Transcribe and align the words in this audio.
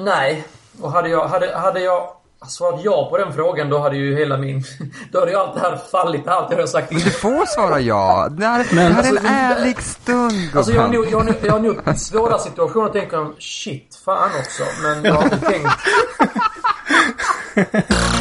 Nej. 0.00 0.44
Och 0.80 0.92
hade 0.92 1.08
jag, 1.08 1.28
hade, 1.28 1.56
hade 1.58 1.80
jag 1.80 2.08
svarat 2.48 2.80
ja 2.84 3.08
på 3.10 3.18
den 3.18 3.32
frågan 3.32 3.70
då 3.70 3.78
hade 3.78 3.96
ju 3.96 4.16
hela 4.16 4.36
min... 4.36 4.64
Då 5.12 5.18
hade 5.20 5.30
ju 5.30 5.36
allt 5.38 5.54
det 5.54 5.60
här 5.60 5.76
fallit, 5.92 6.28
allt 6.28 6.50
jag 6.52 6.58
har 6.58 6.66
sagt 6.66 6.90
Men 6.92 7.00
du 7.00 7.10
får 7.10 7.46
svara 7.46 7.80
ja. 7.80 8.28
Det 8.30 8.46
här, 8.46 8.66
det 8.70 8.80
här 8.80 8.90
är 8.90 8.96
Alltså, 8.96 9.16
en 9.16 9.22
det- 9.22 9.28
ärlig 9.28 9.82
stund, 9.82 10.50
Alltså 10.56 10.72
jag 10.72 10.82
har 10.82 10.88
nog, 10.88 11.06
jag 11.10 11.18
har 11.18 11.24
nog, 11.24 11.34
jag 11.42 11.52
har 11.52 11.58
nog 11.60 11.98
svåra 11.98 12.38
situationer 12.38 12.88
tänker 12.88 13.16
jag 13.16 13.32
shit, 13.38 14.00
fan 14.04 14.30
också. 14.40 14.62
Men 14.82 15.04
jag 15.04 15.14
har 15.14 15.24
inte 15.24 15.38
tänkt... 15.40 15.68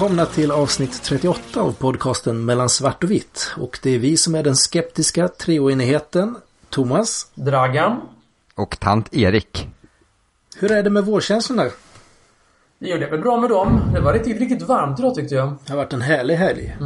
Välkomna 0.00 0.26
till 0.26 0.50
avsnitt 0.50 1.02
38 1.02 1.60
av 1.60 1.72
podcasten 1.72 2.44
Mellan 2.44 2.68
svart 2.68 3.04
och 3.04 3.10
vitt. 3.10 3.54
Och 3.56 3.78
det 3.82 3.90
är 3.90 3.98
vi 3.98 4.16
som 4.16 4.34
är 4.34 4.42
den 4.42 4.56
skeptiska 4.56 5.28
treoenigheten. 5.28 6.36
Thomas, 6.70 7.30
Dragan. 7.34 8.00
Och 8.54 8.80
tant 8.80 9.14
Erik. 9.14 9.68
hur 10.56 10.72
är 10.72 10.82
det 10.82 10.90
med 10.90 11.04
vårkänslorna? 11.04 11.64
Jo, 12.78 12.96
det 12.98 13.04
är 13.04 13.10
väl 13.10 13.20
bra 13.20 13.40
med 13.40 13.50
dem. 13.50 13.80
Det 13.94 14.00
var 14.00 14.12
riktigt, 14.12 14.38
riktigt 14.38 14.62
varmt 14.62 14.98
idag 14.98 15.14
tyckte 15.14 15.34
jag. 15.34 15.56
Det 15.66 15.72
har 15.72 15.76
varit 15.76 15.92
en 15.92 16.00
härlig 16.00 16.34
helg. 16.34 16.76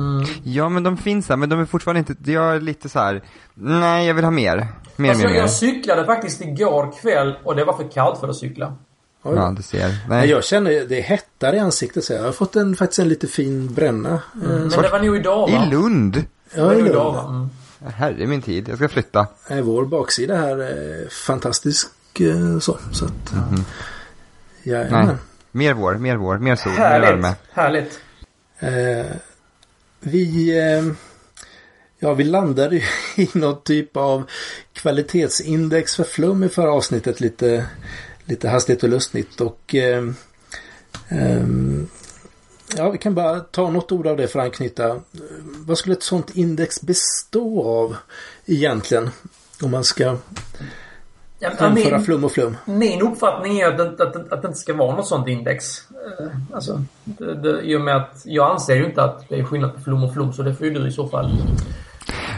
Ja, 0.44 0.69
men 0.69 0.83
de 0.83 0.96
finns 0.96 1.28
här, 1.28 1.36
men 1.36 1.48
de 1.48 1.61
är 1.61 1.64
fortfarande 1.64 1.98
inte, 1.98 2.33
jag 2.33 2.56
är 2.56 2.61
lite 2.61 2.89
så 2.89 2.98
här. 2.98 3.22
nej, 3.55 4.06
jag 4.06 4.14
vill 4.14 4.24
ha 4.24 4.30
mer. 4.30 4.69
Mer, 4.96 5.08
Alltså, 5.08 5.27
mer, 5.27 5.33
mer. 5.33 5.41
jag 5.41 5.50
cyklade 5.50 6.05
faktiskt 6.05 6.41
igår 6.41 6.92
kväll 7.02 7.36
och 7.44 7.56
det 7.56 7.64
var 7.64 7.77
för 7.77 7.89
kallt 7.91 8.20
för 8.20 8.28
att 8.28 8.36
cykla. 8.36 8.77
Oj. 9.27 9.36
Ja, 9.36 9.55
du 9.56 9.62
ser. 9.62 9.78
Nej. 9.89 9.98
Nej. 10.08 10.28
Jag 10.30 10.44
känner 10.44 10.70
det 10.89 11.00
hettar 11.00 11.55
i 11.55 11.58
ansiktet. 11.58 12.05
Så 12.05 12.12
jag 12.12 12.22
har 12.22 12.33
fått 12.33 12.56
en, 12.56 12.77
faktiskt 12.77 12.98
en 12.98 13.08
lite 13.08 13.27
fin 13.27 13.75
bränna. 13.75 14.11
Eh, 14.14 14.20
Men 14.48 14.69
det 14.69 14.89
var 14.89 15.00
nog 15.00 15.17
idag 15.17 15.50
va? 15.50 15.67
I 15.67 15.70
Lund? 15.70 16.12
Det 16.14 16.25
Ja, 16.61 16.72
i 16.72 16.77
Lund. 16.77 16.89
idag 16.89 17.12
va? 17.12 17.28
Mm. 17.28 17.48
Herre 17.95 18.27
min 18.27 18.42
tid, 18.42 18.69
jag 18.69 18.77
ska 18.78 18.89
flytta. 18.89 19.27
Nej, 19.50 19.62
vår 19.62 19.84
baksida 19.84 20.36
här 20.36 20.56
är 20.58 21.08
fantastisk. 21.08 21.89
eh, 22.20 22.58
Så, 22.58 22.78
så 22.92 23.05
att... 23.05 23.33
Nej. 23.50 23.64
Jajamän. 24.62 25.17
Mer 25.52 25.75
vår, 25.75 25.95
mer 25.95 26.17
vår, 26.17 26.39
mer 26.39 26.56
sol, 26.56 26.72
mer 26.72 26.78
Härligt. 26.78 27.08
värme. 27.08 27.34
Härligt. 27.52 28.00
Eh, 28.58 29.06
vi, 30.00 30.58
eh, 30.58 30.84
ja, 31.98 32.14
vi 32.14 32.25
landade 32.25 32.77
ju 32.77 32.83
i 33.25 33.28
någon 33.33 33.62
typ 33.62 33.97
av 33.97 34.25
kvalitetsindex 34.72 35.97
för 35.97 36.05
flum 36.05 36.45
i 36.45 36.48
förra 36.48 36.72
avsnittet 36.72 37.20
lite, 37.20 37.67
lite 38.25 38.48
hastigt 38.48 38.83
och 38.83 38.89
lustigt. 38.89 39.41
Och 39.41 39.75
eh, 39.75 40.05
ehm, 41.08 41.89
ja, 42.77 42.91
vi 42.91 42.98
kan 42.98 43.14
bara 43.14 43.41
ta 43.41 43.70
något 43.70 43.92
ord 43.92 44.06
av 44.06 44.17
det 44.17 44.28
för 44.28 44.39
att 44.39 44.44
anknyta. 44.44 44.89
Eh, 44.89 44.97
Vad 45.67 45.78
skulle 45.78 45.94
ett 45.94 46.03
sånt 46.03 46.30
index 46.36 46.83
bestå 46.83 47.62
av 47.69 47.97
egentligen? 48.47 49.11
Om 49.62 49.70
man 49.70 49.84
ska 49.84 50.17
Ja, 51.39 51.70
min, 51.75 52.02
flum 52.05 52.25
och 52.25 52.33
flum. 52.33 52.56
min 52.64 53.02
uppfattning 53.02 53.61
är 53.61 53.69
att 53.69 53.98
det, 53.98 54.05
att, 54.05 54.33
att 54.33 54.42
det 54.42 54.48
inte 54.48 54.58
ska 54.61 54.75
vara 54.75 54.97
något 54.97 55.06
sånt 55.06 55.28
index. 55.28 55.78
Eh, 55.91 56.27
Alltså, 56.52 56.84
det, 57.05 57.34
det, 57.34 57.61
i 57.62 57.77
och 57.77 57.80
med 57.80 57.97
att 57.97 58.22
jag 58.25 58.50
anser 58.50 58.75
ju 58.77 58.84
inte 58.84 59.02
att 59.02 59.28
det 59.28 59.39
är 59.39 59.45
skillnad 59.45 59.75
på 59.75 59.80
flum 59.80 60.05
och 60.05 60.12
flum 60.12 60.33
så 60.33 60.42
det 60.42 60.55
får 60.55 60.67
ju 60.67 60.72
du 60.75 60.89
i 60.89 60.92
så 60.92 61.08
fall 61.08 61.30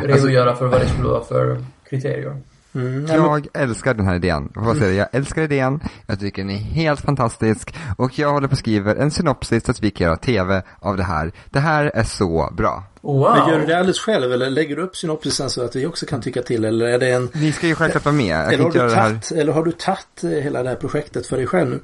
redogöra 0.03 0.57
för 0.57 0.67
vad 0.67 0.81
det 0.81 0.89
skulle 0.89 1.09
vara 1.09 1.25
för 1.25 1.65
kriterier. 1.89 2.37
Mm, 2.77 3.05
nej, 3.05 3.19
men- 3.19 3.27
Jag 3.31 3.47
älskar 3.55 3.95
den 3.95 4.07
här 4.07 4.15
idén. 4.15 4.49
Jag 4.55 4.65
bara 4.65 4.75
säga 4.75 4.89
det, 4.89 4.95
jag 4.95 5.09
älskar 5.13 5.43
idén. 5.43 5.81
Jag 6.07 6.21
tycker 6.21 6.43
den 6.43 6.51
är 6.51 6.59
helt 6.59 7.01
fantastisk. 7.01 7.75
Och 7.97 8.19
jag 8.19 8.33
håller 8.33 8.49
på 8.49 8.53
att 8.53 8.59
skriva 8.59 8.95
en 8.95 9.11
synopsis 9.11 9.65
så 9.65 9.71
att 9.71 9.83
vi 9.83 9.91
kan 9.91 10.05
göra 10.05 10.17
tv 10.17 10.63
av 10.79 10.97
det 10.97 11.03
här. 11.05 11.33
Det 11.51 11.61
här 11.61 11.91
är 11.95 12.03
så 12.05 12.51
bra. 12.57 12.85
Wow! 13.07 13.37
Men 13.39 13.49
gör 13.49 13.59
du 13.59 13.67
det 13.67 13.79
alldeles 13.79 13.99
själv 13.99 14.33
eller 14.33 14.51
lägger 14.51 14.77
du 14.77 14.83
upp 14.83 14.97
synopsisen 14.97 15.51
så 15.51 15.65
att 15.65 15.77
vi 15.77 15.87
också 15.87 16.07
kan 16.07 16.21
tycka 16.23 16.43
till? 16.43 16.65
Eller 16.65 16.87
är 16.87 16.99
det 16.99 17.09
en 17.11 17.31
Ni 17.33 17.53
ska 17.53 17.67
ju 17.67 17.75
självklart 17.75 18.05
vara 18.05 18.15
med. 18.15 18.37
Jag 18.37 18.53
Eller 18.53 18.65
har, 18.65 18.71
du 18.73 18.79
det 18.79 18.95
här. 18.95 19.11
tatt, 19.11 19.33
eller 19.33 19.53
har 19.53 19.65
du 19.65 19.73
tagit 19.73 20.25
eh, 20.25 20.31
hela 20.31 20.63
det 20.63 20.69
här 20.69 20.77
projektet 20.77 21.27
för 21.27 21.37
dig 21.37 21.47
själv 21.47 21.71
nu? 21.71 21.81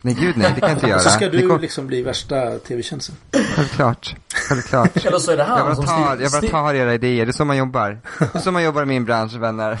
Nej 0.00 0.16
gud 0.20 0.36
nej, 0.36 0.52
det 0.54 0.60
kan 0.60 0.68
jag 0.70 0.76
inte 0.76 0.86
göra. 0.90 0.98
Så 0.98 1.10
ska 1.10 1.28
du 1.28 1.48
kom- 1.48 1.60
liksom 1.60 1.86
bli 1.86 2.02
värsta 2.02 2.58
tv-tjänsten. 2.58 3.14
Självklart. 3.56 4.14
Självklart. 4.48 4.96
Eller 5.06 5.18
så 5.18 5.32
är 5.32 5.36
det 5.36 5.42
Jag 5.42 5.48
han 5.48 5.64
bara 5.66 5.74
som 5.74 5.84
tar, 5.84 6.16
jag 6.20 6.32
bara 6.32 6.50
tar 6.50 6.74
era 6.74 6.94
idéer, 6.94 7.26
det 7.26 7.30
är 7.30 7.32
så 7.32 7.44
man 7.44 7.56
jobbar. 7.56 7.98
Det 8.18 8.34
är 8.34 8.38
så 8.38 8.50
man 8.50 8.62
jobbar 8.64 8.82
i 8.82 8.86
min 8.86 9.04
bransch, 9.04 9.34
vänner. 9.34 9.78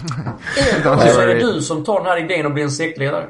Eller 0.56 1.12
så 1.12 1.20
är 1.20 1.26
det 1.26 1.34
du 1.52 1.62
som 1.62 1.84
tar 1.84 1.98
den 1.98 2.06
här 2.06 2.24
idén 2.24 2.46
och 2.46 2.52
blir 2.52 2.64
en 2.64 2.70
sektledare. 2.70 3.26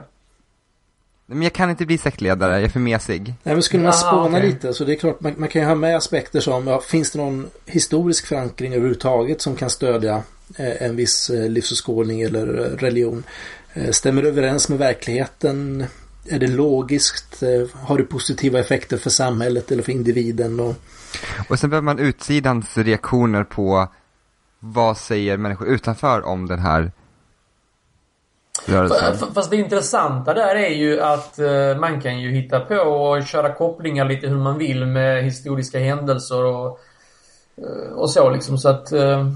Men 1.27 1.43
jag 1.43 1.53
kan 1.53 1.71
inte 1.71 1.87
bli 1.87 1.99
sektledare, 1.99 2.53
jag 2.55 2.62
är 2.65 2.69
för 2.69 2.81
mesig. 2.81 3.35
Nej, 3.43 3.55
men 3.55 3.62
skulle 3.62 3.83
man 3.83 3.89
Ah, 3.91 3.93
spåna 3.93 4.39
okej. 4.39 4.49
lite 4.51 4.75
så 4.75 4.85
det 4.85 4.93
är 4.93 4.97
klart 4.97 5.21
man, 5.21 5.35
man 5.37 5.49
kan 5.49 5.62
ju 5.62 5.69
ha 5.69 5.75
med 5.75 5.97
aspekter 5.97 6.41
som 6.41 6.67
ja, 6.67 6.81
finns 6.81 7.11
det 7.11 7.19
någon 7.19 7.51
historisk 7.67 8.27
förankring 8.27 8.73
överhuvudtaget 8.73 9.41
som 9.43 9.57
kan 9.57 9.71
stödja 9.71 10.23
eh, 10.57 10.83
en 10.83 10.97
viss 10.97 11.31
eh, 11.31 11.49
livsåskådning 11.49 12.21
eller 12.23 12.59
eh, 12.59 12.77
religion? 12.77 13.25
Eh, 13.73 13.91
stämmer 13.91 14.23
det 14.23 14.29
överens 14.29 14.69
med 14.69 14.79
verkligheten? 14.79 15.85
Är 16.29 16.39
det 16.39 16.47
logiskt? 16.47 17.43
Eh, 17.43 17.79
har 17.87 17.99
det 17.99 18.05
positiva 18.05 18.59
effekter 18.61 18.97
för 18.97 19.11
samhället 19.11 19.71
eller 19.73 19.83
för 19.83 19.93
individen? 19.93 20.61
Och, 20.61 20.75
Och 21.49 21.59
sen 21.59 21.71
behöver 21.71 21.85
man 21.85 21.99
utsidans 21.99 22.79
reaktioner 22.79 23.45
på 23.45 23.89
vad 24.61 24.99
säger 24.99 25.37
människor 25.37 25.69
utanför 25.69 26.23
om 26.27 26.47
den 26.49 26.59
här 26.59 26.93
Fast 29.34 29.50
det 29.50 29.56
intressanta 29.56 30.34
där 30.34 30.56
är 30.56 30.69
ju 30.69 31.00
att 31.00 31.38
eh, 31.38 31.76
man 31.81 32.00
kan 32.00 32.20
ju 32.20 32.31
hitta 32.31 32.60
på 32.60 32.75
och 32.75 33.26
köra 33.26 33.54
kopplingar 33.54 34.04
lite 34.04 34.28
hur 34.28 34.37
man 34.37 34.59
vill 34.59 34.87
med 34.87 35.25
historiska 35.25 35.78
händelser 35.78 36.44
och, 36.44 36.81
eh, 37.56 37.93
och 37.93 38.10
så 38.10 38.31
liksom 38.31 38.59
så 38.59 38.69
att... 38.69 38.93
Eh, 38.93 39.31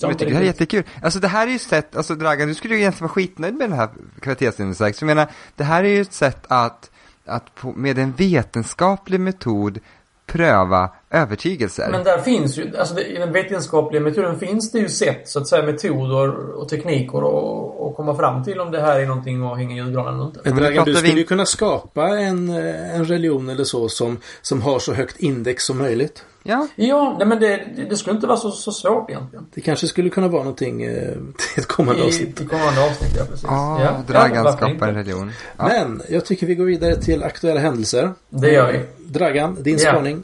jag 0.00 0.18
tycker 0.18 0.26
det 0.26 0.34
här 0.34 0.42
är 0.42 0.46
jättekul. 0.46 0.84
Alltså 1.02 1.18
det 1.18 1.28
här 1.28 1.46
är 1.46 1.50
ju 1.50 1.56
ett 1.56 1.62
sätt, 1.62 1.96
alltså 1.96 2.14
Dragan, 2.14 2.48
du 2.48 2.54
skulle 2.54 2.74
ju 2.74 2.80
egentligen 2.80 3.08
vara 3.08 3.14
skitnöjd 3.14 3.54
med 3.54 3.70
den 3.70 3.78
här 3.78 3.88
kvalitetsindex. 4.20 5.00
Jag 5.00 5.06
menar, 5.06 5.30
det 5.56 5.64
här 5.64 5.84
är 5.84 5.88
ju 5.88 6.00
ett 6.00 6.12
sätt 6.12 6.44
att, 6.48 6.90
att 7.26 7.54
på, 7.54 7.72
med 7.72 7.98
en 7.98 8.12
vetenskaplig 8.12 9.20
metod 9.20 9.78
pröva 10.26 10.90
övertygelser. 11.12 11.88
Men 11.90 12.04
där 12.04 12.18
finns 12.18 12.58
ju, 12.58 12.76
alltså 12.78 12.94
det, 12.94 13.02
i 13.06 13.18
den 13.18 13.32
vetenskapliga 13.32 14.00
metoden 14.02 14.38
finns 14.38 14.72
det 14.72 14.78
ju 14.78 14.88
sätt, 14.88 15.28
så 15.28 15.38
att 15.38 15.48
säga, 15.48 15.62
metoder 15.66 16.28
och 16.56 16.68
tekniker 16.68 17.24
och, 17.24 17.86
och 17.86 17.96
komma 17.96 18.16
fram 18.16 18.44
till 18.44 18.60
om 18.60 18.70
det 18.70 18.80
här 18.80 19.00
är 19.00 19.06
någonting 19.06 19.44
att 19.46 19.58
hänga 19.58 19.74
i 19.74 19.78
julgranen 19.78 20.14
eller 20.14 20.24
inte. 20.26 20.40
Men 20.44 20.56
Dragan, 20.56 20.70
du 20.72 20.76
pratar 20.76 20.92
vi- 20.92 20.96
skulle 21.08 21.20
ju 21.20 21.26
kunna 21.26 21.46
skapa 21.46 22.08
en, 22.18 22.48
eh, 22.48 22.94
en 22.96 23.04
religion 23.04 23.48
eller 23.48 23.64
så 23.64 23.88
som, 23.88 24.18
som 24.42 24.62
har 24.62 24.78
så 24.78 24.92
högt 24.92 25.20
index 25.20 25.64
som 25.64 25.78
möjligt. 25.78 26.24
Ja, 26.44 26.66
Ja, 26.76 27.14
nej 27.18 27.26
men 27.28 27.40
det, 27.40 27.48
det, 27.76 27.82
det 27.90 27.96
skulle 27.96 28.14
inte 28.14 28.26
vara 28.26 28.36
så, 28.36 28.50
så 28.50 28.72
svårt 28.72 29.10
egentligen. 29.10 29.46
Det 29.54 29.60
kanske 29.60 29.86
skulle 29.86 30.10
kunna 30.10 30.28
vara 30.28 30.42
någonting 30.42 30.82
eh, 30.82 30.92
till 31.12 31.62
ett 31.62 31.66
kommande 31.66 32.02
I, 32.02 32.06
avsnitt. 32.06 32.40
i 32.40 32.46
kommande 32.46 32.84
avsnitt, 32.86 33.14
ja 33.18 33.24
precis. 33.30 33.44
ah, 33.48 33.80
ja, 33.82 34.02
Dragan 34.12 34.44
varför 34.44 34.56
skapar 34.66 34.88
en 34.88 34.94
religion. 34.94 35.32
Ja. 35.58 35.68
Men 35.68 36.02
jag 36.08 36.24
tycker 36.24 36.46
vi 36.46 36.54
går 36.54 36.64
vidare 36.64 36.96
till 36.96 37.22
aktuella 37.22 37.60
händelser. 37.60 38.12
Det 38.28 38.50
gör 38.52 38.72
vi. 38.72 38.80
Dragan, 39.04 39.56
din 39.62 39.78
Ja. 39.78 39.90
spaning. 39.92 40.22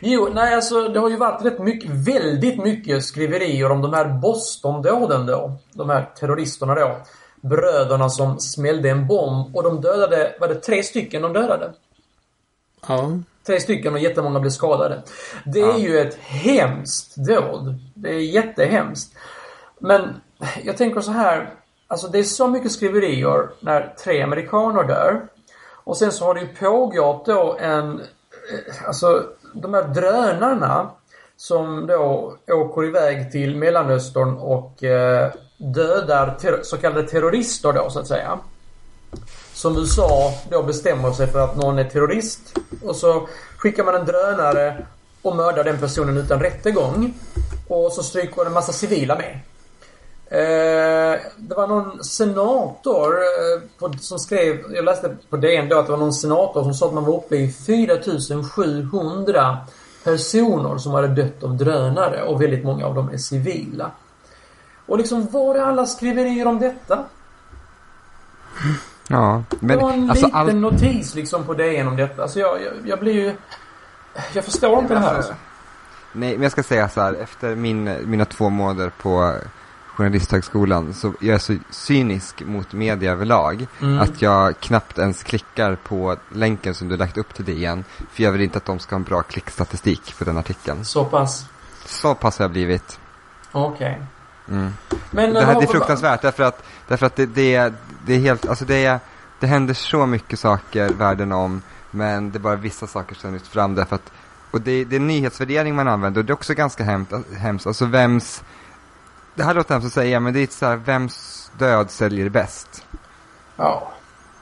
Jo, 0.00 0.28
nej 0.34 0.54
alltså 0.54 0.88
det 0.88 1.00
har 1.00 1.10
ju 1.10 1.16
varit 1.16 1.44
rätt 1.44 1.58
mycket, 1.58 1.90
väldigt 1.90 2.58
mycket 2.58 3.04
skriverier 3.04 3.70
om 3.70 3.82
de 3.82 3.92
här 3.92 4.08
Boston-dåden 4.08 5.26
då. 5.26 5.56
De 5.72 5.90
här 5.90 6.10
terroristerna 6.20 6.74
då. 6.74 6.96
Bröderna 7.40 8.08
som 8.08 8.40
smällde 8.40 8.90
en 8.90 9.06
bomb 9.06 9.56
och 9.56 9.62
de 9.62 9.80
dödade, 9.80 10.34
var 10.40 10.48
det 10.48 10.54
tre 10.54 10.82
stycken 10.82 11.22
de 11.22 11.32
dödade? 11.32 11.72
Ja. 12.88 13.10
Tre 13.46 13.60
stycken 13.60 13.92
och 13.92 13.98
jättemånga 13.98 14.40
blev 14.40 14.50
skadade. 14.50 15.02
Det 15.44 15.60
är 15.60 15.78
ju 15.78 15.98
ett 15.98 16.14
hemskt 16.14 17.16
dåd. 17.16 17.74
Det 17.94 18.08
är 18.08 18.20
jättehemskt. 18.20 19.14
Men 19.78 20.20
jag 20.62 20.76
tänker 20.76 21.00
så 21.00 21.10
här. 21.10 21.50
Alltså 21.86 22.08
det 22.08 22.18
är 22.18 22.22
så 22.22 22.48
mycket 22.48 22.72
skriverier 22.72 23.48
när 23.60 23.94
tre 24.04 24.22
amerikaner 24.22 24.84
dör. 24.84 25.26
Och 25.84 25.96
sen 25.96 26.12
så 26.12 26.24
har 26.24 26.34
det 26.34 26.40
ju 26.40 26.46
pågått 26.46 27.26
då 27.26 27.56
en... 27.60 28.00
eh, 28.00 28.86
Alltså 28.86 29.24
de 29.52 29.74
här 29.74 29.84
drönarna 29.84 30.90
som 31.36 31.86
då 31.86 32.36
åker 32.48 32.84
iväg 32.84 33.32
till 33.32 33.56
Mellanöstern 33.56 34.36
och 34.36 34.84
eh, 34.84 35.32
dödar 35.56 36.36
ter- 36.40 36.62
så 36.62 36.76
kallade 36.76 37.08
terrorister 37.08 37.72
då 37.72 37.90
så 37.90 37.98
att 37.98 38.06
säga 38.06 38.38
som 39.52 39.76
USA 39.76 40.34
då 40.50 40.62
bestämmer 40.62 41.12
sig 41.12 41.26
för 41.26 41.44
att 41.44 41.56
någon 41.56 41.78
är 41.78 41.84
terrorist 41.84 42.40
och 42.82 42.96
så 42.96 43.28
skickar 43.56 43.84
man 43.84 43.94
en 43.94 44.06
drönare 44.06 44.86
och 45.22 45.36
mördar 45.36 45.64
den 45.64 45.78
personen 45.78 46.16
utan 46.16 46.40
rättegång. 46.40 47.14
Och 47.68 47.92
så 47.92 48.02
stryker 48.02 48.46
en 48.46 48.52
massa 48.52 48.72
civila 48.72 49.16
med. 49.16 49.38
Eh, 50.30 51.20
det 51.36 51.54
var 51.54 51.66
någon 51.66 52.04
senator 52.04 53.14
eh, 53.14 53.60
på, 53.78 53.92
som 54.00 54.18
skrev, 54.18 54.64
jag 54.74 54.84
läste 54.84 55.16
på 55.30 55.36
DN 55.36 55.68
då 55.68 55.78
att 55.78 55.86
det 55.86 55.92
var 55.92 55.98
någon 55.98 56.12
senator 56.12 56.62
som 56.62 56.74
sa 56.74 56.86
att 56.86 56.94
man 56.94 57.04
var 57.04 57.16
uppe 57.16 57.36
i 57.36 57.52
4700 57.52 59.58
personer 60.04 60.78
som 60.78 60.92
hade 60.92 61.08
dött 61.08 61.42
av 61.42 61.56
drönare 61.56 62.22
och 62.22 62.42
väldigt 62.42 62.64
många 62.64 62.86
av 62.86 62.94
dem 62.94 63.08
är 63.08 63.16
civila. 63.16 63.90
Och 64.86 64.98
liksom, 64.98 65.26
var 65.30 65.54
är 65.54 65.62
alla 65.62 65.86
skriverier 65.86 66.46
om 66.46 66.58
detta? 66.58 67.04
Ja, 69.08 69.42
men 69.60 69.78
det 69.78 69.84
var 69.84 69.92
en 69.92 70.10
alltså 70.10 70.26
liten 70.26 70.40
all... 70.40 70.54
notis 70.54 71.14
liksom 71.14 71.44
på 71.44 71.54
DN 71.54 71.88
om 71.88 71.96
detta. 71.96 72.22
Alltså 72.22 72.38
jag, 72.38 72.62
jag, 72.62 72.72
jag 72.84 73.00
blir 73.00 73.12
ju... 73.12 73.34
Jag 74.34 74.44
förstår 74.44 74.78
inte 74.78 74.94
det 74.94 75.00
här. 75.00 75.14
Alltså. 75.14 75.34
Nej, 76.12 76.32
men 76.32 76.42
jag 76.42 76.52
ska 76.52 76.62
säga 76.62 76.88
så 76.88 77.00
här, 77.00 77.14
efter 77.14 77.54
min, 77.54 78.10
mina 78.10 78.24
två 78.24 78.50
månader 78.50 78.92
på 79.02 79.34
Journalisthögskolan 79.96 80.94
så 80.94 81.12
jag 81.20 81.34
är 81.34 81.38
så 81.38 81.56
cynisk 81.70 82.42
mot 82.44 82.72
media 82.72 83.12
överlag 83.12 83.66
Mm. 83.80 83.98
att 84.00 84.22
jag 84.22 84.60
knappt 84.60 84.98
ens 84.98 85.22
klickar 85.22 85.74
på 85.74 86.16
länken 86.32 86.74
som 86.74 86.88
du 86.88 86.96
lagt 86.96 87.18
upp 87.18 87.34
till 87.34 87.44
DN 87.44 87.84
för 88.12 88.22
jag 88.22 88.32
vill 88.32 88.40
inte 88.40 88.58
att 88.58 88.64
de 88.64 88.78
ska 88.78 88.94
ha 88.94 88.98
en 88.98 89.04
bra 89.04 89.22
klickstatistik 89.22 90.18
på 90.18 90.24
den 90.24 90.38
artikeln. 90.38 90.84
Så 90.84 91.04
pass. 91.04 91.46
Så 91.84 92.14
pass 92.14 92.38
har 92.38 92.44
jag 92.44 92.50
blivit. 92.50 92.98
Okej. 93.52 94.02
Mm. 94.48 94.72
Men... 95.10 95.34
Det 95.34 95.44
här 95.44 95.52
eh, 95.52 95.58
det 95.58 95.64
är 95.64 95.72
fruktansvärt 95.72 96.22
därför 96.22 96.42
att, 96.42 96.64
därför 96.88 97.06
att 97.06 97.16
det, 97.16 97.26
det, 97.26 97.54
är, 97.54 97.72
det 98.06 98.14
är 98.14 98.18
helt, 98.18 98.48
alltså 98.48 98.64
det 98.64 98.84
är, 98.84 99.00
det 99.40 99.46
händer 99.46 99.74
så 99.74 100.06
mycket 100.06 100.38
saker 100.38 100.88
världen 100.88 101.32
om 101.32 101.62
men 101.90 102.30
det 102.30 102.38
är 102.38 102.40
bara 102.40 102.56
vissa 102.56 102.86
saker 102.86 103.14
som 103.14 103.32
lyfts 103.32 103.48
fram 103.48 103.74
därför 103.74 103.96
att, 103.96 104.12
och 104.50 104.60
det, 104.60 104.84
det 104.84 104.96
är 104.96 105.00
nyhetsvärdering 105.00 105.74
man 105.74 105.88
använder 105.88 106.20
och 106.20 106.24
det 106.24 106.30
är 106.30 106.34
också 106.34 106.54
ganska 106.54 106.84
hemskt, 106.84 107.12
hemskt 107.36 107.66
alltså 107.66 107.86
vems, 107.86 108.44
det 109.36 109.44
här 109.44 109.54
låter 109.54 109.74
hemskt 109.74 109.86
att 109.86 109.92
säga 109.92 110.20
men 110.20 110.32
det 110.34 110.40
är 110.40 110.46
så 110.50 110.66
här, 110.66 110.76
vems 110.76 111.50
död 111.58 111.90
säljer 111.90 112.28
bäst? 112.28 112.84
Ja. 113.56 113.92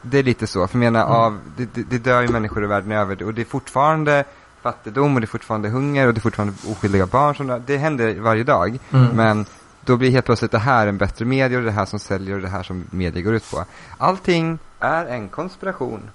Det 0.02 0.19
är 0.19 0.23
lite 0.23 0.46
så, 0.46 0.67
för 0.67 0.79
jag 0.79 0.93
menar 0.93 1.05
av, 1.05 1.38
det, 1.56 1.75
det, 1.75 1.82
det 1.82 1.99
dör 1.99 2.23
ju 2.23 2.29
människor 2.29 2.64
i 2.64 2.67
världen 2.67 2.93
över 2.93 3.23
och 3.23 3.35
det 3.35 3.43
är 3.43 3.46
fortfarande 3.46 4.25
fattigdom 4.62 5.14
och 5.14 5.20
det 5.20 5.25
är 5.25 5.29
fortfarande 5.29 5.69
hunger 5.69 6.06
och 6.06 6.14
det 6.14 6.19
är 6.19 6.20
fortfarande 6.23 6.55
oskyldiga 6.70 7.06
barn 7.06 7.35
som. 7.35 7.62
Det 7.67 7.76
händer 7.76 8.20
varje 8.20 8.44
dag. 8.44 8.79
Mm. 8.93 9.06
Men 9.17 9.46
då 9.85 9.96
blir 9.96 10.11
helt 10.11 10.26
plötsligt 10.26 10.50
det 10.50 10.58
här 10.58 10.87
en 10.87 10.99
bättre 10.99 11.25
media 11.25 11.58
och 11.58 11.64
det 11.64 11.70
här 11.70 11.85
som 11.85 11.99
säljer 11.99 12.35
och 12.37 12.43
det 12.43 12.49
här 12.49 12.62
som 12.62 12.85
media 12.90 13.23
går 13.23 13.35
ut 13.35 13.50
på. 13.50 13.64
Allting 13.99 14.58
är 14.81 15.06
en 15.06 15.29
konspiration. 15.29 16.11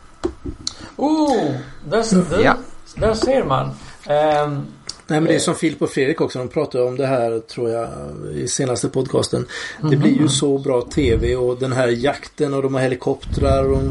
Oh! 0.95 1.55
Där, 1.85 2.29
där, 2.29 2.43
Ja. 2.43 2.55
där 2.95 3.13
ser 3.13 3.43
man. 3.43 3.71
Ehm, 4.05 4.65
Nej 5.09 5.19
men 5.19 5.29
det 5.29 5.35
är 5.35 5.39
som 5.39 5.55
Filip 5.55 5.81
och 5.81 5.89
Fredrik 5.89 6.21
också. 6.21 6.39
De 6.39 6.47
pratar 6.47 6.81
om 6.81 6.97
det 6.97 7.07
här 7.07 7.39
tror 7.39 7.69
jag 7.69 7.89
i 8.35 8.47
senaste 8.47 8.89
podcasten. 8.89 9.45
Det 9.89 9.95
blir 9.95 10.21
ju 10.21 10.27
så 10.27 10.57
bra 10.57 10.81
tv 10.81 11.35
och 11.35 11.59
den 11.59 11.71
här 11.71 11.87
jakten 11.87 12.53
och 12.53 12.63
de 12.63 12.73
har 12.73 12.81
helikoptrar. 12.81 13.63
Och 13.63 13.81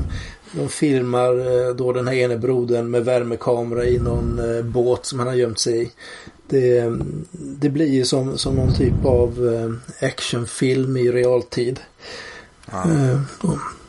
de, 0.52 0.68
filmar 0.68 1.66
eh, 1.68 1.74
då 1.74 1.92
den 1.92 2.08
här 2.08 2.14
ene 2.14 2.36
brodern 2.36 2.90
med 2.90 3.04
värmekamera 3.04 3.84
i 3.84 3.98
någon 3.98 4.56
eh, 4.56 4.64
båt 4.64 5.06
som 5.06 5.18
han 5.18 5.28
har 5.28 5.34
gömt 5.34 5.58
sig 5.58 5.82
i. 5.82 5.90
Det, 6.48 6.92
det 7.32 7.68
blir 7.68 7.86
ju 7.86 8.04
som, 8.04 8.38
som 8.38 8.54
någon 8.54 8.74
typ 8.74 9.04
av 9.04 9.54
eh, 9.54 10.08
actionfilm 10.08 10.96
i 10.96 11.10
realtid. 11.10 11.80
Eh, 12.72 13.20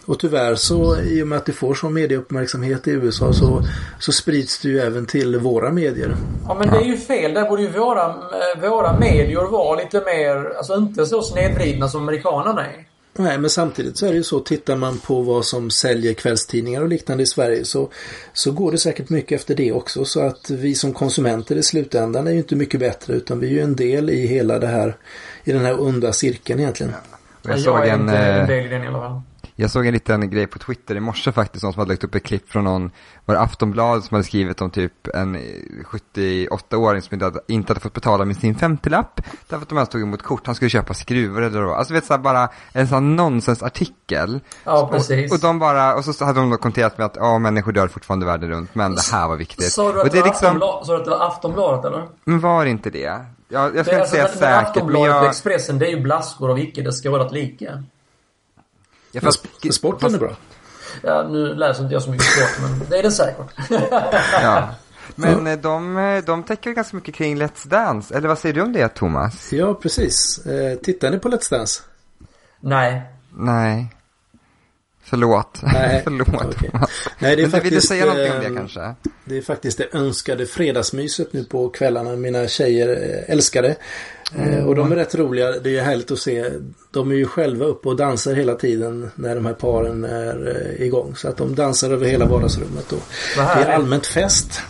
och, 0.09 0.19
tyvärr 0.19 0.56
så 0.56 1.01
i 1.01 1.23
och 1.23 1.27
med 1.27 1.38
att 1.38 1.45
det 1.45 1.51
får 1.51 1.73
sån 1.73 1.94
medieuppmärksamhet 1.94 2.88
i 2.88 2.91
USA 2.91 3.33
så, 3.33 3.63
så 4.00 4.11
sprids 4.11 4.59
det 4.59 4.69
ju 4.69 4.79
även 4.79 5.06
till 5.06 5.39
våra 5.39 5.71
medier. 5.71 6.15
ja 6.47 6.53
men 6.59 6.69
det 6.69 6.77
är 6.77 6.85
ju 6.85 6.97
fel. 6.97 7.33
Där 7.33 7.50
borde 7.50 7.61
ju 7.61 7.71
våra, 7.71 8.15
våra 8.61 9.00
medier 9.00 9.51
vara 9.51 9.79
lite 9.79 10.01
mer, 10.06 10.57
alltså 10.57 10.75
inte 10.75 11.06
så 11.06 11.21
snedvridna 11.21 11.88
som 11.88 12.01
amerikanerna 12.01 12.65
är. 12.65 12.85
Nej, 13.17 13.38
men 13.38 13.50
samtidigt 13.50 13.97
så 13.97 14.06
är 14.06 14.09
det 14.09 14.15
ju 14.15 14.23
så. 14.23 14.39
Tittar 14.39 14.75
man 14.75 14.97
på 14.97 15.21
vad 15.21 15.45
som 15.45 15.69
säljer 15.69 16.13
kvällstidningar 16.13 16.81
och 16.81 16.88
liknande 16.88 17.23
i 17.23 17.25
Sverige 17.25 17.65
så, 17.65 17.89
så 18.33 18.51
går 18.51 18.71
det 18.71 18.77
säkert 18.77 19.09
mycket 19.09 19.39
efter 19.39 19.56
det 19.56 19.71
också. 19.71 20.06
Så 20.06 20.21
att 20.21 20.50
vi 20.50 20.75
som 20.75 20.94
konsumenter 20.94 21.56
i 21.56 21.63
slutändan 21.63 22.27
är 22.27 22.31
ju 22.31 22.38
inte 22.38 22.56
mycket 22.56 22.79
bättre 22.79 23.13
utan 23.13 23.39
vi 23.39 23.47
är 23.47 23.51
ju 23.51 23.61
en 23.61 23.75
del 23.75 24.09
i 24.09 24.27
hela 24.27 24.59
det 24.59 24.67
här, 24.67 24.95
i 25.44 25.51
den 25.51 25.65
här 25.65 25.81
onda 25.81 26.13
cirkeln 26.13 26.59
egentligen. 26.59 26.94
Jag, 27.41 27.57
jag 27.57 27.88
är 27.88 27.94
en, 27.94 28.01
inte 28.01 28.17
en 28.17 28.41
eh, 28.41 28.47
del 28.47 28.65
i 28.65 28.69
den 28.69 28.83
i 28.83 28.88
alla 28.88 29.00
fall. 29.00 29.21
Jag 29.61 29.71
såg 29.71 29.85
en 29.85 29.94
liten 29.94 30.29
grej 30.29 30.47
på 30.47 30.59
Twitter 30.59 30.95
i 30.95 31.00
morse 31.00 31.31
faktiskt, 31.31 31.63
någon 31.63 31.73
som 31.73 31.79
hade 31.79 31.91
lagt 31.91 32.03
upp 32.03 32.15
ett 32.15 32.23
klipp 32.23 32.50
från 32.50 32.63
någon, 32.63 32.91
var 33.25 33.35
det 33.35 33.41
Aftonbladet 33.41 34.03
som 34.03 34.15
hade 34.15 34.23
skrivit 34.23 34.61
om 34.61 34.71
typ 34.71 35.07
en 35.13 35.35
eh, 35.35 35.41
78-åring 35.91 37.01
som 37.01 37.13
inte 37.13 37.25
hade, 37.25 37.39
inte 37.47 37.69
hade 37.69 37.79
fått 37.79 37.94
betala 37.94 38.25
med 38.25 38.38
sin 38.38 38.56
50-lapp. 38.56 39.21
Därför 39.47 39.63
att 39.63 39.69
de 39.69 39.77
ens 39.77 39.89
tog 39.89 40.01
emot 40.01 40.23
kort, 40.23 40.45
han 40.45 40.56
skulle 40.56 40.69
köpa 40.69 40.94
skruvar 40.94 41.41
eller 41.41 41.61
vad. 41.61 41.77
Alltså 41.77 41.94
vet 41.94 42.06
så 42.06 42.13
här, 42.13 42.19
bara 42.19 42.50
en 42.73 42.88
sån 42.88 43.15
nonsensartikel. 43.15 44.39
Ja, 44.63 44.89
precis. 44.91 45.31
Och, 45.31 45.35
och 45.35 45.41
de 45.41 45.59
bara, 45.59 45.95
och 45.95 46.06
så 46.06 46.25
hade 46.25 46.39
de 46.39 46.50
då 46.50 46.57
kommenterat 46.57 46.97
med 46.97 47.06
att 47.06 47.15
ja, 47.15 47.39
människor 47.39 47.71
dör 47.71 47.88
fortfarande 47.88 48.25
världen 48.25 48.50
runt, 48.50 48.75
men 48.75 48.95
det 48.95 49.11
här 49.11 49.27
var 49.27 49.38
viktigt. 49.38 49.71
Sa 49.71 49.91
du 49.91 50.00
och 50.00 50.06
att 50.06 50.11
det 50.11 50.19
det 50.19 50.25
liksom, 50.25 50.61
att 50.63 51.06
det 51.06 51.09
var 51.09 51.27
Aftonbladet 51.27 51.85
eller? 51.85 52.07
men 52.23 52.39
var 52.39 52.65
inte 52.65 52.89
det? 52.89 53.00
Jag, 53.00 53.75
jag 53.75 53.85
ska 53.85 53.95
Det 53.95 54.00
inte 54.00 54.09
säga 54.09 54.23
alltså, 54.23 54.39
men 54.39 54.50
säkert, 54.50 54.65
men 54.65 54.65
Aftonbladet 54.65 55.15
och 55.15 55.23
jag... 55.23 55.29
Expressen 55.29 55.79
det 55.79 55.88
är 55.88 55.91
ju 55.91 56.01
blaskor 56.01 56.51
av 56.51 56.59
icke 56.59 56.81
det 56.81 56.91
skådat 56.91 57.31
lika. 57.31 57.83
Men 59.13 59.21
fast, 59.21 59.45
sp- 59.45 59.71
sporten 59.71 60.13
är 60.15 60.19
bra. 60.19 60.35
Ja, 61.03 61.27
nu 61.27 61.56
läser 61.56 61.83
inte 61.83 61.94
jag 61.94 62.03
så 62.03 62.09
mycket 62.09 62.25
sport 62.25 62.69
men 62.69 62.89
det 62.89 62.97
är 63.00 63.03
det 63.03 63.11
säkert. 63.11 63.47
Ja. 64.41 64.69
Men 65.15 65.47
eh, 65.47 65.57
de, 65.59 65.97
eh, 65.97 66.23
de 66.23 66.44
täcker 66.44 66.71
ganska 66.71 66.95
mycket 66.97 67.15
kring 67.15 67.38
Let's 67.41 67.67
Dance, 67.67 68.15
eller 68.17 68.27
vad 68.27 68.38
säger 68.39 68.56
du 68.56 68.61
om 68.61 68.73
det 68.73 68.88
Thomas? 68.88 69.53
Ja, 69.53 69.73
precis. 69.73 70.45
Eh, 70.45 70.77
tittar 70.79 71.11
ni 71.11 71.19
på 71.19 71.29
Let's 71.29 71.50
Dance? 71.51 71.81
Nej. 72.59 73.01
Nej. 73.33 73.95
Förlåt. 75.09 75.59
Nej, 75.63 76.01
Förlåt. 76.03 76.27
Nej, 76.31 76.56
det 77.19 77.27
är 77.27 77.27
Men 77.27 77.29
du, 77.29 77.35
vill 77.35 77.44
du 77.44 77.50
faktiskt, 77.50 77.88
säga 77.88 78.06
någonting 78.06 78.31
om 78.31 78.38
eh, 78.41 78.50
det 78.50 78.56
kanske? 78.56 78.95
Det 79.25 79.38
är 79.38 79.41
faktiskt 79.41 79.77
det 79.77 79.88
önskade 79.94 80.45
fredagsmyset 80.45 81.33
nu 81.33 81.44
på 81.44 81.69
kvällarna. 81.69 82.15
Mina 82.15 82.47
tjejer 82.47 82.89
eh, 82.89 83.33
älskar 83.33 83.61
det. 83.61 83.75
Eh, 84.38 84.65
Och 84.65 84.75
de 84.75 84.91
är 84.91 84.95
rätt 84.95 85.15
roliga. 85.15 85.51
Det 85.51 85.77
är 85.77 85.83
härligt 85.83 86.11
att 86.11 86.19
se. 86.19 86.45
De 86.91 87.11
är 87.11 87.15
ju 87.15 87.25
själva 87.25 87.65
uppe 87.65 87.89
och 87.89 87.95
dansar 87.95 88.33
hela 88.33 88.56
tiden 88.56 89.11
när 89.15 89.35
de 89.35 89.45
här 89.45 89.53
paren 89.53 90.03
är 90.03 90.65
eh, 90.77 90.85
igång. 90.85 91.15
Så 91.15 91.27
att 91.27 91.38
de 91.38 91.56
dansar 91.56 91.91
över 91.91 92.06
hela 92.07 92.25
vardagsrummet. 92.25 92.91
Och 92.91 93.01
det 93.35 93.41
är 93.41 93.65
allmänt 93.73 94.06
fest. 94.07 94.61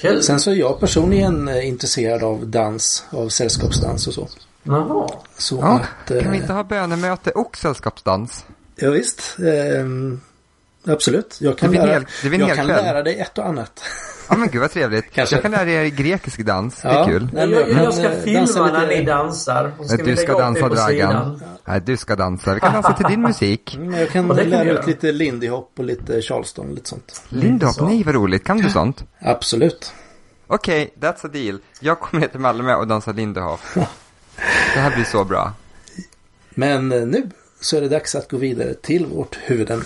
Kul. 0.00 0.22
Sen 0.22 0.40
så 0.40 0.50
är 0.50 0.54
jag 0.54 0.80
personligen 0.80 1.48
eh, 1.48 1.68
intresserad 1.68 2.22
av 2.22 2.46
dans, 2.46 3.04
av 3.10 3.28
sällskapsdans 3.28 4.06
och 4.06 4.14
så. 4.14 4.28
Jaha. 4.62 5.08
Så 5.38 5.56
Ja, 5.62 5.80
att... 6.04 6.10
eh, 6.10 6.22
kan 6.22 6.30
vi 6.32 6.36
inte 6.38 6.52
ha 6.52 6.64
bönemöte 6.64 7.30
och 7.30 7.56
sällskapsdans? 7.56 8.44
Ja, 8.76 8.90
visst. 8.90 9.36
Ehm, 9.38 10.20
absolut. 10.86 11.36
Jag 11.40 11.58
kan, 11.58 11.72
lära, 11.72 11.86
hel- 12.22 12.40
jag 12.40 12.56
kan 12.56 12.66
lära 12.66 13.02
dig 13.02 13.18
ett 13.18 13.38
och 13.38 13.46
annat. 13.46 13.82
Ja 14.28 14.36
men 14.36 14.48
gud 14.50 14.60
vad 14.60 14.70
trevligt. 14.70 15.04
Kanske. 15.12 15.34
Jag 15.36 15.42
kan 15.42 15.50
lära 15.50 15.70
er 15.70 15.86
grekisk 15.86 16.40
dans, 16.40 16.80
det 16.82 16.88
är 16.88 16.94
Ja. 16.94 17.06
kul. 17.06 17.28
Nej, 17.32 17.50
jag, 17.50 17.68
men- 17.68 17.84
jag 17.84 17.94
ska 17.94 18.02
men, 18.02 18.22
filma 18.22 18.72
när 18.72 18.86
ni 18.86 19.04
dansar. 19.04 19.72
Ska 19.88 19.96
du 20.04 20.16
ska 20.16 20.38
dansa 20.38 20.68
Dragan. 20.68 21.42
Nej, 21.64 21.80
du 21.80 21.96
ska 21.96 22.16
dansa. 22.16 22.54
Vi 22.54 22.60
kan 22.60 22.72
dansa 22.72 22.92
till 22.92 23.06
din 23.06 23.22
musik. 23.22 23.74
Mm, 23.76 23.94
Jag 24.00 24.10
kan 24.10 24.28
lära 24.28 24.64
göra. 24.64 24.78
ut 24.80 24.86
lite 24.86 25.12
Lindy 25.12 25.48
Hop 25.48 25.72
och 25.78 25.84
lite 25.84 26.22
Charleston 26.22 26.68
och 26.68 26.74
lite 26.74 26.88
sånt. 26.88 27.22
Lindop, 27.28 27.74
så. 27.74 27.84
nej 27.88 28.02
vad 28.04 28.14
roligt. 28.14 28.44
Kan 28.44 28.58
du 28.58 28.70
sånt? 28.70 29.04
Absolut. 29.20 29.92
Okej, 30.46 30.94
that's 31.00 31.26
a 31.26 31.30
deal. 31.32 31.58
Jag 31.80 32.00
kommer 32.00 32.20
ner 32.20 32.28
till 32.28 32.40
Malmö 32.40 32.74
och 32.74 32.86
dansar 32.86 33.12
Lindy 33.12 33.40
Hop. 33.40 33.60
Det 34.74 34.80
här 34.80 34.94
blir 34.94 35.04
så 35.04 35.24
bra. 35.24 35.52
Men 36.50 36.92
eh, 36.92 37.06
nu 37.06 37.30
så 37.60 37.76
är 37.76 37.80
det 37.80 37.88
dags 37.88 38.14
att 38.14 38.30
gå 38.30 38.36
vidare 38.36 38.74
till 38.74 39.06
vårt 39.06 39.38
huvudämne. 39.44 39.84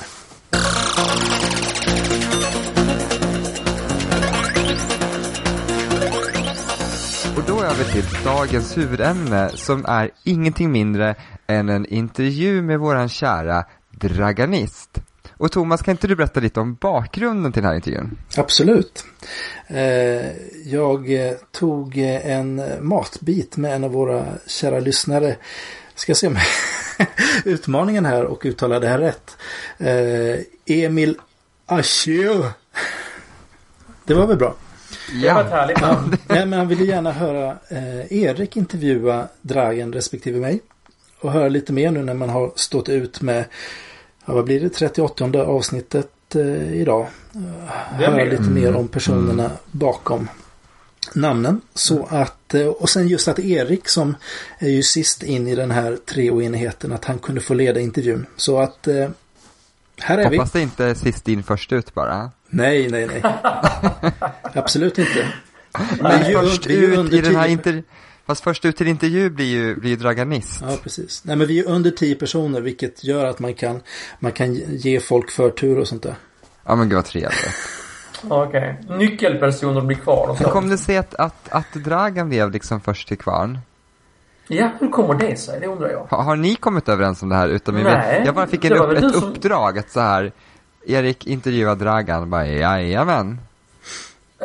Och 7.37 7.43
då 7.47 7.62
över 7.62 7.85
till 7.93 8.05
dagens 8.25 8.79
huvudämne 8.79 9.50
som 9.55 9.85
är 9.89 10.11
ingenting 10.25 10.73
mindre 10.73 11.15
än 11.47 11.69
en 11.69 11.87
intervju 11.87 12.62
med 12.62 12.79
våran 12.79 13.09
kära 13.09 13.65
Draganist. 13.91 14.91
Och 15.37 15.53
Thomas, 15.53 15.83
kan 15.83 15.93
inte 15.93 16.07
du 16.07 16.17
berätta 16.17 16.41
lite 16.41 16.61
om 16.61 16.75
bakgrunden 16.75 17.53
till 17.53 17.62
den 17.62 17.69
här 17.69 17.77
intervjun? 17.77 18.19
Absolut. 18.37 19.05
Eh, 19.67 20.27
Jag 20.65 21.12
eh, 21.27 21.33
tog 21.53 21.99
eh, 21.99 22.31
en 22.31 22.62
matbit 22.81 23.57
med 23.57 23.75
en 23.75 23.85
av 23.85 23.91
våra 23.91 24.25
kära 24.47 24.81
lyssnare. 24.81 25.37
Ska 25.95 26.15
se 26.15 26.27
om 26.27 26.37
utmaningen 27.45 28.04
här 28.04 28.25
och 28.25 28.42
uttala 28.45 28.80
det 28.80 28.88
här 28.88 28.99
rätt. 28.99 29.37
Eh, 29.78 30.76
Emil 30.85 31.19
Asjö. 31.66 32.42
Det 34.04 34.14
var 34.14 34.26
väl 34.26 34.37
bra. 34.37 34.54
Det 35.23 35.33
var 35.33 35.45
ett 35.45 35.50
härligt 35.50 35.80
namn. 35.80 36.16
Nej, 36.26 36.47
men 36.47 36.59
han 36.59 36.69
ville 36.69 36.85
gärna 36.85 37.12
höra 37.12 37.57
eh, 37.69 38.12
Erik 38.12 38.57
intervjua 38.57 39.28
Dragen 39.42 39.92
respektive 39.92 40.40
mig. 40.40 40.61
Och 41.21 41.33
höra 41.33 41.49
lite 41.49 41.73
mer 41.73 41.90
nu 41.90 42.02
när 42.02 42.14
man 42.14 42.28
har 42.28 42.52
stått 42.57 42.88
ut 42.88 43.21
med, 43.21 43.45
ja, 44.26 44.35
vad 44.35 44.45
blir 44.45 44.61
det, 44.61 44.69
38 44.69 45.25
avsnittet 45.45 46.37
eh, 46.37 46.73
idag. 46.73 47.07
Det 47.99 48.07
höra 48.07 48.25
lite 48.25 48.42
mer 48.42 48.76
om 48.76 48.88
personerna 48.88 49.50
bakom. 49.71 50.28
Namnen. 51.12 51.61
Så 51.75 52.07
att, 52.11 52.54
eh, 52.54 52.66
och 52.66 52.88
sen 52.90 53.09
just 53.09 53.28
att 53.28 53.38
Erik 53.38 53.88
som 53.88 54.16
är 54.59 54.69
ju 54.69 54.83
sist 54.83 55.23
in 55.23 55.47
i 55.49 55.54
den 55.54 55.71
här 55.71 55.97
treoenigheten 56.07 56.92
att 56.92 57.04
han 57.04 57.19
kunde 57.19 57.40
få 57.40 57.54
leda 57.54 57.80
intervjun. 57.80 58.26
Så 58.37 58.61
att 58.61 58.88
eh, 58.88 59.09
här 60.00 60.19
är 60.19 60.25
Hoppas 60.25 60.54
vi. 60.54 60.59
det 60.59 60.62
inte 60.62 60.85
är 60.85 60.95
sist 60.95 61.28
in 61.28 61.42
först 61.42 61.73
ut 61.73 61.95
bara. 61.95 62.30
Nej, 62.49 62.88
nej, 62.90 63.07
nej. 63.07 63.23
Absolut 64.54 64.99
inte. 64.99 65.26
Men 66.00 66.26
ju- 66.28 66.33
först 66.35 66.66
ut 66.66 67.12
i 67.12 67.21
den 67.21 67.37
här 67.37 67.45
tio- 67.45 67.52
inter... 67.52 67.83
Fast 68.26 68.42
först 68.45 68.64
ut 68.64 68.76
till 68.76 68.87
intervju 68.88 69.30
blir 69.30 69.47
ju, 69.47 69.76
blir 69.76 69.90
ju 69.90 69.97
Draganist. 69.97 70.59
Ja, 70.62 70.76
precis. 70.83 71.25
Nej, 71.25 71.37
men 71.37 71.47
vi 71.47 71.59
är 71.59 71.66
under 71.69 71.90
tio 71.90 72.14
personer 72.14 72.61
vilket 72.61 73.04
gör 73.04 73.25
att 73.25 73.38
man 73.38 73.54
kan, 73.54 73.80
man 74.19 74.33
kan 74.33 74.54
ge 74.54 75.00
folk 75.00 75.30
förtur 75.30 75.78
och 75.78 75.88
sånt 75.88 76.02
där. 76.02 76.14
Ja 76.64 76.76
men 76.76 76.88
gud 76.88 76.97
vad 76.97 77.04
trevligt. 77.04 77.49
Okej. 78.29 78.77
Nyckelpersoner 78.89 79.81
blir 79.81 79.97
kvar 79.97 80.29
och 80.29 80.39
Hur 80.39 80.45
så. 80.45 80.50
kom 80.50 80.69
det 80.69 80.79
sig 80.79 80.97
att, 80.97 81.15
att, 81.15 81.49
att 81.49 81.73
Dragan 81.75 82.29
blev 82.29 82.50
liksom 82.50 82.81
först 82.81 83.09
till 83.09 83.19
kvarn? 83.19 83.59
Ja, 84.49 84.71
hur 84.81 84.89
kommer 84.89 85.15
det 85.15 85.37
sig? 85.41 85.61
Det 85.61 85.67
undrar 85.67 85.89
jag. 85.91 86.07
Har, 86.11 86.23
har 86.23 86.37
ni 86.37 86.55
kommit 86.55 86.89
överens 86.89 87.23
om 87.23 87.29
det 87.29 87.35
här? 87.37 87.49
Utan 87.49 87.75
vi 87.75 87.83
Nej, 87.83 88.19
vet, 88.19 88.27
jag 88.27 88.35
bara 88.35 88.47
fick 88.47 88.65
en 88.65 88.73
upp, 88.73 88.93
ett 88.99 89.15
som- 89.15 89.29
uppdrag 89.29 89.79
att 89.79 89.91
så 89.91 90.00
här 90.00 90.33
Erik 90.87 91.27
intervjuar 91.27 91.75
Dragan. 91.77 92.31
Bara, 92.31 92.47
jajamän. 92.47 93.39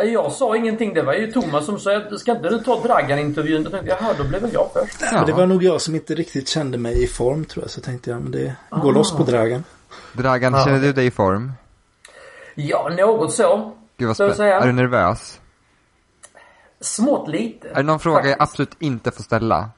Jag 0.06 0.32
sa 0.32 0.56
ingenting. 0.56 0.94
Det 0.94 1.02
var 1.04 1.14
ju 1.14 1.32
Thomas 1.32 1.66
som 1.66 1.80
sa 1.80 2.02
ska 2.18 2.32
inte 2.32 2.50
du 2.50 2.60
ta 2.60 2.82
Dragan-intervjun? 2.84 3.64
Då 3.64 3.70
tänkte 3.70 3.90
jag, 3.90 3.98
jaha, 4.02 4.14
då 4.18 4.24
blev 4.24 4.42
väl 4.42 4.54
jag 4.54 4.70
först. 4.74 4.98
Ja. 5.02 5.08
Men 5.12 5.26
det 5.26 5.34
var 5.34 5.46
nog 5.46 5.64
jag 5.64 5.82
som 5.82 5.96
inte 5.96 6.16
riktigt 6.16 6.48
kände 6.48 6.78
mig 6.78 7.04
i 7.04 7.08
form 7.08 7.46
tror 7.46 7.64
jag. 7.64 7.70
Så 7.72 7.82
tänkte 7.82 8.10
jag, 8.10 8.22
men 8.22 8.32
det 8.32 8.56
går 8.70 8.90
Ah. 8.92 8.94
loss 8.94 9.12
på 9.18 9.24
dragen. 9.24 9.64
Dragan, 10.14 10.54
Ja, 10.54 10.66
känner 10.66 10.80
du 10.80 10.94
dig 10.94 11.06
i 11.06 11.12
form? 11.12 11.52
Ja, 12.56 12.90
något 12.98 13.34
så. 13.34 13.72
Gud 13.98 14.08
vad 14.08 14.18
Så 14.18 14.24
att 14.24 14.34
spännande. 14.36 14.36
säga. 14.36 14.60
Är 14.60 14.68
du 14.68 14.74
nervös? 14.74 15.40
Smått 16.82 17.30
lite. 17.30 17.70
Är 17.70 17.76
det 17.76 17.84
någon 17.84 18.00
fråga 18.00 18.16
jag 18.18 18.24
faktiskt. 18.26 18.42
absolut 18.42 18.76
inte 18.80 19.12
får 19.12 19.24
ställa? 19.24 19.70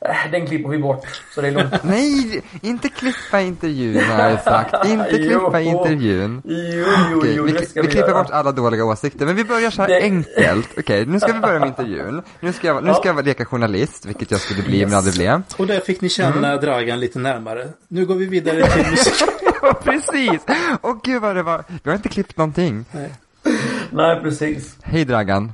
Äh, 0.00 0.30
Den 0.32 0.46
klipper 0.46 0.68
vi 0.70 0.78
bort. 0.78 1.22
Så 1.34 1.40
det 1.40 1.48
är 1.48 1.52
lugnt. 1.52 1.74
Nej, 1.82 2.42
inte 2.62 2.88
klippa 2.88 3.40
intervjun 3.40 4.04
har 4.04 4.28
jag 4.30 4.42
sagt. 4.42 4.74
Inte 4.86 5.10
klippa 5.10 5.60
Jo. 5.60 5.70
intervjun. 5.78 6.42
Jo, 6.44 6.84
jo, 7.10 7.18
Okej, 7.18 7.34
jo, 7.36 7.42
vi, 7.44 7.52
det 7.52 7.66
ska 7.66 7.80
vi 7.82 7.86
vi, 7.86 7.92
klipper 7.92 8.08
göra. 8.10 8.22
bort 8.22 8.32
alla 8.32 8.52
dåliga 8.52 8.84
åsikter, 8.84 9.26
men 9.26 9.36
vi 9.36 9.44
börjar 9.44 9.70
så 9.70 9.82
här 9.82 9.88
Det- 9.88 10.02
enkelt. 10.02 10.68
Okej, 10.78 11.06
nu 11.06 11.20
ska 11.20 11.32
vi 11.32 11.40
börja 11.40 11.58
med 11.58 11.68
intervjun. 11.78 12.22
Nu 12.40 12.52
ska 12.52 12.66
jag, 12.66 12.84
nu 12.84 12.94
ska 12.94 13.08
jag 13.08 13.24
leka 13.26 13.44
journalist, 13.44 14.06
vilket 14.06 14.30
jag 14.30 14.40
skulle 14.40 14.62
bli 14.62 14.78
Yes. 14.78 14.88
men 14.88 14.98
aldrig 14.98 15.14
blev. 15.14 15.42
Och 15.56 15.66
där 15.66 15.80
fick 15.80 16.00
ni 16.00 16.08
känna 16.08 16.48
Mm. 16.48 16.60
dragan 16.60 17.00
lite 17.00 17.18
närmare. 17.18 17.68
Nu 17.88 18.06
går 18.06 18.14
vi 18.14 18.26
vidare 18.26 18.66
till 18.66 18.90
musik. 18.90 19.24
Ja, 19.62 19.74
precis! 19.84 20.46
Åh 20.82 20.96
gud 21.04 21.22
vad 21.22 21.36
det 21.36 21.42
var. 21.42 21.64
Vi 21.82 21.90
har 21.90 21.96
inte 21.96 22.08
klippt 22.08 22.36
någonting. 22.36 22.84
Nej, 23.90 24.20
precis. 24.20 24.78
Hej 24.82 25.04
Dragan. 25.04 25.52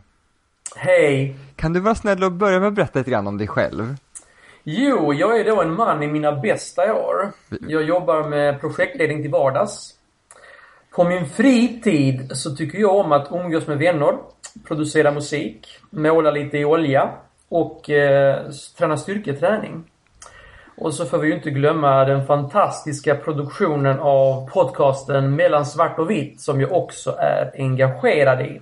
Hej. 0.77 1.37
Kan 1.57 1.73
du 1.73 1.81
vara 1.81 1.95
snäll 1.95 2.25
och 2.25 2.33
börja 2.33 2.61
med 2.61 2.69
att 2.69 2.75
berätta 2.75 2.99
lite 2.99 3.11
grann 3.11 3.27
om 3.27 3.39
dig 3.39 3.49
själv? 3.49 3.97
Jo, 4.65 5.15
jag 5.15 5.41
är 5.41 5.45
då 5.45 5.63
en 5.63 5.75
man 5.75 6.03
i 6.03 6.07
mina 6.07 6.33
bästa 6.33 6.95
år. 6.95 7.33
Jag 7.69 7.83
jobbar 7.83 8.29
med 8.29 8.61
projektledning 8.61 9.23
till 9.23 9.31
vardags. 9.31 9.95
På 10.91 11.05
min 11.05 11.27
fritid 11.27 12.31
så 12.37 12.57
tycker 12.57 12.79
jag 12.79 12.95
om 12.95 13.13
att 13.13 13.29
umgås 13.33 13.67
med 13.67 13.79
vänner, 13.79 14.19
producera 14.67 15.11
musik, 15.11 15.79
måla 15.91 16.31
lite 16.31 16.59
i 16.59 16.65
olja 16.65 17.11
och 17.49 17.91
eh, 17.91 18.51
träna 18.79 18.97
styrketräning. 18.97 19.85
Och 20.78 20.95
så 20.95 21.04
får 21.06 21.18
vi 21.18 21.28
ju 21.28 21.35
inte 21.35 21.50
glömma 21.50 22.04
den 22.04 22.26
fantastiska 22.26 23.14
produktionen 23.14 23.99
av 24.00 24.49
podcasten 24.50 25.37
Mellan 25.37 25.66
svart 25.66 25.99
och 25.99 26.11
vitt 26.11 26.40
som 26.40 26.61
jag 26.61 26.73
också 26.73 27.16
är 27.18 27.52
engagerad 27.59 28.40
i. 28.40 28.61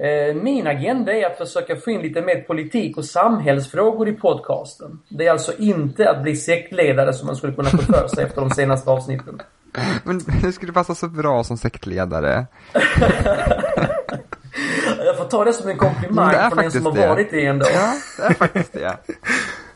Eh, 0.00 0.34
Min 0.34 0.66
agenda 0.66 1.12
är 1.12 1.26
att 1.26 1.38
försöka 1.38 1.76
få 1.76 1.90
in 1.90 2.00
lite 2.02 2.22
mer 2.22 2.40
politik 2.40 2.96
och 2.96 3.04
samhällsfrågor 3.04 4.08
i 4.08 4.12
podcasten. 4.12 4.98
Det 5.08 5.26
är 5.26 5.30
alltså 5.30 5.52
inte 5.58 6.10
att 6.10 6.22
bli 6.22 6.36
sektledare 6.36 7.12
som 7.12 7.26
man 7.26 7.36
skulle 7.36 7.52
kunna 7.52 7.68
få 7.68 7.78
för 7.78 8.08
sig 8.08 8.24
efter 8.24 8.40
de 8.40 8.50
senaste 8.50 8.90
avsnitten. 8.90 9.40
Men 10.04 10.20
du 10.42 10.52
skulle 10.52 10.72
passa 10.72 10.94
så 10.94 11.08
bra 11.08 11.44
som 11.44 11.56
sektledare. 11.56 12.46
Jag 15.04 15.16
får 15.16 15.24
ta 15.24 15.44
det 15.44 15.52
som 15.52 15.70
en 15.70 15.76
komplimang 15.76 16.50
från 16.50 16.64
en 16.64 16.70
som 16.70 16.86
har 16.86 16.92
det. 16.92 17.08
varit 17.08 17.30
det 17.30 17.46
ändå. 17.46 17.66
Ja, 17.74 17.92
det 18.18 18.22
är 18.22 18.34
faktiskt 18.34 18.72
det. 18.72 18.96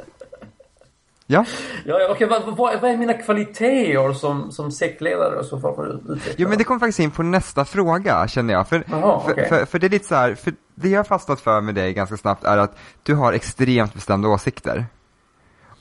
Ja, 1.26 1.44
Ja, 1.84 1.98
okej, 2.10 2.26
vad, 2.28 2.42
vad, 2.44 2.56
vad 2.80 2.90
är 2.90 2.96
mina 2.96 3.12
kvaliteter 3.14 4.12
som, 4.12 4.52
som 4.52 4.70
sektledare 4.72 5.36
och 5.38 5.44
så 5.44 5.60
får 5.60 6.00
jo 6.36 6.48
men 6.48 6.58
det 6.58 6.64
kommer 6.64 6.80
faktiskt 6.80 6.98
in 7.00 7.10
på 7.10 7.22
nästa 7.22 7.64
fråga 7.64 8.28
känner 8.28 8.54
jag. 8.54 8.68
För, 8.68 8.84
Jaha, 8.90 9.20
för, 9.20 9.32
okej. 9.32 9.48
för, 9.48 9.64
för 9.64 9.78
det 9.78 9.86
är 9.86 9.90
lite 9.90 10.06
så 10.08 10.14
här, 10.14 10.34
för 10.34 10.52
det 10.74 10.88
jag 10.88 10.98
har 10.98 11.04
fastnat 11.04 11.40
för 11.40 11.60
med 11.60 11.74
dig 11.74 11.92
ganska 11.92 12.16
snabbt 12.16 12.44
är 12.44 12.58
att 12.58 12.76
du 13.02 13.14
har 13.14 13.32
extremt 13.32 13.94
bestämda 13.94 14.28
åsikter. 14.28 14.86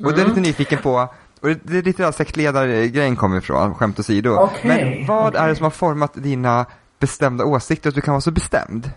Och 0.06 0.14
det 0.14 0.22
är 0.22 0.26
Mm. 0.26 0.28
lite 0.28 0.42
nyfiken 0.42 0.80
på, 0.80 1.08
och 1.42 1.50
det, 1.64 1.78
är 1.78 1.82
lite 1.82 2.04
där 2.04 2.12
sektledargrejen 2.12 3.16
kommer 3.16 3.38
ifrån, 3.38 3.76
skämt 3.76 4.00
åsido. 4.00 4.30
Okej, 4.40 4.60
Men 4.98 5.08
vad 5.08 5.28
okej. 5.28 5.42
är 5.42 5.48
det 5.48 5.56
som 5.56 5.64
har 5.64 5.72
format 5.72 6.12
dina 6.14 6.66
bestämda 7.00 7.46
åsikter, 7.46 7.90
att 7.90 7.96
du 7.96 8.02
kan 8.02 8.12
vara 8.14 8.22
så 8.22 8.32
bestämd? 8.32 8.92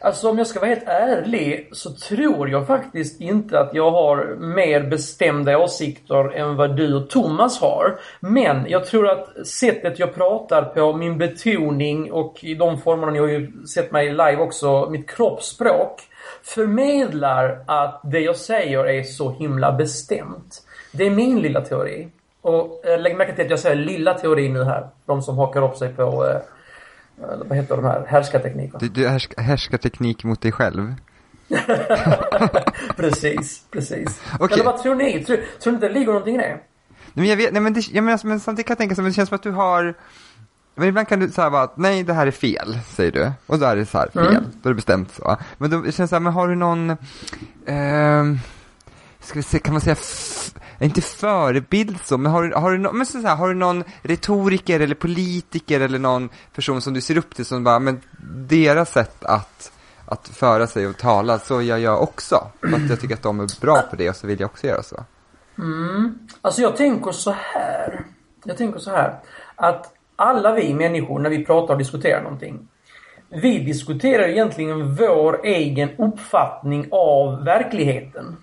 Alltså 0.00 0.30
om 0.30 0.38
jag 0.38 0.46
ska 0.46 0.60
vara 0.60 0.70
helt 0.70 0.88
ärlig 0.88 1.68
så 1.72 1.90
tror 1.90 2.48
jag 2.48 2.66
faktiskt 2.66 3.20
inte 3.20 3.60
att 3.60 3.74
jag 3.74 3.90
har 3.90 4.36
mer 4.40 4.82
bestämda 4.82 5.58
åsikter 5.58 6.32
än 6.36 6.56
vad 6.56 6.76
du 6.76 6.94
och 6.94 7.10
Thomas 7.10 7.60
har. 7.60 7.98
Men 8.20 8.66
jag 8.68 8.84
tror 8.84 9.08
att 9.08 9.46
sättet 9.46 9.98
jag 9.98 10.14
pratar 10.14 10.62
på, 10.62 10.92
min 10.92 11.18
betoning 11.18 12.12
och 12.12 12.44
i 12.44 12.54
de 12.54 12.80
formerna 12.80 13.12
ni 13.12 13.18
har 13.18 13.28
ju 13.28 13.66
sett 13.66 13.92
mig 13.92 14.10
live 14.10 14.36
också, 14.36 14.90
mitt 14.90 15.10
kroppsspråk 15.10 16.00
förmedlar 16.42 17.64
att 17.66 18.00
det 18.04 18.20
jag 18.20 18.36
säger 18.36 18.86
är 18.86 19.02
så 19.02 19.30
himla 19.30 19.72
bestämt. 19.72 20.62
Det 20.92 21.06
är 21.06 21.10
min 21.10 21.40
lilla 21.40 21.60
teori. 21.60 22.08
Och 22.40 22.86
äh, 22.86 23.00
lägg 23.00 23.16
märke 23.16 23.34
till 23.34 23.44
att 23.44 23.50
jag 23.50 23.60
säger 23.60 23.76
lilla 23.76 24.14
teori 24.14 24.48
nu 24.48 24.64
här. 24.64 24.88
De 25.06 25.22
som 25.22 25.38
hakar 25.38 25.64
upp 25.64 25.76
sig 25.76 25.88
på, 25.88 26.26
äh, 26.26 26.36
eh, 27.22 27.38
vad 27.48 27.58
heter 27.58 27.76
de 27.76 27.84
här, 27.84 28.04
härskartekniker. 28.08 28.78
Du, 28.78 28.88
du 28.88 29.08
härsk, 29.08 29.40
härskar 29.40 29.78
teknik 29.78 30.24
mot 30.24 30.40
dig 30.40 30.52
själv. 30.52 30.94
Precis, 32.96 33.62
precis. 33.70 34.20
Okej. 34.40 34.54
Eller 34.54 34.64
vad 34.64 34.82
tror 34.82 34.94
ni? 34.94 35.24
Tror, 35.24 35.36
tror 35.36 35.72
ni 35.72 35.74
inte 35.76 35.88
det 35.88 35.94
ligger 35.94 36.06
någonting 36.06 36.34
i 36.34 36.38
det? 36.38 36.48
Nej, 36.48 36.60
men 37.12 37.26
jag 37.26 37.36
vet, 37.36 37.52
nej 37.52 37.62
men, 37.62 37.72
det, 37.72 37.88
jag 37.92 38.04
menar, 38.04 38.20
men 38.26 38.40
samtidigt 38.40 38.66
kan 38.66 38.72
jag 38.72 38.78
tänka 38.78 38.94
så, 38.94 39.02
men 39.02 39.10
det 39.10 39.14
känns 39.14 39.28
som 39.28 39.36
att 39.36 39.42
du 39.42 39.50
har 39.50 39.94
men 40.74 40.88
ibland 40.88 41.08
kan 41.08 41.20
du 41.20 41.28
säga 41.28 41.50
bara 41.50 41.62
att 41.62 41.76
nej 41.76 42.02
det 42.02 42.12
här 42.12 42.26
är 42.26 42.30
fel, 42.30 42.78
säger 42.88 43.12
du. 43.12 43.32
Och 43.46 43.58
då 43.58 43.66
är 43.66 43.76
det 43.76 43.86
så 43.86 43.98
här 43.98 44.08
fel, 44.08 44.26
Mm. 44.26 44.44
då 44.62 44.68
är 44.68 44.70
det 44.70 44.74
bestämt 44.74 45.12
så. 45.14 45.36
Men 45.58 45.70
då 45.70 45.80
det 45.80 45.92
känns 45.92 46.10
så 46.10 46.16
här, 46.16 46.20
men 46.20 46.32
har 46.32 46.48
du 46.48 46.54
någon, 46.54 46.96
ehm, 47.66 48.38
ska 49.24 49.38
vi 49.38 49.42
se, 49.42 49.58
kan 49.58 49.74
man 49.74 49.80
säga, 49.80 49.96
inte 50.80 51.00
förebild 51.00 51.98
så, 52.04 52.18
men 52.18 52.32
har 52.32 52.42
du, 52.42 52.54
har 52.54 52.72
du, 52.72 52.78
no, 52.78 52.92
men 52.92 53.06
så 53.06 53.18
här, 53.18 53.36
har 53.36 53.48
du 53.48 53.54
någon 53.54 53.84
retoriker 54.02 54.80
eller 54.80 54.94
politiker 54.94 55.80
eller 55.80 55.98
någon 55.98 56.28
person 56.54 56.80
som 56.80 56.94
du 56.94 57.00
ser 57.00 57.18
upp 57.18 57.34
till 57.34 57.44
som 57.44 57.64
bara, 57.64 57.78
men 57.78 58.00
deras 58.48 58.92
sätt 58.92 59.24
att, 59.24 59.72
att 60.06 60.28
föra 60.28 60.66
sig 60.66 60.86
och 60.86 60.96
tala, 60.96 61.38
så 61.38 61.62
gör 61.62 61.78
jag 61.78 62.02
också. 62.02 62.46
För 62.60 62.72
att 62.72 62.90
jag 62.90 63.00
tycker 63.00 63.14
att 63.14 63.22
de 63.22 63.40
är 63.40 63.60
bra 63.60 63.82
på 63.90 63.96
det 63.96 64.08
och 64.08 64.16
så 64.16 64.26
vill 64.26 64.40
jag 64.40 64.50
också 64.50 64.66
göra 64.66 64.82
så. 64.82 65.04
Mm. 65.58 66.18
Alltså 66.40 66.62
jag 66.62 66.76
tänker 66.76 67.12
så 67.12 67.30
här. 67.30 68.04
Jag 68.44 68.56
tänker 68.56 68.78
så 68.78 68.90
här. 68.90 69.18
Att 69.56 69.92
alla 70.16 70.52
vi 70.52 70.74
människor 70.74 71.18
när 71.18 71.30
vi 71.30 71.44
pratar 71.44 71.74
och 71.74 71.78
diskuterar 71.78 72.22
någonting. 72.22 72.68
Vi 73.28 73.58
diskuterar 73.58 74.28
egentligen 74.28 74.94
vår 74.94 75.46
egen 75.46 75.90
uppfattning 75.98 76.88
av 76.90 77.44
verkligheten. 77.44 78.36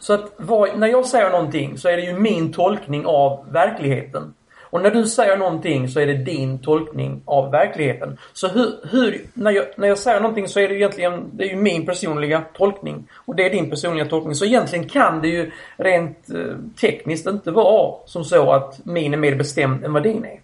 Så 0.00 0.12
att 0.12 0.32
vad, 0.36 0.78
när 0.78 0.86
jag 0.86 1.06
säger 1.06 1.30
någonting 1.30 1.78
så 1.78 1.88
är 1.88 1.96
det 1.96 2.02
ju 2.02 2.18
min 2.18 2.52
tolkning 2.52 3.06
av 3.06 3.46
verkligheten. 3.52 4.34
Och 4.70 4.82
när 4.82 4.90
du 4.90 5.06
säger 5.06 5.36
någonting 5.36 5.88
så 5.88 6.00
är 6.00 6.06
det 6.06 6.14
din 6.14 6.58
tolkning 6.58 7.22
av 7.24 7.50
verkligheten. 7.50 8.18
Så 8.32 8.48
hur, 8.48 8.78
hur 8.90 9.26
när, 9.34 9.50
jag, 9.50 9.66
när 9.76 9.88
jag 9.88 9.98
säger 9.98 10.20
någonting 10.20 10.48
så 10.48 10.60
är 10.60 10.68
det 10.68 10.74
ju 10.74 10.80
egentligen, 10.80 11.24
det 11.32 11.44
är 11.44 11.48
ju 11.48 11.56
min 11.56 11.86
personliga 11.86 12.44
tolkning. 12.54 13.08
Och 13.14 13.36
det 13.36 13.46
är 13.46 13.50
din 13.50 13.70
personliga 13.70 14.06
tolkning. 14.06 14.34
Så 14.34 14.44
egentligen 14.44 14.88
kan 14.88 15.20
det 15.20 15.28
ju 15.28 15.50
rent 15.76 16.30
eh, 16.30 16.56
tekniskt 16.80 17.26
inte 17.26 17.50
vara 17.50 17.94
som 18.06 18.24
så 18.24 18.52
att 18.52 18.80
min 18.84 19.14
är 19.14 19.18
mer 19.18 19.34
bestämd 19.34 19.84
än 19.84 19.92
vad 19.92 20.02
din 20.02 20.24
är. 20.24 20.40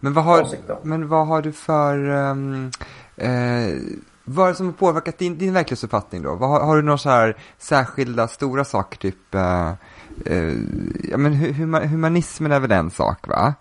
Men 0.00 0.12
vad 0.12 0.24
har, 0.24 0.46
men 0.82 1.08
vad 1.08 1.26
har 1.26 1.42
du 1.42 1.52
för, 1.52 2.08
um, 2.08 2.70
eh, 3.16 3.28
vad 4.24 4.46
är 4.46 4.50
det 4.50 4.56
som 4.56 4.66
har 4.66 4.72
påverkat 4.72 5.18
din, 5.18 5.38
din 5.38 5.52
verklighetsuppfattning 5.54 6.22
då? 6.22 6.34
Vad, 6.34 6.48
har, 6.50 6.60
har 6.60 6.76
du 6.76 6.82
några 6.82 6.98
så 6.98 7.10
här 7.10 7.36
särskilda 7.58 8.28
stora 8.28 8.64
saker, 8.64 8.98
typ, 8.98 9.34
eh, 9.34 9.68
eh, 10.26 10.52
ja 11.10 11.16
men 11.16 11.32
hu- 11.34 11.52
huma, 11.52 11.80
humanismen 11.80 12.52
är 12.52 12.60
väl 12.60 12.72
en 12.72 12.90
sak 12.90 13.28
va? 13.28 13.54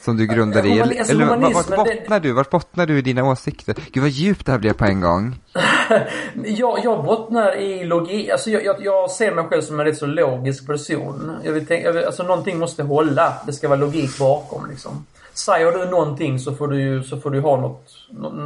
Som 0.00 0.16
du 0.16 0.26
grundar 0.26 0.66
i, 0.66 0.68
humani- 0.68 0.82
eller, 0.82 0.98
alltså 0.98 1.12
eller 1.12 1.26
vart, 1.54 1.76
bottnar 1.76 2.20
du? 2.20 2.32
Vart 2.32 2.50
bottnar 2.50 2.86
du 2.86 2.98
i 2.98 3.02
dina 3.02 3.24
åsikter? 3.24 3.76
Gud 3.92 4.02
vad 4.02 4.10
djupt 4.10 4.46
det 4.46 4.52
här 4.52 4.58
blev 4.58 4.72
på 4.72 4.84
en 4.84 5.00
gång. 5.00 5.40
Jag, 6.44 6.78
jag 6.84 7.04
bottnar 7.04 7.56
i 7.56 7.84
logik. 7.84 8.30
Alltså 8.30 8.50
jag, 8.50 8.64
jag, 8.64 8.76
jag 8.80 9.10
ser 9.10 9.34
mig 9.34 9.44
själv 9.44 9.62
som 9.62 9.80
en 9.80 9.86
rätt 9.86 9.98
så 9.98 10.06
logisk 10.06 10.66
person. 10.66 11.32
Jag 11.44 11.52
vill 11.52 11.66
tänka, 11.66 11.86
jag 11.86 11.92
vill, 11.92 12.04
alltså 12.04 12.22
någonting 12.22 12.58
måste 12.58 12.82
hålla. 12.82 13.32
Det 13.46 13.52
ska 13.52 13.68
vara 13.68 13.78
logik 13.80 14.18
bakom 14.18 14.70
liksom. 14.70 15.06
Säger 15.38 15.72
du 15.72 15.90
någonting 15.90 16.38
så 16.38 16.54
får 16.54 16.68
du 16.68 16.80
ju 16.80 17.02
så 17.02 17.20
får 17.20 17.30
du 17.30 17.40
ha 17.40 17.60
något, 17.60 17.90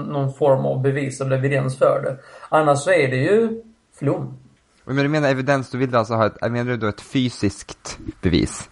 någon, 0.08 0.34
form 0.34 0.66
av 0.66 0.82
bevis 0.82 1.20
eller 1.20 1.36
evidens 1.36 1.78
för 1.78 2.02
det. 2.02 2.16
Annars 2.48 2.78
så 2.78 2.90
är 2.90 3.08
det 3.08 3.16
ju 3.16 3.62
flum. 3.98 4.38
Men 4.84 4.96
du 4.96 5.08
menar 5.08 5.28
evidens, 5.28 5.70
du 5.70 5.78
vill 5.78 5.94
alltså 5.94 6.14
ha 6.14 6.26
ett, 6.26 6.40
menar 6.40 6.64
du 6.64 6.76
då 6.76 6.88
ett 6.88 7.00
fysiskt 7.00 7.98
bevis? 8.22 8.68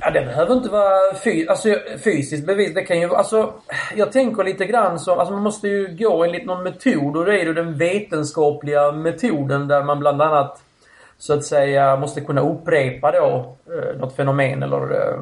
Ja, 0.00 0.10
det 0.10 0.20
behöver 0.20 0.54
inte 0.54 0.68
vara 0.68 1.14
fy, 1.24 1.46
alltså, 1.48 1.76
fysiskt 2.04 2.46
bevis. 2.46 2.74
Det 2.74 2.82
kan 2.82 3.00
ju 3.00 3.14
alltså, 3.14 3.52
jag 3.96 4.12
tänker 4.12 4.44
lite 4.44 4.66
grann 4.66 4.98
som, 4.98 5.18
alltså 5.18 5.34
man 5.34 5.42
måste 5.42 5.68
ju 5.68 5.96
gå 5.98 6.24
enligt 6.24 6.46
någon 6.46 6.62
metod 6.62 7.16
och 7.16 7.24
det 7.24 7.40
är 7.40 7.44
ju 7.44 7.54
den 7.54 7.78
vetenskapliga 7.78 8.92
metoden 8.92 9.68
där 9.68 9.84
man 9.84 10.00
bland 10.00 10.22
annat 10.22 10.62
så 11.18 11.34
att 11.34 11.44
säga 11.44 11.96
måste 11.96 12.20
kunna 12.20 12.40
upprepa 12.40 13.12
då 13.12 13.56
eh, 13.66 13.98
något 13.98 14.16
fenomen 14.16 14.62
eller 14.62 14.92
eh, 14.92 15.20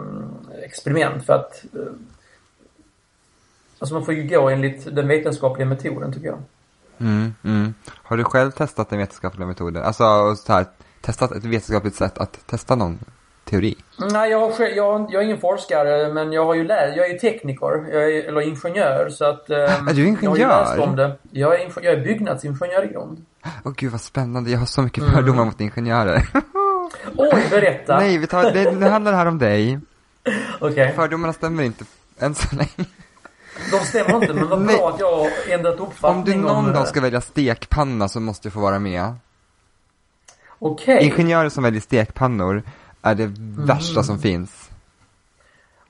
experiment 0.65 1.27
för 1.27 1.33
att 1.33 1.65
eh, 1.75 1.93
Alltså 3.79 3.95
man 3.95 4.05
får 4.05 4.15
ju 4.15 4.23
gå 4.29 4.49
enligt 4.49 4.95
den 4.97 5.09
vetenskapliga 5.09 5.67
metoden 5.69 6.13
tycker 6.13 6.27
jag. 6.27 6.39
Mm, 7.01 7.35
mm. 7.45 7.75
Har 8.03 8.17
du 8.17 8.25
själv 8.25 8.51
testat 8.51 8.91
den 8.91 8.99
vetenskapliga 8.99 9.47
metoden? 9.47 9.83
Alltså 9.83 10.37
så 10.37 10.53
här, 10.53 10.67
testat 11.01 11.33
ett 11.33 11.45
vetenskapligt 11.45 11.95
sätt 11.95 12.19
att 12.19 12.47
testa 12.47 12.75
någon 12.75 12.99
teori? 13.45 13.77
Nej, 14.11 14.31
jag, 14.31 14.41
har, 14.41 14.67
jag, 14.67 15.07
jag 15.11 15.15
är 15.23 15.25
ingen 15.27 15.41
forskare 15.41 16.13
men 16.13 16.33
jag 16.33 16.45
har 16.47 16.55
ju 16.55 16.65
läst, 16.65 16.97
jag 16.97 17.07
är 17.07 17.13
ju 17.13 17.19
tekniker, 17.19 17.85
jag 17.93 18.03
är, 18.13 18.25
eller 18.29 18.41
ingenjör 18.41 19.09
så 19.11 19.25
att... 19.25 19.51
ehm, 19.51 19.59
Är 19.59 19.69
du 19.69 19.79
Jag 19.79 19.87
har 19.87 19.95
ju 19.95 20.07
ingenjör? 20.09 20.65
läst 20.65 20.79
om 20.79 20.97
det. 20.97 21.17
Jag 21.31 21.61
är, 21.61 21.71
jag 21.83 21.95
är 21.95 22.05
byggnadsingenjör 22.05 22.85
i 22.85 22.93
grund. 22.93 23.25
Åh 23.65 23.73
gud 23.77 23.93
vad 23.93 24.01
spännande, 24.01 24.51
jag 24.51 24.59
har 24.59 24.67
så 24.67 24.83
mycket 24.83 25.05
fördomar 25.05 25.45
mot 25.45 25.61
ingenjörer. 25.61 26.29
Oj, 27.17 27.47
berätta! 27.51 27.99
Nej, 27.99 28.19
vi 28.19 28.27
tar, 28.27 28.51
det, 28.51 28.73
nu 28.73 28.87
handlar 28.87 29.13
det 29.13 29.19
här 29.19 29.27
om 29.27 29.39
dig. 29.39 29.79
Okej. 30.61 30.93
Fördomarna 30.97 31.33
stämmer 31.33 31.63
inte 31.63 31.85
än 32.19 32.35
så 32.35 32.57
länge. 32.57 32.89
De 33.71 33.79
stämmer 33.79 34.17
inte 34.17 34.35
men 34.35 34.49
vad 34.49 34.67
bra 34.67 34.89
att 34.89 35.01
jag 35.01 35.17
har 35.17 35.31
ändrat 35.51 35.81
Om 35.81 35.87
uppfattning 35.87 36.25
du 36.25 36.49
någon 36.49 36.67
eh, 36.67 36.73
dag 36.73 36.89
ska 36.89 37.01
välja 37.01 37.21
stekpanna 37.21 38.09
så 38.09 38.21
måste 38.21 38.49
du 38.49 38.51
få 38.51 38.61
vara 38.61 38.79
med. 38.79 39.15
Okej. 40.59 41.05
Ingenjörer 41.05 41.49
som 41.49 41.63
väljer 41.63 41.81
stekpannor 41.81 42.63
är 43.03 43.15
det 43.15 43.35
värsta 43.67 44.03
som 44.03 44.19
finns. 44.19 44.71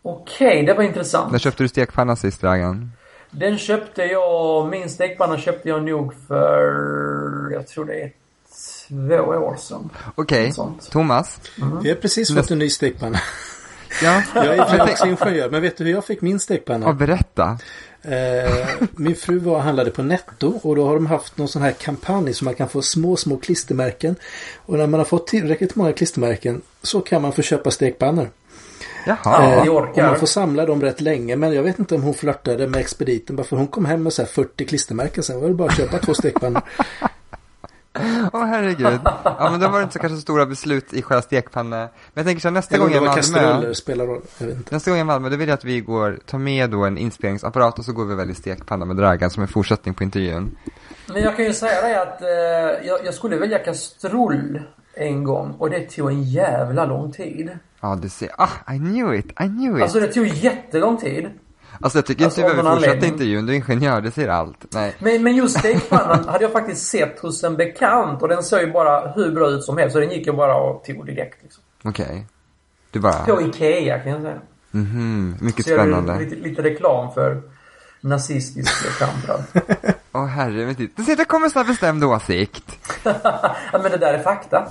Okej, 0.03 0.63
det 0.67 0.75
var 0.75 0.83
intressant. 0.83 1.33
När 1.33 1.39
köpte 1.39 1.63
du 1.65 1.69
stekpanna 1.69 2.17
sist, 2.17 2.41
Dragan? 2.41 2.93
Den 3.31 3.59
köpte 3.59 4.03
jag, 4.03 4.69
min 4.69 4.91
stekpanna 4.91 5.39
köpte 5.39 5.69
jag 5.69 5.83
nog 5.83 6.15
för, 6.29 7.51
jag 7.53 7.67
tror 7.67 7.85
det 7.85 8.03
är 8.03 8.13
två 8.89 9.15
år 9.17 9.57
sedan. 9.57 9.91
Okej, 10.15 10.53
sånt. 10.53 10.91
Thomas? 10.91 11.41
Vi 11.83 11.89
har 11.89 11.97
precis 11.97 12.35
fått 12.35 12.51
en 12.51 12.59
ny 12.59 12.71
stekpanna. 12.71 13.19
Ja, 14.03 14.23
Jag 14.35 14.47
är 14.47 14.83
också 14.83 15.07
ingenjör, 15.07 15.51
men 15.51 15.63
vet 15.63 15.77
du 15.77 15.85
hur 15.85 15.93
jag 15.93 16.05
fick 16.05 16.21
min 16.21 16.33
ja, 16.33 16.39
stekpanna? 16.39 16.93
berätta. 16.93 17.59
Eh, 18.03 18.67
min 18.97 19.17
fru 19.17 19.39
var 19.39 19.57
och 19.57 19.63
handlade 19.63 19.91
på 19.91 20.03
Netto 20.03 20.61
och 20.63 20.77
då 20.77 20.87
har 20.87 20.95
de 20.95 21.07
haft 21.07 21.39
någon 21.39 21.49
sån 21.49 21.63
här 21.63 21.73
kampanj 21.73 22.35
så 22.35 22.45
man 22.45 22.55
kan 22.55 22.69
få 22.69 22.83
små, 22.83 23.17
små 23.17 23.37
klistermärken. 23.37 24.17
Och 24.57 24.79
när 24.79 24.87
man 24.87 25.01
har 25.01 25.05
fått 25.05 25.27
tillräckligt 25.27 25.75
många 25.75 25.93
klistermärken 25.93 26.61
så 26.83 27.01
kan 27.01 27.23
man 27.23 27.33
få 27.33 27.43
köpa 27.43 27.71
stekpannor. 27.71 28.31
Jaha. 29.07 29.19
Ja. 29.25 29.65
Eh, 29.65 29.69
och 29.69 29.97
man 29.97 30.19
får 30.19 30.27
samla 30.27 30.67
dem 30.67 30.83
rätt 30.83 31.01
länge. 31.01 31.37
Men 31.37 31.53
jag 31.53 31.63
vet 31.63 31.79
inte 31.79 31.95
om 31.95 32.03
hon 32.03 32.15
flörtade 32.15 32.67
med 32.67 32.81
expediten. 32.81 33.37
Bara 33.37 33.45
för 33.45 33.57
hon 33.57 33.67
kom 33.67 33.85
hem 33.85 34.03
med 34.03 34.13
så 34.13 34.23
här 34.23 34.29
40 34.29 34.65
klistermärken. 34.65 35.23
Sen 35.23 35.41
var 35.41 35.49
det 35.49 35.55
bara 35.55 35.69
att 35.69 35.77
köpa 35.77 35.99
två 35.99 36.15
stekpannor. 36.15 36.63
Åh 38.33 38.45
herregud. 38.45 39.01
Ja 39.25 39.49
men 39.51 39.61
då 39.61 39.69
var 39.69 39.79
det 39.79 39.83
inte 39.83 39.93
så 39.93 39.99
kanske 39.99 40.19
stora 40.19 40.47
beslut 40.47 40.93
i 40.93 41.03
själva 41.03 41.23
stekpanna. 41.23 41.77
Men 41.79 41.89
jag 42.15 42.27
tänker 42.27 42.41
så 42.41 42.49
här, 42.49 42.53
nästa 42.53 42.75
Eller 42.75 42.85
gång 42.85 42.95
jag 42.95 43.19
är 43.19 43.29
i 43.29 43.33
Malmö. 43.43 43.75
spelar 43.75 44.07
roll. 44.07 44.23
Jag 44.39 44.47
vet 44.47 44.57
inte. 44.57 44.75
Nästa 44.75 44.91
gång 44.91 44.99
jag 44.99 45.05
är 45.05 45.05
i 45.05 45.13
Malmö, 45.13 45.29
då 45.29 45.37
vill 45.37 45.49
jag 45.49 45.55
att 45.55 45.65
vi 45.65 45.81
går, 45.81 46.19
tar 46.27 46.39
med 46.39 46.71
då 46.71 46.85
en 46.85 46.99
inspelningsapparat 46.99 47.79
och 47.79 47.85
så 47.85 47.93
går 47.93 48.05
vi 48.05 48.15
och 48.15 48.19
väljer 48.19 48.35
stekpanna 48.35 48.85
med 48.85 48.97
Dragan 48.97 49.31
som 49.31 49.43
en 49.43 49.49
fortsättning 49.49 49.95
på 49.95 50.03
intervjun. 50.05 50.57
Men 51.07 51.23
jag 51.23 51.37
kan 51.37 51.45
ju 51.45 51.53
säga 51.53 51.83
det 51.89 52.03
att 52.03 52.23
eh, 52.23 52.87
jag, 52.89 52.99
jag 53.05 53.15
skulle 53.15 53.37
välja 53.37 53.59
kastrull 53.59 54.63
en 54.95 55.25
gång 55.25 55.55
och 55.59 55.71
det 55.71 55.81
tog 55.91 56.11
en 56.11 56.23
jävla 56.23 56.85
lång 56.85 57.13
tid. 57.13 57.51
Ja, 57.81 57.99
du 58.03 58.09
ser. 58.09 58.31
Ah, 58.39 58.73
I 58.75 58.79
knew 58.79 59.15
it, 59.19 59.27
I 59.27 59.35
knew 59.35 59.77
it. 59.77 59.83
Alltså 59.83 59.99
Alltså, 59.99 60.01
det 60.01 60.13
tog 60.13 60.27
jättelång 60.27 60.97
tid. 60.97 61.29
Jag 61.81 62.07
tycker 62.07 62.25
alltså, 62.25 62.41
inte 62.41 62.53
vi 62.57 62.63
behöver 62.63 62.77
fortsätta 62.77 63.07
intervjun, 63.07 63.47
du 63.47 63.53
är 63.53 63.57
ingenjör, 63.57 64.01
det 64.01 64.11
säger 64.11 64.29
allt. 64.29 64.65
Nej. 64.71 64.95
Men, 64.99 65.23
men 65.23 65.37
just 65.37 65.59
stekpannan 65.59 66.29
hade 66.29 66.45
jag 66.45 66.53
faktiskt 66.53 66.87
sett 66.87 67.19
hos 67.21 67.45
en 67.45 67.57
bekant 67.57 68.23
och 68.23 68.29
den 68.29 68.43
såg 68.43 68.61
ju 68.61 68.73
bara 68.73 69.13
hur 69.13 69.33
bra 69.33 69.49
ut 69.49 69.65
som 69.65 69.79
helst. 69.79 69.93
Så 69.93 70.01
den 70.01 70.11
gick 70.11 70.27
jag 70.27 70.37
bara 70.37 70.55
och 70.57 70.85
tog 70.85 71.07
direkt 71.07 71.43
liksom. 71.43 71.63
Okej. 71.85 72.27
Du 72.91 73.01
bara, 73.01 73.25
På 73.25 73.43
Ikea 73.43 73.99
kan 73.99 74.13
jag 74.13 74.23
säga. 74.23 74.39
mhm, 74.71 75.37
mycket 75.41 75.65
Så 75.65 75.71
jag 75.71 75.79
spännande. 75.81 76.13
gjorde 76.13 76.25
lite, 76.25 76.37
lite 76.49 76.63
reklam 76.63 77.13
för 77.15 77.43
nazistisk 78.01 78.99
kamprad. 78.99 79.43
Åh 80.13 80.25
herre, 80.27 80.67
men 80.67 80.75
titta, 80.75 81.03
se, 81.03 81.15
det 81.15 81.25
kommer 81.25 81.49
sån 81.49 81.63
här 81.63 81.69
bestämd 81.73 82.05
åsikt. 82.05 82.79
ja, 83.03 83.55
men 83.73 83.83
det 83.83 83.97
där 83.97 84.15
är 84.15 84.23
fakta. 84.23 84.69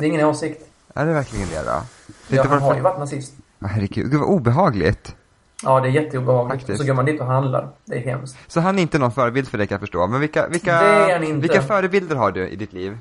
Det 0.00 0.06
är 0.06 0.08
ingen 0.08 0.26
åsikt. 0.26 0.62
Är 0.94 1.06
det 1.06 1.12
verkligen 1.12 1.48
det 1.48 1.62
då? 1.62 1.82
Det 2.28 2.36
Jag 2.36 2.44
inte 2.46 2.56
har 2.56 2.74
ju 2.74 2.80
varit 2.80 2.98
nazist. 2.98 3.32
Herregud, 3.60 4.10
gud 4.10 4.20
vad 4.20 4.28
obehagligt. 4.28 5.16
Ja, 5.64 5.80
det 5.80 5.88
är 5.88 5.92
jätteobehagligt. 5.92 6.60
Faktiskt. 6.60 6.80
Så 6.80 6.86
går 6.86 6.94
man 6.94 7.04
dit 7.04 7.20
och 7.20 7.26
handlar. 7.26 7.68
Det 7.84 7.94
är 7.94 8.00
hemskt. 8.00 8.36
Så 8.46 8.60
han 8.60 8.78
är 8.78 8.82
inte 8.82 8.98
någon 8.98 9.12
förebild 9.12 9.48
för 9.48 9.58
dig 9.58 9.66
kan 9.66 9.74
jag 9.74 9.80
förstå. 9.80 10.06
Men 10.06 10.20
vilka, 10.20 10.48
vilka, 10.48 10.80
vilka 11.40 11.62
förebilder 11.62 12.16
har 12.16 12.30
du 12.32 12.48
i 12.48 12.56
ditt 12.56 12.72
liv? 12.72 12.98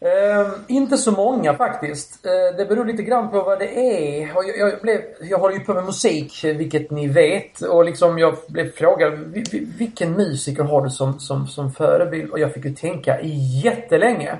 Ehm, 0.00 0.46
inte 0.66 0.96
så 0.98 1.12
många 1.12 1.54
faktiskt. 1.54 2.26
Eh, 2.26 2.56
det 2.56 2.66
beror 2.68 2.84
lite 2.84 3.02
grann 3.02 3.30
på 3.30 3.42
vad 3.42 3.58
det 3.58 3.78
är. 3.78 4.26
Jag, 4.34 4.58
jag, 4.58 4.80
blev, 4.82 5.00
jag 5.20 5.38
håller 5.38 5.54
ju 5.54 5.60
på 5.64 5.74
med 5.74 5.84
musik, 5.84 6.44
vilket 6.44 6.90
ni 6.90 7.08
vet. 7.08 7.60
Och 7.60 7.84
liksom 7.84 8.18
jag 8.18 8.34
blev 8.48 8.72
frågad, 8.72 9.12
"Vi- 9.18 9.44
vi- 9.52 9.68
vilken 9.78 10.12
musiker 10.12 10.62
har 10.64 10.82
du 10.82 10.90
som, 10.90 11.18
som, 11.20 11.46
som 11.46 11.72
förebild? 11.72 12.30
Och 12.30 12.38
jag 12.38 12.54
fick 12.54 12.64
ju 12.64 12.74
tänka 12.74 13.20
jättelänge. 13.64 14.36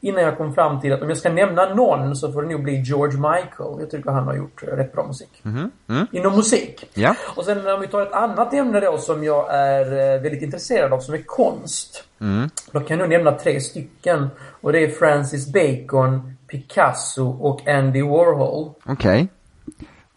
Innan 0.00 0.22
jag 0.22 0.36
kom 0.36 0.54
fram 0.54 0.80
till 0.80 0.92
att 0.92 1.02
om 1.02 1.08
jag 1.08 1.18
ska 1.18 1.32
nämna 1.32 1.74
någon 1.74 2.16
så 2.16 2.32
får 2.32 2.42
det 2.42 2.48
nog 2.48 2.62
bli 2.62 2.80
George 2.80 3.16
Michael. 3.16 3.80
Jag 3.80 3.90
tycker 3.90 4.10
han 4.10 4.26
har 4.26 4.34
gjort 4.34 4.62
eh, 4.62 4.66
rätt 4.66 4.92
bra 4.92 5.06
musik. 5.06 5.40
Mhm, 5.42 5.70
mm. 5.88 6.06
Inom 6.12 6.36
musik. 6.36 6.90
Ja. 6.94 7.14
Och 7.36 7.44
sen 7.44 7.68
om 7.68 7.80
vi 7.80 7.86
tar 7.86 8.02
ett 8.02 8.12
annat 8.12 8.54
ämne 8.54 8.80
då 8.80 8.98
som 8.98 9.24
jag 9.24 9.54
är 9.54 10.14
eh, 10.14 10.22
väldigt 10.22 10.42
intresserad 10.42 10.92
av 10.92 11.00
som 11.00 11.14
är 11.14 11.22
konst. 11.22 12.04
Mm. 12.20 12.50
Då 12.72 12.80
kan 12.80 12.98
jag 12.98 13.08
nämna 13.08 13.32
tre 13.32 13.60
stycken. 13.60 14.30
Och 14.60 14.72
det 14.72 14.84
är 14.84 14.88
Francis 14.88 15.52
Bacon, 15.52 16.36
Picasso 16.46 17.28
och 17.40 17.68
Andy 17.68 18.02
Warhol. 18.02 18.70
Okej. 18.86 19.28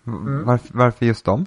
Mm. 0.07 0.45
Varför, 0.45 0.69
varför 0.71 1.05
just 1.05 1.25
dem? 1.25 1.45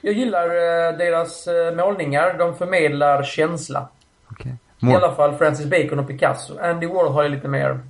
Jag 0.00 0.14
gillar 0.14 0.46
eh, 0.46 0.98
deras 0.98 1.48
målningar. 1.76 2.38
De 2.38 2.54
förmedlar 2.54 3.22
känsla. 3.22 3.88
Okej. 4.30 4.54
I 4.82 4.86
Må- 4.86 4.96
alla 4.96 5.14
fall 5.14 5.34
Francis 5.38 5.66
Bacon 5.66 5.98
och 5.98 6.06
Picasso. 6.08 6.58
Andy 6.58 6.86
Warhol 6.86 7.12
har 7.12 7.22
ju 7.22 7.28
lite 7.28 7.48
mer, 7.48 7.80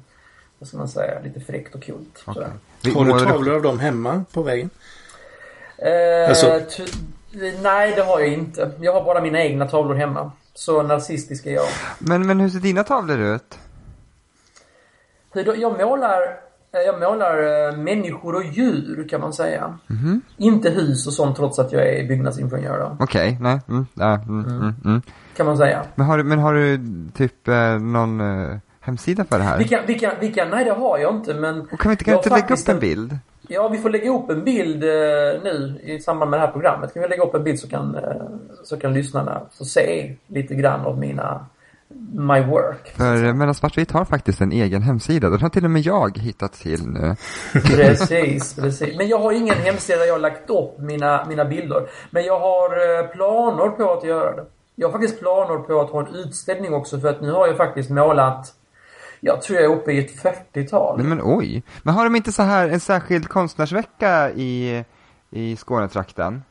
vad 0.58 0.68
ska 0.68 0.76
man 0.78 0.88
säga, 0.88 1.20
lite 1.24 1.40
fräckt 1.40 1.74
och 1.74 1.90
sådär. 2.34 2.50
Vi- 2.82 2.90
Har 2.94 3.04
du 3.04 3.24
tavlor 3.24 3.54
av 3.54 3.62
dem 3.62 3.78
hemma 3.78 4.24
på 4.32 4.42
väggen? 4.42 4.70
Eh, 5.78 6.28
Alltså- 6.28 6.60
nej, 7.62 7.92
det 7.96 8.02
har 8.02 8.20
jag 8.20 8.28
inte. 8.28 8.70
Jag 8.80 8.92
har 8.92 9.04
bara 9.04 9.20
mina 9.20 9.42
egna 9.44 9.68
tavlor 9.68 9.94
hemma. 9.94 10.32
Så 10.54 10.82
narcissistisk 10.82 11.46
är 11.46 11.50
jag. 11.50 11.66
Men, 11.98 12.26
men 12.26 12.40
hur 12.40 12.48
ser 12.48 12.58
dina 12.58 12.84
tavlor 12.84 13.18
ut? 13.18 13.58
Hur 15.32 15.44
då- 15.44 15.56
Jag 15.56 15.78
målar, 15.80 16.40
jag 16.72 17.00
målar 17.00 17.68
eh, 17.68 17.76
människor 17.76 18.34
och 18.34 18.44
djur 18.44 19.06
kan 19.08 19.20
man 19.20 19.32
säga. 19.32 19.78
Mhm. 19.86 20.20
Inte 20.36 20.70
hus 20.70 21.06
och 21.06 21.12
sånt 21.12 21.36
trots 21.36 21.58
att 21.58 21.72
jag 21.72 21.88
är 21.88 22.08
byggnadsingenjör 22.08 22.78
då, 22.78 22.96
Okej, 23.00 23.38
nej. 23.40 23.60
Mm, 23.68 23.86
ja, 23.94 24.14
mm, 24.14 24.44
mm. 24.44 24.74
Mm, 24.84 25.02
kan 25.36 25.46
man 25.46 25.56
säga. 25.56 25.84
Men, 25.94 26.06
har 26.06 26.18
du, 26.18 26.24
men 26.24 26.38
har 26.38 26.54
du 26.54 26.80
typ 27.14 27.48
eh, 27.48 27.78
någon 27.78 28.20
eh, 28.20 28.56
hemsida 28.80 29.24
för 29.24 29.38
det 29.38 29.44
här? 29.44 29.58
Vilka, 29.58 29.82
vilka, 29.86 30.14
vilka, 30.20 30.44
nej 30.44 30.64
det 30.64 30.72
har 30.72 30.98
jag 30.98 31.14
inte 31.14 31.34
men... 31.34 31.60
Och 31.60 31.80
kan 31.80 31.90
vi 31.90 31.92
inte, 31.92 32.04
kan 32.04 32.12
vi 32.12 32.16
inte 32.16 32.30
lägga 32.30 32.54
upp 32.54 32.68
en 32.68 32.78
bild? 32.80 33.18
Ja, 33.52 33.68
vi 33.68 33.78
får 33.78 33.90
lägga 33.90 34.10
upp 34.10 34.30
en 34.30 34.44
bild 34.44 34.84
eh, 34.84 35.42
nu 35.42 35.80
i 35.82 36.00
samband 36.00 36.30
med 36.30 36.40
det 36.40 36.46
här 36.46 36.52
programmet. 36.52 36.94
Kan 36.94 37.02
vi 37.02 37.08
lägga 37.08 37.22
upp 37.22 37.34
en 37.34 37.44
bild 37.44 37.58
så 37.58 37.68
kan, 37.68 37.94
eh, 37.94 38.26
så 38.64 38.76
kan 38.76 38.94
lyssnarna 38.94 39.42
få 39.58 39.64
se 39.64 40.16
lite 40.26 40.54
grann 40.54 40.80
av 40.80 40.98
mina, 40.98 41.46
my 42.12 42.40
work. 42.40 42.92
För 42.96 43.24
eh, 43.24 43.34
Mellan 43.34 43.54
Svartvitt 43.54 43.90
har 43.90 44.04
faktiskt 44.04 44.40
en 44.40 44.52
egen 44.52 44.82
hemsida. 44.82 45.30
Den 45.30 45.40
har 45.40 45.48
till 45.48 45.64
och 45.64 45.70
med 45.70 45.82
jag 45.82 46.18
hittat 46.18 46.52
till 46.52 46.86
nu. 46.86 47.16
Precis, 47.52 48.54
precis. 48.54 48.96
Men 48.96 49.08
jag 49.08 49.18
har 49.18 49.32
ingen 49.32 49.56
hemsida 49.56 49.98
där 49.98 50.06
jag 50.06 50.14
har 50.14 50.20
lagt 50.20 50.50
upp 50.50 50.78
mina, 50.78 51.26
mina 51.28 51.44
bilder. 51.44 51.88
Men 52.10 52.24
jag 52.24 52.40
har 52.40 52.98
eh, 53.00 53.06
planer 53.06 53.68
på 53.68 53.92
att 53.92 54.04
göra 54.04 54.36
det. 54.36 54.44
Jag 54.74 54.88
har 54.88 54.92
faktiskt 54.92 55.20
planer 55.20 55.58
på 55.58 55.80
att 55.80 55.90
ha 55.90 56.06
en 56.08 56.14
utställning 56.14 56.74
också 56.74 57.00
för 57.00 57.08
att 57.08 57.20
nu 57.20 57.32
har 57.32 57.46
jag 57.46 57.56
faktiskt 57.56 57.90
målat 57.90 58.54
jag 59.22 59.42
tror 59.42 59.60
jag 59.60 59.72
är 59.72 59.76
uppe 59.76 59.92
i 59.92 59.98
ett 59.98 60.22
40-tal. 60.22 60.96
Nej 60.98 61.06
men 61.06 61.20
oj. 61.22 61.62
Men 61.82 61.94
har 61.94 62.04
de 62.04 62.16
inte 62.16 62.32
så 62.32 62.42
här 62.42 62.68
en 62.68 62.80
särskild 62.80 63.28
konstnärsvecka 63.28 64.30
i, 64.30 64.84
i 65.30 65.56
Skånetrakten? 65.56 66.24
Jag 66.24 66.34
har 66.34 66.34
inte 66.34 66.44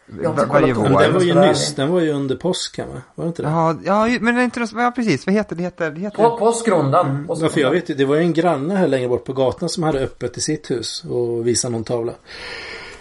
varje 0.47 0.73
vår? 0.73 0.83
den 0.83 1.13
var 1.13 1.21
ju 1.21 1.33
nyss. 1.33 1.75
Den 1.75 1.91
var 1.91 1.99
ju 2.01 2.11
under 2.11 2.35
påsken 2.35 2.87
va? 2.93 3.01
Var 3.15 3.25
det 3.25 3.27
inte 3.27 3.41
det? 3.41 3.49
Ja, 3.49 3.75
ja, 3.83 4.17
men 4.21 4.35
det 4.35 4.41
är 4.41 4.45
inte 4.45 4.59
något, 4.59 4.71
ja 4.75 4.91
precis, 4.95 5.25
vad 5.25 5.35
heter 5.35 5.55
det? 5.55 5.63
Heter, 5.63 5.91
det 5.91 5.99
heter... 5.99 6.17
På, 6.23 6.37
påskrundan. 6.37 7.25
Ja, 7.41 7.49
för 7.49 7.61
jag 7.61 7.71
vet 7.71 7.89
ju, 7.89 7.93
det 7.95 8.05
var 8.05 8.15
ju 8.15 8.21
en 8.21 8.33
granne 8.33 8.75
här 8.75 8.87
längre 8.87 9.07
bort 9.07 9.25
på 9.25 9.33
gatan 9.33 9.69
som 9.69 9.83
hade 9.83 9.99
öppet 9.99 10.37
i 10.37 10.41
sitt 10.41 10.71
hus 10.71 11.03
och 11.09 11.47
visade 11.47 11.71
någon 11.71 11.83
tavla. 11.83 12.13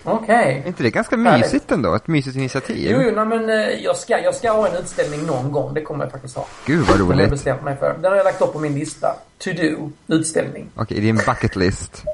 Okej. 0.04 0.62
Är 0.64 0.68
inte 0.68 0.82
det 0.82 0.90
ganska 0.90 1.16
mysigt 1.16 1.72
ändå? 1.72 1.94
Ett 1.94 2.06
mysigt 2.06 2.36
initiativ? 2.36 2.88
Jo, 2.90 3.02
jo, 3.04 3.12
nej, 3.14 3.26
men 3.26 3.50
eh, 3.50 3.56
jag 3.84 3.96
ska, 3.96 4.18
jag 4.18 4.34
ska 4.34 4.50
ha 4.52 4.68
en 4.68 4.76
utställning 4.76 5.26
någon 5.26 5.52
gång. 5.52 5.74
Det 5.74 5.82
kommer 5.82 6.04
jag 6.04 6.12
faktiskt 6.12 6.36
ha. 6.36 6.46
Gud 6.66 6.78
vad 6.78 6.86
Det 6.98 7.02
har 7.02 7.10
jag 7.10 7.18
roligt. 7.18 7.30
bestämt 7.30 7.62
mig 7.62 7.76
för. 7.76 7.98
Den 8.02 8.10
har 8.10 8.16
jag 8.16 8.24
lagt 8.24 8.42
upp 8.42 8.52
på 8.52 8.58
min 8.58 8.74
lista. 8.74 9.16
To 9.38 9.50
do. 9.52 9.90
Utställning. 10.14 10.70
Okej, 10.74 10.96
i 10.98 11.00
din 11.00 11.16
bucket 11.16 11.56
list. 11.56 12.04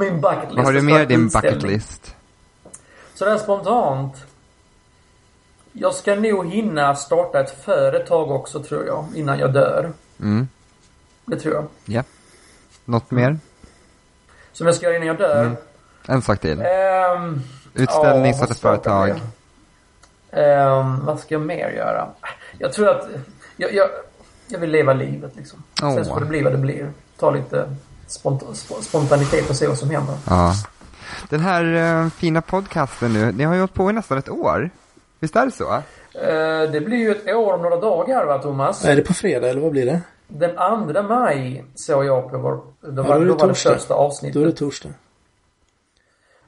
Min 0.00 0.20
bucket 0.20 0.42
list. 0.42 0.56
Vad 0.56 0.64
har 0.64 0.72
du 0.72 0.78
det 0.78 0.84
mer 0.84 1.02
i 1.02 1.06
din 1.06 1.28
bucket 1.28 1.62
list? 1.62 2.15
Sådär 3.16 3.38
spontant. 3.38 4.14
Jag 5.72 5.94
ska 5.94 6.14
nog 6.14 6.46
hinna 6.46 6.94
starta 6.94 7.40
ett 7.40 7.64
företag 7.64 8.30
också 8.30 8.62
tror 8.62 8.86
jag. 8.86 9.04
Innan 9.14 9.38
jag 9.38 9.52
dör. 9.52 9.92
Mm, 10.20 10.48
Det 11.24 11.36
tror 11.36 11.54
jag. 11.54 11.64
ja. 11.84 12.02
Något 12.84 13.10
mer? 13.10 13.38
Som 14.52 14.66
jag 14.66 14.76
ska 14.76 14.86
göra 14.86 14.96
innan 14.96 15.06
jag 15.08 15.18
dör. 15.18 15.40
Mm. 15.44 15.56
En 16.08 16.22
sak 16.22 16.38
till. 16.40 16.60
Ehm, 16.60 17.40
Utställning, 17.74 18.34
ja, 18.40 18.46
företag. 18.54 19.20
Ehm, 20.30 21.04
vad 21.06 21.20
ska 21.20 21.34
jag 21.34 21.42
mer 21.42 21.70
göra? 21.70 22.08
Jag 22.58 22.72
tror 22.72 22.88
att 22.88 23.08
jag, 23.56 23.74
jag, 23.74 23.88
jag 24.48 24.58
vill 24.58 24.70
leva 24.70 24.92
livet 24.92 25.36
liksom. 25.36 25.62
Åh. 25.82 25.94
Sen 25.94 26.04
får 26.04 26.20
det 26.20 26.26
bli 26.26 26.42
vad 26.42 26.52
det 26.52 26.58
blir. 26.58 26.92
Ta 27.18 27.30
lite 27.30 27.76
spont- 28.08 28.42
sp- 28.52 28.80
spontanitet 28.82 29.50
och 29.50 29.56
se 29.56 29.66
vad 29.66 29.78
som 29.78 29.90
händer. 29.90 30.16
Ja. 30.26 30.54
Den 31.28 31.40
här 31.40 31.64
eh, 32.04 32.08
fina 32.10 32.42
podcasten 32.42 33.12
nu, 33.12 33.32
ni 33.32 33.44
har 33.44 33.54
ju 33.54 33.60
hållit 33.60 33.74
på 33.74 33.90
i 33.90 33.92
nästan 33.92 34.18
ett 34.18 34.28
år. 34.28 34.70
Visst 35.20 35.36
är 35.36 35.46
det 35.46 35.52
så? 35.52 35.72
Eh, 35.74 36.70
det 36.72 36.80
blir 36.84 36.96
ju 36.96 37.10
ett 37.10 37.34
år 37.36 37.52
om 37.52 37.62
några 37.62 37.76
dagar 37.76 38.24
va 38.26 38.38
Thomas? 38.38 38.84
Är 38.84 38.96
det 38.96 39.02
på 39.02 39.14
fredag 39.14 39.48
eller 39.48 39.60
vad 39.60 39.70
blir 39.72 39.86
det? 39.86 40.00
Den 40.28 40.50
2 40.94 41.02
maj 41.02 41.64
såg 41.74 42.04
jag 42.04 42.30
på 42.30 42.38
vår... 42.38 42.60
Då 42.80 42.90
då 42.90 43.02
var, 43.02 43.16
är 43.16 43.20
det 43.20 43.26
då 43.26 43.34
var 43.34 43.48
det 43.48 43.54
första 43.54 43.94
Då 43.94 44.00
är 44.00 44.04
avsnittet. 44.06 44.44
det 44.44 44.52
torsdag. 44.52 44.88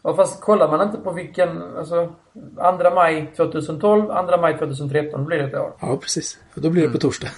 Ja, 0.03 0.15
fast 0.17 0.41
kollar 0.41 0.69
man 0.71 0.89
inte 0.89 0.99
på 0.99 1.13
vilken... 1.13 1.63
Alltså 1.79 2.13
2 2.81 2.91
maj 2.95 3.33
2012, 3.37 4.07
2 4.29 4.37
maj 4.41 4.59
2013 4.59 5.25
blir 5.25 5.39
det 5.39 5.45
ett 5.45 5.55
år. 5.55 5.73
Ja, 5.81 5.97
precis. 5.97 6.39
Och 6.55 6.63
Då 6.63 6.71
blir 6.71 6.83
det 6.83 6.89
på 6.93 6.99
torsdag. 6.99 7.29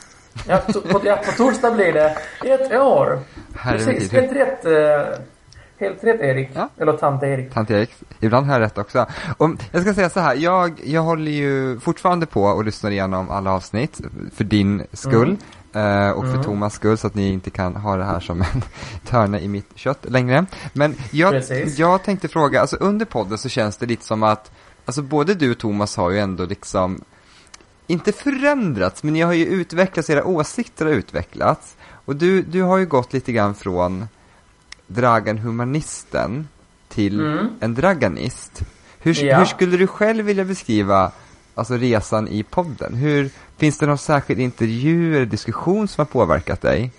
Ja, 0.48 0.58
to, 0.58 0.80
på, 0.80 1.00
ja, 1.04 1.16
på 1.16 1.32
torsdag 1.32 1.70
blir 1.70 1.92
det 1.92 2.16
ett 2.44 2.72
år. 2.72 3.18
Herre 3.54 3.78
Precis, 3.78 4.12
helt 4.12 4.32
rätt. 4.32 4.64
eh, 4.64 5.18
helt 5.80 6.04
rätt 6.04 6.20
Erik. 6.20 6.48
Ja. 6.54 6.68
Eller 6.78 6.92
tant 6.92 7.22
Erik. 7.22 7.54
Tant 7.54 7.70
Erik, 7.70 7.90
ibland 8.20 8.46
har 8.46 8.52
jag 8.52 8.60
rätt 8.60 8.78
också. 8.78 9.06
Och 9.36 9.50
jag 9.72 9.82
ska 9.82 9.94
säga 9.94 10.10
så 10.10 10.20
här, 10.20 10.34
jag, 10.34 10.80
jag 10.84 11.02
håller 11.02 11.30
ju 11.32 11.80
fortfarande 11.80 12.26
på 12.26 12.42
och 12.44 12.64
lyssnar 12.64 12.90
igenom 12.90 13.30
alla 13.30 13.52
avsnitt 13.52 14.00
för 14.34 14.44
din 14.44 14.86
skull. 14.92 15.36
eh, 15.72 16.10
Och 16.10 16.26
för 16.26 16.42
Thomas 16.42 16.74
skull 16.74 16.98
så 16.98 17.06
att 17.06 17.14
ni 17.14 17.28
inte 17.32 17.50
kan 17.50 17.76
ha 17.76 17.96
det 17.96 18.04
här 18.04 18.20
som 18.20 18.40
en 18.42 18.62
törne 19.06 19.40
i 19.40 19.48
mitt 19.48 19.70
kött 19.74 20.04
längre. 20.10 20.46
Men 20.72 20.94
jag, 21.10 21.30
Precis. 21.32 21.78
jag 21.78 22.02
tänkte 22.02 22.28
fråga, 22.28 22.60
alltså 22.60 22.76
under 22.76 23.06
podden 23.06 23.38
så 23.38 23.48
känns 23.48 23.76
det 23.76 23.86
lite 23.86 24.04
som 24.04 24.22
att, 24.22 24.50
alltså 24.84 25.02
både 25.02 25.34
du 25.34 25.50
och 25.50 25.58
Thomas 25.58 25.96
har 25.96 26.10
ju 26.10 26.18
ändå 26.18 26.44
liksom, 26.44 27.00
inte 27.86 28.12
förändrats, 28.12 29.02
men 29.02 29.12
ni 29.12 29.20
har 29.20 29.32
ju 29.32 29.44
utvecklats, 29.46 30.10
era 30.10 30.24
åsikter 30.24 30.86
har 30.86 30.92
utvecklats. 30.92 31.76
Och 32.04 32.16
du, 32.16 32.42
du 32.42 32.62
har 32.62 32.78
ju 32.78 32.86
gått 32.86 33.12
lite 33.12 33.32
grann 33.32 33.54
från 33.54 34.08
Dragan 34.94 35.38
Humanisten 35.38 36.48
till 36.88 37.20
Mm. 37.20 37.48
en 37.60 37.74
draganist. 37.74 38.60
Hur, 39.00 39.24
Ja. 39.24 39.38
hur 39.38 39.44
skulle 39.44 39.76
du 39.76 39.86
själv 39.86 40.24
vilja 40.24 40.44
beskriva 40.44 41.12
alltså, 41.54 41.74
resan 41.74 42.28
i 42.28 42.42
podden? 42.42 42.94
Hur, 42.94 43.30
finns 43.58 43.78
det 43.78 43.86
någon 43.86 43.98
särskild 43.98 44.40
intervju 44.40 45.16
eller 45.16 45.26
diskussion 45.26 45.88
som 45.88 46.02
har 46.02 46.06
påverkat 46.06 46.60
dig? 46.62 46.90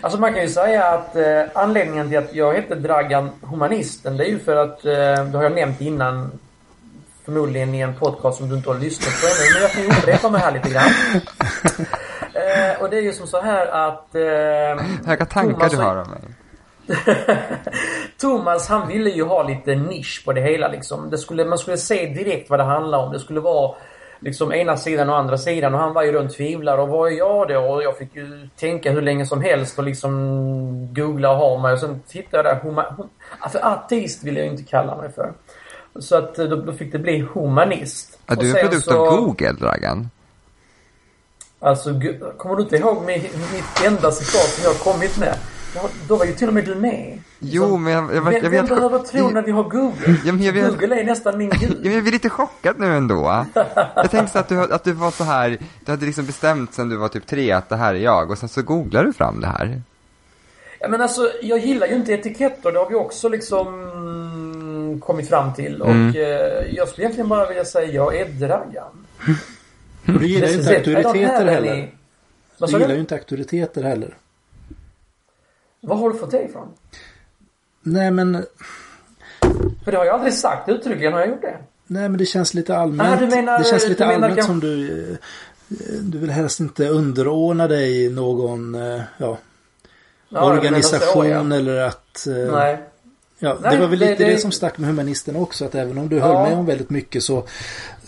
Alltså 0.00 0.20
man 0.20 0.32
kan 0.32 0.42
ju 0.42 0.48
säga 0.48 0.84
att 0.84 1.16
eh, 1.16 1.42
anledningen 1.54 2.08
till 2.08 2.18
att 2.18 2.34
jag 2.34 2.52
hette 2.54 2.74
Dragan 2.74 3.30
Humanisten, 3.40 4.16
det 4.16 4.24
är 4.24 4.28
ju 4.30 4.38
för 4.38 4.56
att, 4.56 4.84
eh, 4.84 4.92
det 5.24 5.36
har 5.36 5.42
jag 5.42 5.52
nämnt 5.54 5.80
innan, 5.80 6.30
förmodligen 7.24 7.74
i 7.74 7.80
en 7.80 7.94
podcast 7.94 8.38
som 8.38 8.48
du 8.48 8.56
inte 8.56 8.70
har 8.70 8.78
lyssnat 8.78 9.14
på 9.20 9.26
ännu, 9.26 9.52
men 9.54 9.62
jag 9.62 9.70
kan 9.70 9.82
ju 9.82 9.88
upprepa 9.88 10.30
mig 10.30 10.40
här 10.40 10.52
lite 10.52 10.70
grann. 10.70 10.90
Eh, 12.36 12.82
och 12.82 12.90
det 12.90 12.96
är 12.96 13.00
ju 13.02 13.12
som 13.12 13.26
så 13.26 13.40
här 13.40 13.66
att... 13.66 14.14
Eh, 14.14 14.84
Vilka 15.08 15.26
tankar 15.26 15.52
Thomas 15.52 15.70
du 15.72 15.76
har 15.78 15.96
om 15.96 16.10
mig? 16.10 16.20
Thomas 18.20 18.68
han 18.68 18.88
ville 18.88 19.10
ju 19.10 19.24
ha 19.24 19.42
lite 19.42 19.74
nisch 19.74 20.22
på 20.24 20.32
det 20.32 20.40
hela 20.40 20.68
liksom. 20.68 21.10
Det 21.10 21.18
skulle, 21.18 21.44
man 21.44 21.58
skulle 21.58 21.76
se 21.76 22.06
direkt 22.06 22.50
vad 22.50 22.58
det 22.60 22.64
handlar 22.64 22.98
om. 22.98 23.12
Det 23.12 23.20
skulle 23.20 23.40
vara 23.40 23.74
liksom 24.20 24.52
ena 24.52 24.76
sidan 24.76 25.10
och 25.10 25.16
andra 25.18 25.38
sidan 25.38 25.74
och 25.74 25.80
han 25.80 25.92
var 25.92 26.02
ju 26.02 26.12
då 26.12 26.18
en 26.20 26.28
tvivlare 26.28 26.80
och 26.82 26.88
vad 26.88 27.12
är 27.12 27.16
jag 27.16 27.48
då? 27.48 27.58
Och 27.58 27.82
jag 27.82 27.98
fick 27.98 28.16
ju 28.16 28.48
tänka 28.56 28.90
hur 28.92 29.02
länge 29.02 29.26
som 29.26 29.40
helst 29.42 29.78
och 29.78 29.84
liksom 29.84 30.94
googla 30.94 31.30
och 31.30 31.36
ha 31.36 31.58
mig 31.58 31.72
och 31.72 31.78
sen 31.78 32.00
tittade 32.08 32.48
jag 32.48 32.56
där. 32.56 32.62
Huma, 32.62 32.82
hum, 32.96 33.08
ja, 33.42 33.48
för 33.48 33.60
ateist 33.66 34.24
vill 34.24 34.36
jag 34.36 34.46
inte 34.46 34.62
kalla 34.62 34.96
mig 34.96 35.12
för. 35.12 35.32
Så 36.00 36.16
att 36.16 36.38
eh, 36.38 36.44
då, 36.44 36.56
då 36.56 36.72
fick 36.72 36.92
det 36.92 36.98
bli 36.98 37.26
humanist. 37.34 38.18
Är 38.26 38.36
Och 38.36 38.42
du 38.42 38.46
en 38.48 38.52
sen 38.52 38.60
produkt 38.68 38.84
så- 38.84 39.06
av 39.06 39.16
Google, 39.16 39.52
Dragan? 39.52 40.10
Alltså, 41.60 41.90
kommer 42.38 42.56
du 42.56 42.62
inte 42.62 42.76
ihåg 42.76 43.04
mitt 43.06 43.84
enda 43.86 44.10
citat 44.10 44.48
som 44.48 44.64
jag 44.64 44.70
har 44.70 44.92
kommit 44.92 45.18
med? 45.18 45.34
Ja, 45.74 45.88
då 46.08 46.16
var 46.16 46.24
ju 46.24 46.32
till 46.32 46.48
och 46.48 46.54
med 46.54 46.64
du 46.64 46.74
med. 46.74 47.18
Jo, 47.38 47.76
men 47.76 47.92
jag, 47.92 48.04
jag, 48.14 48.24
jag, 48.26 48.34
jag, 48.34 48.40
vem 48.40 48.50
vet... 48.50 48.68
behöver 48.68 48.98
tro 48.98 49.28
när 49.30 49.42
vi 49.42 49.50
har 49.50 49.62
Google? 49.64 50.16
Ja, 50.24 50.32
men 50.32 50.42
jag 50.42 50.52
vet- 50.52 50.68
Google 50.70 51.00
är 51.00 51.04
nästan 51.04 51.38
min 51.38 51.50
Ja, 51.52 51.58
gud. 51.68 51.78
men 51.82 51.92
jag 51.92 52.02
blir 52.02 52.12
lite 52.12 52.30
chockad 52.30 52.78
nu 52.78 52.96
ändå. 52.96 53.46
Jag 53.94 54.10
tänkte 54.10 54.32
så 54.32 54.38
att 54.38 54.48
du, 54.48 54.60
att 54.74 54.84
du 54.84 54.92
var 54.92 55.10
så 55.10 55.24
här, 55.24 55.58
du 55.84 55.90
hade 55.92 56.06
liksom 56.06 56.26
bestämt 56.26 56.74
sen 56.74 56.88
du 56.88 56.96
var 56.96 57.08
typ 57.08 57.26
tre 57.26 57.52
att 57.52 57.68
det 57.68 57.76
här 57.76 57.94
är 57.94 57.98
jag 57.98 58.30
och 58.30 58.38
sen 58.38 58.48
så 58.48 58.62
googlar 58.62 59.04
du 59.04 59.12
fram 59.12 59.40
det 59.40 59.46
här. 59.46 59.82
Ja, 60.80 60.88
men 60.88 61.00
alltså, 61.00 61.30
jag 61.42 61.58
gillar 61.58 61.86
ju 61.86 61.94
inte 61.94 62.12
etiketter. 62.12 62.72
Det 62.72 62.78
har 62.78 62.88
vi 62.88 62.94
också 62.94 63.28
liksom 63.28 63.66
mm, 63.90 65.00
kommit 65.00 65.28
fram 65.28 65.54
till. 65.54 65.82
Och 65.82 65.90
Mm. 65.90 66.08
eh, 66.16 66.74
jag 66.74 66.88
skulle 66.88 67.04
egentligen 67.04 67.28
bara 67.28 67.48
vilja 67.48 67.64
säga 67.64 67.92
jag 67.92 68.16
är 68.16 68.24
Dragan. 68.28 69.06
Och 70.06 70.20
du 70.20 70.26
gillar 70.26 70.48
ju 70.48 70.54
inte 70.54 70.70
auktoriteter 70.76 71.46
heller. 71.46 71.90
Du 72.58 72.66
gillar 72.78 72.94
ju 72.94 73.00
inte 73.00 73.14
auktoriteter 73.14 73.82
heller. 73.82 74.14
Vad 75.86 75.98
har 75.98 76.10
du 76.10 76.18
fått 76.18 76.30
det 76.30 76.42
ifrån? 76.42 76.68
Nej 77.82 78.10
men, 78.10 78.44
För 79.84 79.92
det 79.92 79.98
har 79.98 80.04
jag 80.04 80.14
aldrig 80.14 80.34
sagt 80.34 80.68
uttryckligen. 80.68 81.12
Har 81.12 81.20
jag 81.20 81.28
gjort 81.28 81.42
det? 81.42 81.56
nej 81.86 82.08
men 82.08 82.18
det 82.18 82.26
känns 82.26 82.54
lite 82.54 82.76
allmänt. 82.76 83.10
Ah, 83.22 83.26
du 83.26 83.26
menar- 83.36 83.58
det 83.58 83.64
känns 83.64 83.88
lite 83.88 84.06
allmänt 84.06 84.34
kanske- 84.34 84.42
som 84.52 84.60
du... 84.60 85.10
eh, 85.12 85.16
Du 86.02 86.18
vill 86.18 86.30
helst 86.30 86.60
inte 86.60 86.88
underordna 86.88 87.68
dig 87.68 88.08
någon 88.10 88.74
eh, 88.74 89.00
ja, 89.18 89.38
Ja, 90.28 90.44
organisation 90.52 91.22
så, 91.24 91.28
ja. 91.28 91.56
eller 91.56 91.76
att... 91.80 92.26
eh, 92.26 92.52
Nej. 92.52 92.82
Ja, 93.38 93.58
Nej, 93.62 93.70
det 93.76 93.80
var 93.82 93.88
väl 93.88 93.98
det- 93.98 94.10
lite 94.10 94.24
det, 94.24 94.30
det- 94.30 94.38
som 94.38 94.52
stack 94.52 94.78
med 94.78 94.88
humanisten 94.88 95.36
också. 95.36 95.64
Att 95.64 95.74
även 95.74 95.98
om 95.98 96.08
du 96.08 96.16
Ja. 96.16 96.26
höll 96.26 96.48
med 96.50 96.58
om 96.58 96.66
väldigt 96.66 96.90
mycket 96.90 97.22
så, 97.22 97.44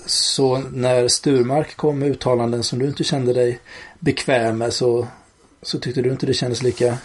så 0.06 0.58
när 0.72 1.08
Sturmark 1.08 1.76
kom 1.76 1.98
med 1.98 2.08
uttalanden 2.10 2.62
som 2.62 2.78
du 2.78 2.86
inte 2.86 3.04
kände 3.04 3.32
dig 3.32 3.60
bekväm 3.98 4.58
med 4.58 4.72
så, 4.72 5.06
så 5.62 5.78
tyckte 5.78 6.02
du 6.02 6.10
inte 6.10 6.26
det 6.26 6.34
kändes 6.34 6.62
lika 6.62 6.98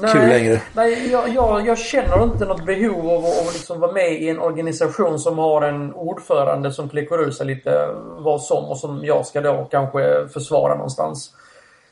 Nej, 0.00 0.12
kul 0.12 0.28
längre. 0.28 0.62
Nej, 0.72 1.10
jag, 1.10 1.28
jag, 1.28 1.66
jag 1.66 1.78
känner 1.78 2.22
inte 2.22 2.44
något 2.44 2.66
behov 2.66 3.10
av 3.10 3.24
att, 3.24 3.54
liksom 3.54 3.80
vara 3.80 3.92
med 3.92 4.12
i 4.12 4.28
en 4.28 4.38
organisation 4.38 5.18
som 5.18 5.38
har 5.38 5.62
en 5.62 5.94
ordförande 5.94 6.72
som 6.72 6.88
kläcker 6.88 7.22
ur 7.22 7.30
sig 7.30 7.46
lite 7.46 7.88
vad 8.18 8.42
som 8.42 8.64
och 8.64 8.78
som 8.78 9.04
jag 9.04 9.26
ska 9.26 9.40
då 9.40 9.68
kanske 9.70 10.28
försvara 10.28 10.74
någonstans. 10.74 11.34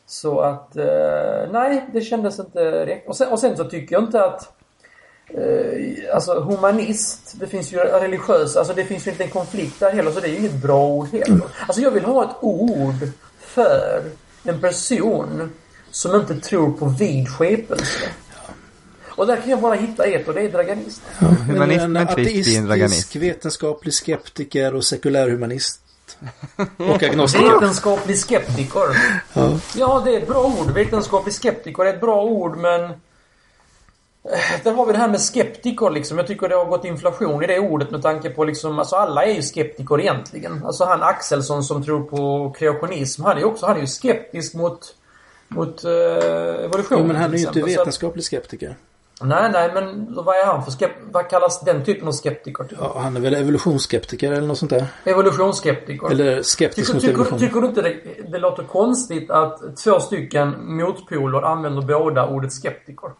Så 0.06 0.40
att, 0.40 0.76
eh, 0.76 1.50
nej, 1.50 1.86
det 1.92 2.00
kändes 2.00 2.38
inte 2.38 2.86
rätt. 2.86 3.08
Och 3.08 3.16
sen, 3.16 3.28
och 3.28 3.38
sen 3.38 3.56
så 3.56 3.64
tycker 3.64 3.94
jag 3.94 4.02
inte 4.02 4.24
att 4.24 4.52
eh, 5.28 6.14
Alltså 6.14 6.40
humanist, 6.40 7.34
det 7.40 7.46
finns 7.46 7.72
ju 7.72 7.78
religiös, 7.78 8.56
alltså 8.56 8.74
det 8.74 8.84
finns 8.84 9.06
ju 9.06 9.10
inte 9.10 9.24
en 9.24 9.30
konflikt 9.30 9.80
där 9.80 9.92
heller 9.92 10.10
så 10.10 10.20
det 10.20 10.26
är 10.26 10.30
ju 10.30 10.38
inget 10.38 10.62
bra 10.62 10.86
ord 10.86 11.08
heller. 11.12 11.46
Alltså 11.66 11.82
jag 11.82 11.90
vill 11.90 12.04
ha 12.04 12.24
ett 12.24 12.36
ord 12.40 13.08
för 13.40 14.02
en 14.44 14.60
person 14.60 15.50
som 15.96 16.14
inte 16.14 16.40
tror 16.40 16.72
på 16.72 16.86
vid 16.86 17.28
skepelse. 17.28 18.08
Och 19.08 19.26
där 19.26 19.36
kan 19.36 19.50
jag 19.50 19.60
bara 19.60 19.74
hitta 19.74 20.04
ett 20.04 20.28
och 20.28 20.34
det 20.34 20.40
är 20.40 20.48
draganist. 20.52 21.02
Humanist 21.18 21.84
en 21.84 21.92
med 21.92 22.02
en 22.02 22.06
en 22.06 22.66
draganist. 22.66 22.92
ateistisk, 22.98 23.16
vetenskaplig 23.16 23.94
skeptiker 23.94 24.74
och 24.74 24.84
sekulär 24.84 25.28
humanist. 25.30 25.80
Och 26.76 27.02
agnostiker. 27.02 27.52
Vetenskaplig 27.54 28.18
skeptiker. 28.18 28.80
Ja. 29.32 29.58
Ja, 29.76 30.02
det 30.04 30.14
är 30.16 30.20
ett 30.20 30.28
bra 30.28 30.44
ord. 30.44 30.70
Vetenskaplig 30.74 31.34
skeptiker 31.34 31.84
är 31.84 31.94
ett 31.94 32.00
bra 32.00 32.22
ord, 32.24 32.56
men... 32.56 32.82
eh, 32.84 32.90
Där 34.64 34.72
har 34.72 34.86
vi 34.86 34.92
det 34.92 34.98
här 34.98 35.08
med 35.08 35.20
skeptiker 35.20 35.90
liksom. 35.90 36.18
Jag 36.18 36.26
tycker 36.26 36.48
det 36.48 36.54
har 36.56 36.64
gått 36.64 36.84
inflation 36.84 37.42
i 37.44 37.46
det 37.46 37.58
ordet 37.58 37.90
med 37.90 38.02
tanke 38.02 38.30
på 38.30 38.44
liksom, 38.44 38.78
alltså 38.78 38.96
alla 38.96 39.24
är 39.24 39.34
ju 39.34 39.42
skeptiker 39.42 40.00
egentligen. 40.00 40.62
Alltså 40.64 40.84
han 40.84 41.02
Axelsson 41.02 41.64
som 41.64 41.84
tror 41.84 42.02
på 42.02 42.52
kreationism, 42.58 43.22
han 43.24 43.36
är 43.36 43.40
ju 43.40 43.46
också, 43.46 43.66
han 43.66 43.76
är 43.76 43.80
ju 43.80 43.86
skeptisk 43.86 44.54
mot, 44.54 44.94
mot 45.48 45.84
uh, 45.84 45.90
evolution. 46.64 46.98
Jo, 46.98 47.06
men 47.06 47.16
han 47.16 47.34
är 47.34 47.38
ju 47.38 47.46
inte 47.46 47.62
vetenskaplig 47.62 48.24
skeptiker. 48.24 48.76
Nej, 49.20 49.50
nej, 49.52 49.70
men 49.74 50.14
vad 50.14 50.36
är 50.36 50.46
han 50.46 50.64
för 50.64 50.70
skep... 50.70 50.90
Vad 51.12 51.30
kallas 51.30 51.60
den 51.60 51.84
typen 51.84 52.08
av 52.08 52.12
skeptiker? 52.12 52.64
Typ? 52.64 52.78
Ja, 52.80 52.98
han 52.98 53.16
är 53.16 53.20
väl 53.20 53.34
evolutionsskeptiker 53.34 54.32
eller 54.32 54.46
något 54.46 54.58
sånt 54.58 54.70
där. 54.70 54.86
Evolutionsskeptiker. 55.04 56.10
Eller 56.10 56.42
skeptisk 56.42 56.86
Tycker, 56.86 56.94
mot 56.94 57.02
tycker, 57.02 57.14
evolution. 57.14 57.38
tycker 57.38 57.60
du 57.60 57.66
inte 57.66 57.82
det, 57.82 57.96
det 58.32 58.38
låter 58.38 58.62
konstigt 58.62 59.30
att 59.30 59.76
två 59.76 60.00
stycken 60.00 60.76
motpoler 60.76 61.42
använder 61.42 61.82
båda 61.82 62.26
ordet 62.26 62.52
skeptiker? 62.52 63.10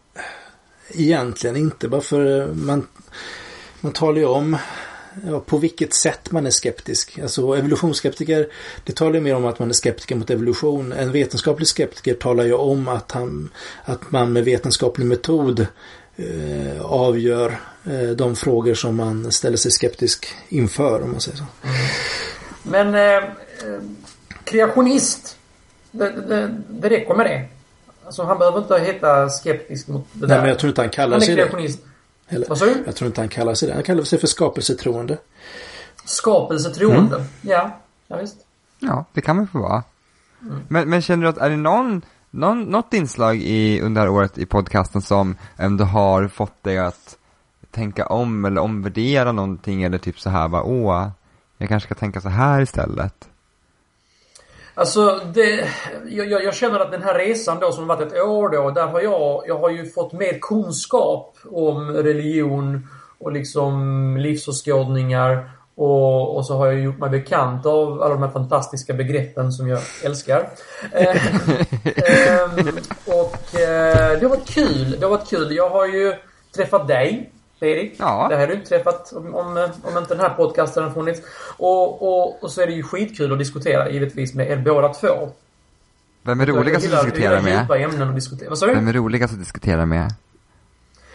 Egentligen 0.89 1.57
inte, 1.57 1.87
bara 1.87 2.01
för 2.01 2.41
eh, 2.41 2.47
man... 2.47 2.87
man 3.81 3.91
talar 3.91 4.17
ju 4.17 4.25
om 4.25 4.57
ja, 5.25 5.39
på 5.39 5.57
vilket 5.57 5.93
sätt 5.93 6.31
man 6.31 6.45
är 6.45 6.51
skeptisk. 6.51 7.19
Alltså 7.21 7.55
evolutionsskeptiker, 7.55 8.47
det 8.83 8.95
talar 8.95 9.13
ju 9.13 9.21
mer 9.21 9.35
om 9.35 9.45
att 9.45 9.59
man 9.59 9.69
är 9.69 9.73
skeptiker 9.73 10.15
mot 10.15 10.29
evolution. 10.29 10.91
En 10.91 11.11
vetenskaplig 11.11 11.67
skeptiker 11.67 12.13
talar 12.13 12.43
ju 12.43 12.53
om 12.53 12.87
att, 12.87 13.11
han, 13.11 13.49
att 13.83 14.11
man 14.11 14.33
med 14.33 14.45
vetenskaplig 14.45 15.05
metod 15.05 15.67
eh, 16.15 16.81
avgör 16.81 17.59
eh, 17.85 18.09
de 18.09 18.35
frågor 18.35 18.73
som 18.73 18.95
man 18.95 19.31
ställer 19.31 19.57
sig 19.57 19.71
skeptisk 19.71 20.27
inför, 20.49 21.01
om 21.01 21.11
man 21.11 21.21
säger 21.21 21.37
så. 21.37 21.43
Men 22.63 22.95
eh, 22.95 23.15
eh, 23.15 23.23
kreationist, 24.43 25.37
det, 25.91 26.09
det, 26.09 26.55
det 26.69 26.89
räcker 26.89 27.13
med 27.13 27.25
det. 27.25 27.47
Alltså 28.05 28.23
han 28.23 28.37
behöver 28.37 28.57
inte 28.57 28.79
heta 28.79 29.29
skeptisk 29.29 29.87
mot 29.87 30.07
det 30.13 30.27
Nej, 30.27 30.35
där. 30.35 30.41
men 30.41 30.49
jag 30.49 30.59
tror 30.59 30.69
inte 30.69 30.81
han 30.81 30.89
kallar 30.89 31.19
sig 31.19 31.35
det. 31.35 31.49
Eller, 32.29 32.47
Vad 32.47 32.57
sa 32.57 32.65
du? 32.65 32.83
Jag 32.85 32.95
tror 32.95 33.07
inte 33.07 33.21
han 33.21 33.29
kallar 33.29 33.53
sig 33.53 33.67
det. 33.67 33.73
Han 33.73 33.83
kallar 33.83 34.03
sig 34.03 34.19
för 34.19 34.27
skapelsetroende. 34.27 35.17
Skapelsetroende? 36.05 37.15
Mm. 37.15 37.27
Ja, 37.41 37.79
ja 38.07 38.17
visst. 38.17 38.37
Ja, 38.79 39.05
det 39.13 39.21
kan 39.21 39.35
man 39.35 39.47
få 39.47 39.59
vara. 39.59 39.83
Mm. 40.41 40.61
Men, 40.67 40.89
men 40.89 41.01
känner 41.01 41.23
du 41.23 41.29
att, 41.29 41.37
är 41.37 41.49
det 41.49 41.57
någon, 41.57 42.01
någon, 42.29 42.63
något 42.63 42.93
inslag 42.93 43.37
i, 43.37 43.81
under 43.81 44.01
det 44.01 44.07
här 44.07 44.15
året 44.15 44.37
i 44.37 44.45
podcasten 44.45 45.01
som 45.01 45.35
ändå 45.55 45.83
har 45.83 46.27
fått 46.27 46.63
dig 46.63 46.77
att 46.77 47.17
tänka 47.71 48.05
om 48.05 48.45
eller 48.45 48.61
omvärdera 48.61 49.31
någonting 49.31 49.83
eller 49.83 49.97
typ 49.97 50.19
så 50.19 50.29
här 50.29 50.47
bara, 50.47 50.63
åh, 50.63 51.09
jag 51.57 51.69
kanske 51.69 51.87
ska 51.87 51.95
tänka 51.95 52.21
så 52.21 52.29
här 52.29 52.61
istället? 52.61 53.29
Alltså, 54.77 55.21
det, 55.33 55.69
jag, 56.07 56.31
jag, 56.31 56.55
känner 56.55 56.79
att 56.79 56.91
den 56.91 57.03
här 57.03 57.15
resan 57.15 57.59
då 57.59 57.71
som 57.71 57.89
har 57.89 57.95
varit 57.95 58.11
ett 58.11 58.21
år 58.21 58.49
då, 58.49 58.71
där 58.71 58.87
har 58.87 59.01
jag, 59.01 59.43
jag 59.47 59.59
har 59.59 59.69
ju 59.69 59.85
fått 59.89 60.13
mer 60.13 60.39
kunskap 60.41 61.37
om 61.51 61.91
religion 61.91 62.87
och 63.19 63.31
liksom 63.31 64.17
livsåskådningar 64.17 65.51
och, 65.75 66.35
och, 66.35 66.45
så 66.45 66.57
har 66.57 66.65
jag 66.65 66.79
gjort 66.79 66.99
mig 66.99 67.09
bekant 67.09 67.65
av 67.65 68.01
alla 68.01 68.13
de 68.13 68.23
här 68.23 68.29
fantastiska 68.29 68.93
begreppen 68.93 69.51
som 69.51 69.67
jag 69.67 69.79
älskar. 70.03 70.49
eh, 70.91 71.09
eh, 71.85 72.49
och 73.05 73.59
eh, 73.59 74.19
det 74.19 74.21
har 74.21 74.29
varit 74.29 74.49
kul. 74.49 74.95
Det 74.99 75.05
har 75.05 75.11
varit 75.11 75.29
kul. 75.29 75.55
Jag 75.55 75.69
har 75.69 75.85
ju 75.87 76.13
träffat 76.55 76.87
dig 76.87 77.31
Erik. 77.59 77.95
Ja. 77.97 78.27
Det 78.29 78.35
här 78.35 78.41
har 78.41 78.47
du 78.47 78.53
inte 78.53 78.69
träffat 78.69 79.13
om, 79.13 79.35
om, 79.35 79.69
om 79.83 79.97
inte 79.97 80.13
den 80.13 80.19
här 80.19 80.29
podcasten 80.29 80.83
har 80.83 80.91
funnits. 80.91 81.21
Och, 81.57 82.01
och, 82.01 82.43
och 82.43 82.51
så 82.51 82.61
är 82.61 82.67
det 82.67 82.73
ju 82.73 82.83
skitkul 82.83 83.31
att 83.31 83.39
diskutera 83.39 83.89
givetvis 83.89 84.33
med 84.33 84.51
er 84.51 84.57
båda 84.57 84.93
två. 84.93 85.29
Vem 86.23 86.41
är 86.41 86.45
roligast 86.45 86.93
att 86.93 87.03
diskutera 87.03 87.41
med? 87.41 87.71
ämnen 87.71 88.09
att 88.09 88.15
diskutera. 88.15 88.49
Vad 88.49 88.57
sa 88.57 88.65
du? 88.65 88.73
Vem 88.73 88.87
är 88.87 88.93
roligast 88.93 89.33
att 89.33 89.39
diskutera 89.39 89.85
med? 89.85 90.13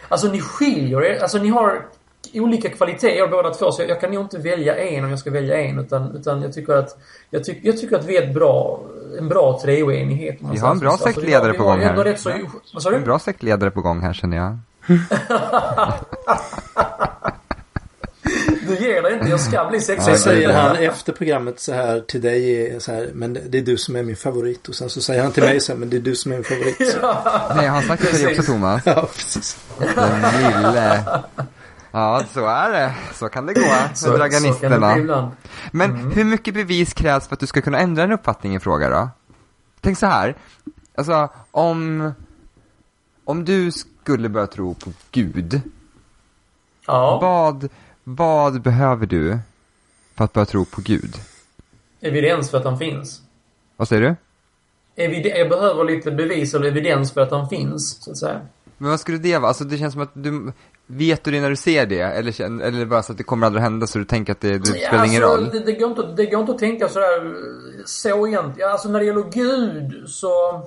Alltså 0.07 0.27
ni 0.27 0.41
skiljer 0.41 1.03
er. 1.03 1.21
Alltså 1.21 1.37
ni 1.37 1.49
har 1.49 1.85
olika 2.33 2.69
kvaliteter 2.69 3.27
båda 3.27 3.49
två. 3.49 3.71
Så 3.71 3.83
jag 3.87 4.01
kan 4.01 4.11
nog 4.11 4.23
inte 4.23 4.37
välja 4.37 4.77
en 4.77 5.03
om 5.03 5.09
jag 5.09 5.19
ska 5.19 5.31
välja 5.31 5.57
en. 5.57 5.79
Utan, 5.79 6.15
utan 6.15 6.41
jag 6.41 6.53
tycker 6.53 6.73
att 6.73 6.97
jag, 7.29 7.43
tyck, 7.43 7.59
jag 7.61 7.77
tycker 7.77 7.95
att 7.95 8.05
vi 8.05 8.17
är 8.17 8.23
ett 8.23 8.33
bra, 8.33 8.81
en 9.19 9.29
bra 9.29 9.59
treoenighet. 9.63 10.37
Vi 10.51 10.59
har 10.59 10.71
en 10.71 10.79
bra 10.79 10.91
alltså, 10.91 11.05
sektledare 11.05 11.49
alltså, 11.49 11.63
på 11.63 11.69
gång 11.69 11.79
här. 11.79 12.15
Så, 12.15 12.31
vad 12.73 12.83
sa 12.83 12.89
du? 12.89 12.95
En 12.95 13.03
bra 13.03 13.19
sektledare 13.19 13.71
på 13.71 13.81
gång 13.81 14.01
här 14.01 14.13
känner 14.13 14.37
jag. 14.37 14.57
du 18.67 18.75
ger 18.75 19.01
dig 19.01 19.13
inte, 19.13 19.29
jag 19.29 19.39
ska 19.39 19.65
bli 19.69 19.81
sexig. 19.81 20.15
Så 20.15 20.21
säger 20.21 20.53
han 20.53 20.75
efter 20.75 21.13
programmet 21.13 21.59
så 21.59 21.73
här 21.73 21.99
till 21.99 22.21
dig 22.21 22.75
så 22.79 22.91
här, 22.91 23.11
men 23.13 23.33
det 23.33 23.57
är 23.57 23.61
du 23.61 23.77
som 23.77 23.95
är 23.95 24.03
min 24.03 24.15
favorit. 24.15 24.67
Och 24.67 24.75
sen 24.75 24.89
så 24.89 25.01
säger 25.01 25.23
han 25.23 25.31
till 25.31 25.43
mig 25.43 25.59
så 25.59 25.71
här, 25.71 25.79
men 25.79 25.89
det 25.89 25.97
är 25.97 26.01
du 26.01 26.15
som 26.15 26.31
är 26.31 26.35
min 26.35 26.43
favorit. 26.43 26.97
ja. 27.01 27.53
Nej, 27.55 27.67
han 27.67 27.83
det 27.87 27.97
till 27.97 28.23
dig 28.23 28.27
också 28.27 28.51
Thomas. 28.51 28.81
Ja, 28.85 29.07
precis. 29.15 29.57
Den 29.79 30.21
lille. 30.41 31.03
Ja, 31.91 32.23
så 32.33 32.45
är 32.45 32.71
det. 32.71 32.93
Så 33.13 33.29
kan 33.29 33.45
det 33.45 33.53
gå 33.53 33.61
med 33.61 34.19
draganisterna. 34.19 35.31
Men 35.71 35.91
mm. 35.91 36.11
hur 36.11 36.23
mycket 36.23 36.53
bevis 36.53 36.93
krävs 36.93 37.27
för 37.27 37.33
att 37.33 37.39
du 37.39 37.47
ska 37.47 37.61
kunna 37.61 37.79
ändra 37.79 38.03
en 38.03 38.11
uppfattning 38.11 38.55
i 38.55 38.59
fråga 38.59 38.89
då? 38.89 39.09
Tänk 39.81 39.97
så 39.97 40.05
här. 40.05 40.35
Alltså, 40.95 41.29
om, 41.51 42.11
om 43.25 43.45
du 43.45 43.71
skulle 43.71 44.29
börja 44.29 44.47
tro 44.47 44.73
på 44.73 44.91
Gud. 45.11 45.61
Ja. 46.87 47.19
Vad, 47.21 47.69
vad 48.03 48.61
behöver 48.61 49.05
du 49.05 49.39
för 50.15 50.23
att 50.23 50.33
börja 50.33 50.45
tro 50.45 50.65
på 50.65 50.81
Gud? 50.81 51.15
Evidens 52.01 52.51
för 52.51 52.57
att 52.57 52.65
han 52.65 52.77
finns. 52.77 53.21
Vad 53.77 53.87
säger 53.87 54.01
du? 54.01 54.15
Evid 55.03 55.25
jag 55.25 55.49
behöver 55.49 55.83
lite 55.83 56.11
bevis 56.11 56.53
eller 56.53 56.67
evidens 56.67 57.11
för 57.11 57.21
att 57.21 57.31
han 57.31 57.49
finns, 57.49 58.03
så 58.03 58.11
att 58.11 58.17
säga. 58.17 58.41
Men 58.77 58.89
vad 58.89 58.99
skulle 58.99 59.17
det 59.17 59.37
vara? 59.37 59.47
Alltså 59.47 59.63
det 59.63 59.77
känns 59.77 59.93
som 59.93 60.01
att 60.01 60.11
du, 60.13 60.51
vet 60.87 61.23
du 61.23 61.31
det 61.31 61.41
när 61.41 61.49
du 61.49 61.55
ser 61.55 61.85
det? 61.85 62.01
Eller, 62.01 62.61
eller 62.61 62.85
bara 62.85 63.03
så 63.03 63.11
att 63.11 63.17
det 63.17 63.23
kommer 63.23 63.47
aldrig 63.47 63.63
hända 63.63 63.87
så 63.87 63.99
du 63.99 64.05
tänker 64.05 64.31
att 64.31 64.41
det, 64.41 64.57
det 64.57 64.65
spelar 64.65 64.93
ja, 64.93 65.05
ingen 65.05 65.23
alltså, 65.23 65.37
roll? 65.37 65.49
Det, 65.51 65.59
det, 65.59 65.73
går 65.73 65.89
inte, 65.89 66.13
det 66.17 66.25
går 66.25 66.39
inte 66.39 66.51
att 66.51 66.59
tänka 66.59 66.89
sådär, 66.89 67.35
så 67.85 68.27
egentligen. 68.27 68.71
Alltså 68.71 68.89
när 68.89 68.99
det 68.99 69.05
gäller 69.05 69.31
Gud 69.31 70.09
så 70.09 70.63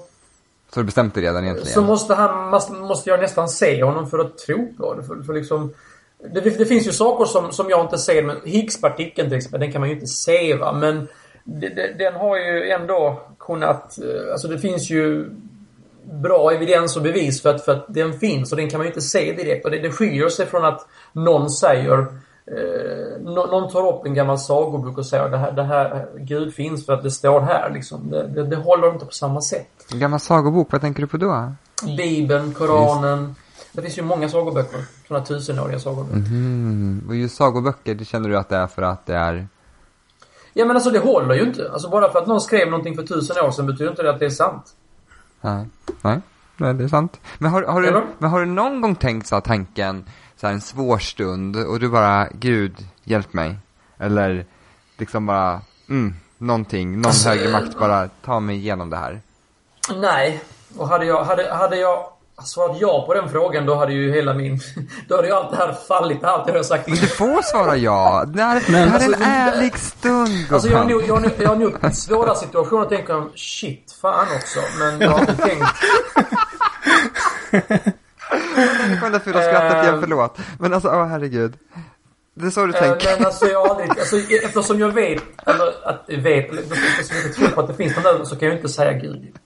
så 0.75 0.81
du 0.81 0.87
bestämt 0.87 1.15
dig 1.15 1.23
redan 1.23 1.45
egentligen? 1.45 1.75
Så 1.75 1.83
måste 1.83 2.15
han, 2.15 2.51
måste, 2.51 2.73
måste 2.73 3.11
jag 3.11 3.21
nästan 3.21 3.49
se 3.49 3.83
honom 3.83 4.11
för 4.11 4.19
att 4.19 4.39
tro 4.39 4.75
på 4.79 4.95
det. 4.95 5.03
För, 5.03 5.23
för 5.23 5.35
liksom, 5.35 5.73
det, 6.19 6.41
det, 6.41 6.67
finns 6.67 6.87
ju 6.87 6.93
saker 6.93 7.25
som, 7.25 7.53
som 7.53 7.71
jag 7.71 7.81
inte 7.85 7.99
ser, 7.99 8.23
men 8.23 8.37
Higgspartikeln 8.45 9.29
till 9.29 9.37
exempel, 9.37 9.61
den 9.61 9.73
kan 9.73 9.81
man 9.81 9.89
ju 9.89 9.95
inte 9.95 10.07
se 10.07 10.55
va. 10.55 10.73
Men 10.73 11.09
det, 11.45 11.69
det, 11.69 11.95
den 11.99 12.15
har 12.15 12.37
ju 12.37 12.71
ändå 12.71 13.23
kunnat, 13.39 13.99
eh, 13.99 14.33
alltså 14.33 14.49
det 14.49 14.59
finns 14.59 14.91
ju 14.91 15.31
bra 16.23 16.53
evidens 16.53 16.97
och 16.97 17.03
bevis 17.03 17.43
för 17.43 17.55
att, 17.55 17.65
för 17.65 17.73
att 17.73 17.85
den 17.89 18.19
finns 18.19 18.53
och 18.53 18.59
den 18.59 18.71
kan 18.71 18.79
man 18.79 18.87
ju 18.87 18.91
inte 18.91 19.01
se 19.01 19.33
direkt. 19.33 19.65
Och 19.65 19.71
det, 19.71 19.79
det 19.79 19.91
skiljer 19.91 20.29
sig 20.29 20.47
från 20.47 20.65
att 20.65 20.87
någon 21.13 21.51
säger 21.51 22.07
Eh, 22.51 23.21
någon 23.21 23.71
tar 23.71 23.89
upp 23.89 24.07
en 24.07 24.15
gammal 24.15 24.39
sagobok 24.39 24.99
och 24.99 25.07
säger 25.07 25.29
det 25.29 25.37
här, 25.37 25.53
det 25.53 25.63
här 25.63 26.07
Gud 26.17 26.55
finns 26.55 26.87
för 26.87 26.93
att 26.93 27.03
det 27.03 27.11
står 27.11 27.41
här 27.41 27.71
liksom. 27.75 28.11
Det, 28.11 28.27
det, 28.27 28.47
det 28.47 28.57
håller 28.57 28.93
inte 28.93 29.07
på 29.07 29.13
samma 29.13 29.41
sätt. 29.41 29.87
En 29.93 29.99
gammal 29.99 30.21
sagobok, 30.21 30.73
vad 30.73 30.81
tänker 30.81 31.01
du 31.01 31.07
på 31.07 31.17
då? 31.17 31.53
Bibeln, 31.97 32.55
Koranen. 32.55 33.25
Just. 33.25 33.46
Det 33.77 33.83
finns 33.83 33.99
ju 33.99 34.03
många 34.03 34.29
sagoböcker. 34.29 34.81
Sådana 35.09 35.27
tusenåriga 35.27 35.79
sagoböcker. 35.79 36.17
Mm. 36.17 37.05
Och 37.09 37.17
just 37.17 37.37
sagoböcker, 37.37 37.95
det 37.95 38.05
känner 38.05 38.29
du 38.29 38.37
att 38.37 38.49
det 38.49 38.57
är 38.57 38.67
för 38.67 38.83
att 38.83 39.07
det 39.07 39.15
är? 39.15 39.49
Ja 40.53 40.65
men 40.65 40.77
alltså 40.77 40.91
det 40.91 40.99
håller 40.99 41.35
ju 41.35 41.43
inte. 41.43 41.71
Alltså 41.73 41.89
bara 41.91 42.13
för 42.13 42.19
att 42.19 42.27
någon 42.27 42.41
skrev 42.41 42.71
någonting 42.71 42.95
för 42.95 43.03
tusen 43.03 43.45
år 43.45 43.51
sedan 43.51 43.67
betyder 43.67 43.91
inte 43.91 44.03
det 44.03 44.11
att 44.11 44.19
det 44.19 44.27
är 44.27 44.31
sant. 44.31 44.77
Nej. 45.41 45.67
Nej, 46.03 46.21
Nej 46.57 46.75
det 46.75 46.85
är 46.85 46.89
sant. 46.89 47.21
Men 47.39 47.51
har, 47.51 47.63
har, 47.63 47.83
du, 47.83 48.03
men 48.19 48.31
har 48.31 48.41
du 48.41 48.47
någon 48.47 48.81
gång 48.81 48.95
tänkt 48.95 49.27
så 49.27 49.41
tanken 49.41 50.05
så 50.37 50.47
här, 50.47 50.55
en 50.55 50.61
svår 50.61 50.99
stund 50.99 51.57
och 51.57 51.81
du 51.81 51.89
bara, 51.89 52.29
Gud, 52.33 52.87
hjälp 53.05 53.33
mig. 53.33 53.59
Eller 53.99 54.47
liksom 54.99 55.27
bara, 55.27 55.61
mm, 55.89 56.15
någonting, 56.39 56.93
någon 56.93 57.07
alltså, 57.07 57.29
högre 57.29 57.53
makt 57.53 57.79
bara, 57.79 58.09
ta 58.25 58.41
mig 58.41 58.57
igenom 58.57 58.91
det 58.91 58.97
här. 58.97 59.21
Nej, 59.97 60.41
och 60.77 60.89
hade 60.89 61.05
jag, 61.05 61.25
hade, 61.25 61.55
hade 61.55 61.77
jag 61.77 62.16
svarat 62.45 62.77
ja 62.81 63.05
på 63.07 63.15
den 63.15 63.29
frågan 63.29 63.67
då 63.67 63.75
hade 63.75 63.93
ju 63.93 64.13
hela 64.13 64.35
min... 64.35 64.61
Då 65.09 65.17
hade 65.17 65.29
ju 65.29 65.35
allt 65.35 65.51
det 65.51 65.57
här 65.57 65.73
fallit, 65.89 66.25
allt 66.25 66.49
jag 66.49 66.55
har 66.55 66.63
sagt. 66.63 66.89
Men 66.89 66.97
du 66.97 67.07
får 67.07 67.43
svara 67.43 67.77
ja. 67.77 68.25
Det 68.27 68.43
här, 68.43 68.63
Men, 68.69 68.73
det 68.73 68.79
här 68.89 68.95
alltså, 68.95 69.11
är 69.11 69.17
en 69.17 69.23
ärlig 69.23 69.79
stund. 69.79 70.53
Alltså 70.53 70.69
jag 70.69 70.79
har 70.79 70.85
nog, 70.85 71.03
jag 71.07 71.15
har 71.15 71.21
nog, 71.21 71.33
jag 71.39 71.49
har 71.49 71.57
nog 71.57 71.95
svåra 71.95 72.35
situationer 72.35 72.83
att 72.83 72.89
tänka 72.89 73.17
om 73.17 73.33
shit, 73.35 73.99
fan 74.01 74.27
också. 74.37 74.61
Men 74.79 75.01
jag 75.01 75.11
har 75.11 75.21
inte 75.21 75.37
tänkt... 75.37 75.67
Kom 79.01 79.13
det 79.13 79.21
fula 79.21 79.43
skrattet 79.43 79.83
igen, 79.85 80.01
förlåt. 80.01 80.39
Men 80.59 80.75
alltså, 80.75 80.89
åh 80.89 81.05
herregud. 81.05 81.55
Det 82.39 82.47
är 82.47 82.51
så 82.51 82.67
du 82.67 82.75
äh, 82.75 82.81
tänker? 82.81 83.17
Men 83.17 83.27
alltså 83.27 83.47
jag 83.47 83.61
har 83.61 83.69
aldrig, 83.69 83.91
alltså, 83.91 84.17
eftersom 84.45 84.81
jag 84.81 84.93
vet, 84.93 85.23
eller 85.47 85.89
att 85.89 86.05
jag 86.07 86.19
vet, 86.19 86.53
eftersom 86.53 87.17
jag 87.25 87.35
tror 87.35 87.49
på 87.49 87.61
att 87.61 87.69
det 87.69 87.75
finns 87.75 87.97
någon 87.97 88.05
där 88.05 88.25
så 88.25 88.37
kan 88.37 88.49
jag 88.49 88.57
inte 88.57 88.69
säga 88.69 88.93
gud. 88.93 89.37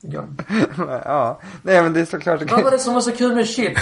Ja, 1.05 1.41
nej 1.63 1.83
men 1.83 1.93
det 1.93 2.01
är 2.01 2.05
såklart. 2.05 2.51
Vad 2.51 2.63
var 2.63 2.71
det 2.71 2.79
som 2.79 2.95
var 2.95 3.01
så 3.01 3.13
kul 3.13 3.35
med 3.35 3.49
shit? 3.49 3.79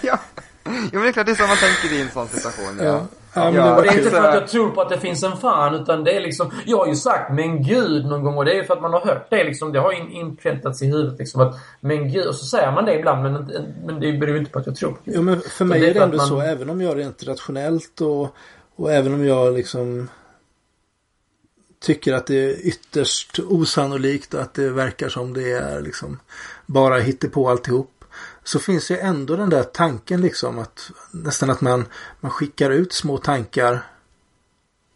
ja. 0.00 0.18
Jo 0.64 0.70
men 0.92 1.02
det 1.02 1.08
är 1.08 1.12
klart, 1.12 1.26
det 1.26 1.32
är 1.32 1.36
så 1.36 1.46
man 1.46 1.56
tänker 1.56 1.96
i 1.96 2.02
en 2.02 2.10
sån 2.10 2.28
situation. 2.28 2.80
Ja. 2.82 3.06
Ja. 3.34 3.54
Ja, 3.54 3.54
ja, 3.54 3.76
det, 3.76 3.82
det 3.82 3.88
är 3.88 3.98
inte 3.98 4.10
för 4.10 4.28
att 4.28 4.34
jag 4.34 4.48
tror 4.48 4.70
på 4.70 4.80
att 4.80 4.88
det 4.88 4.98
finns 4.98 5.22
en 5.22 5.36
fan 5.36 5.74
utan 5.74 6.04
det 6.04 6.16
är 6.16 6.20
liksom 6.20 6.50
Jag 6.66 6.78
har 6.78 6.86
ju 6.86 6.94
sagt 6.94 7.32
men 7.32 7.62
gud 7.62 8.06
någon 8.06 8.24
gång 8.24 8.36
och 8.36 8.44
det 8.44 8.58
är 8.58 8.64
för 8.64 8.74
att 8.74 8.82
man 8.82 8.92
har 8.92 9.00
hört 9.00 9.30
det 9.30 9.44
liksom. 9.44 9.72
Det 9.72 9.78
har 9.80 9.92
in, 9.92 10.10
inpräntats 10.10 10.82
i 10.82 10.86
huvudet 10.86 11.18
liksom 11.18 11.40
att 11.40 11.54
men 11.80 12.12
gud 12.12 12.26
och 12.26 12.34
så 12.34 12.46
säger 12.46 12.72
man 12.72 12.84
det 12.84 12.98
ibland 12.98 13.22
men, 13.22 13.50
men 13.86 14.00
det 14.00 14.12
beror 14.12 14.32
ju 14.32 14.38
inte 14.38 14.50
på 14.50 14.58
att 14.58 14.66
jag 14.66 14.76
tror 14.76 14.90
på. 14.90 14.98
Jo 15.04 15.22
men 15.22 15.40
för 15.40 15.64
mig 15.64 15.90
är 15.90 15.94
det 15.94 16.00
ändå 16.00 16.16
man... 16.16 16.26
så 16.26 16.40
även 16.40 16.70
om 16.70 16.80
jag 16.80 16.98
rent 16.98 17.24
rationellt 17.24 18.00
och, 18.00 18.36
och 18.76 18.92
även 18.92 19.14
om 19.14 19.26
jag 19.26 19.54
liksom 19.54 20.08
tycker 21.80 22.12
att 22.12 22.26
det 22.26 22.44
är 22.44 22.66
ytterst 22.66 23.38
osannolikt 23.38 24.34
och 24.34 24.40
att 24.40 24.54
det 24.54 24.70
verkar 24.70 25.08
som 25.08 25.34
det 25.34 25.52
är 25.52 25.80
liksom 25.80 26.20
bara 26.66 27.02
på 27.32 27.50
alltihop 27.50 27.99
så 28.50 28.58
finns 28.58 28.90
ju 28.90 28.96
ändå 28.96 29.36
den 29.36 29.50
där 29.50 29.62
tanken 29.62 30.20
liksom 30.20 30.58
att 30.58 30.90
nästan 31.10 31.50
att 31.50 31.60
man, 31.60 31.84
man 32.20 32.30
skickar 32.30 32.70
ut 32.70 32.92
små 32.92 33.18
tankar 33.18 33.86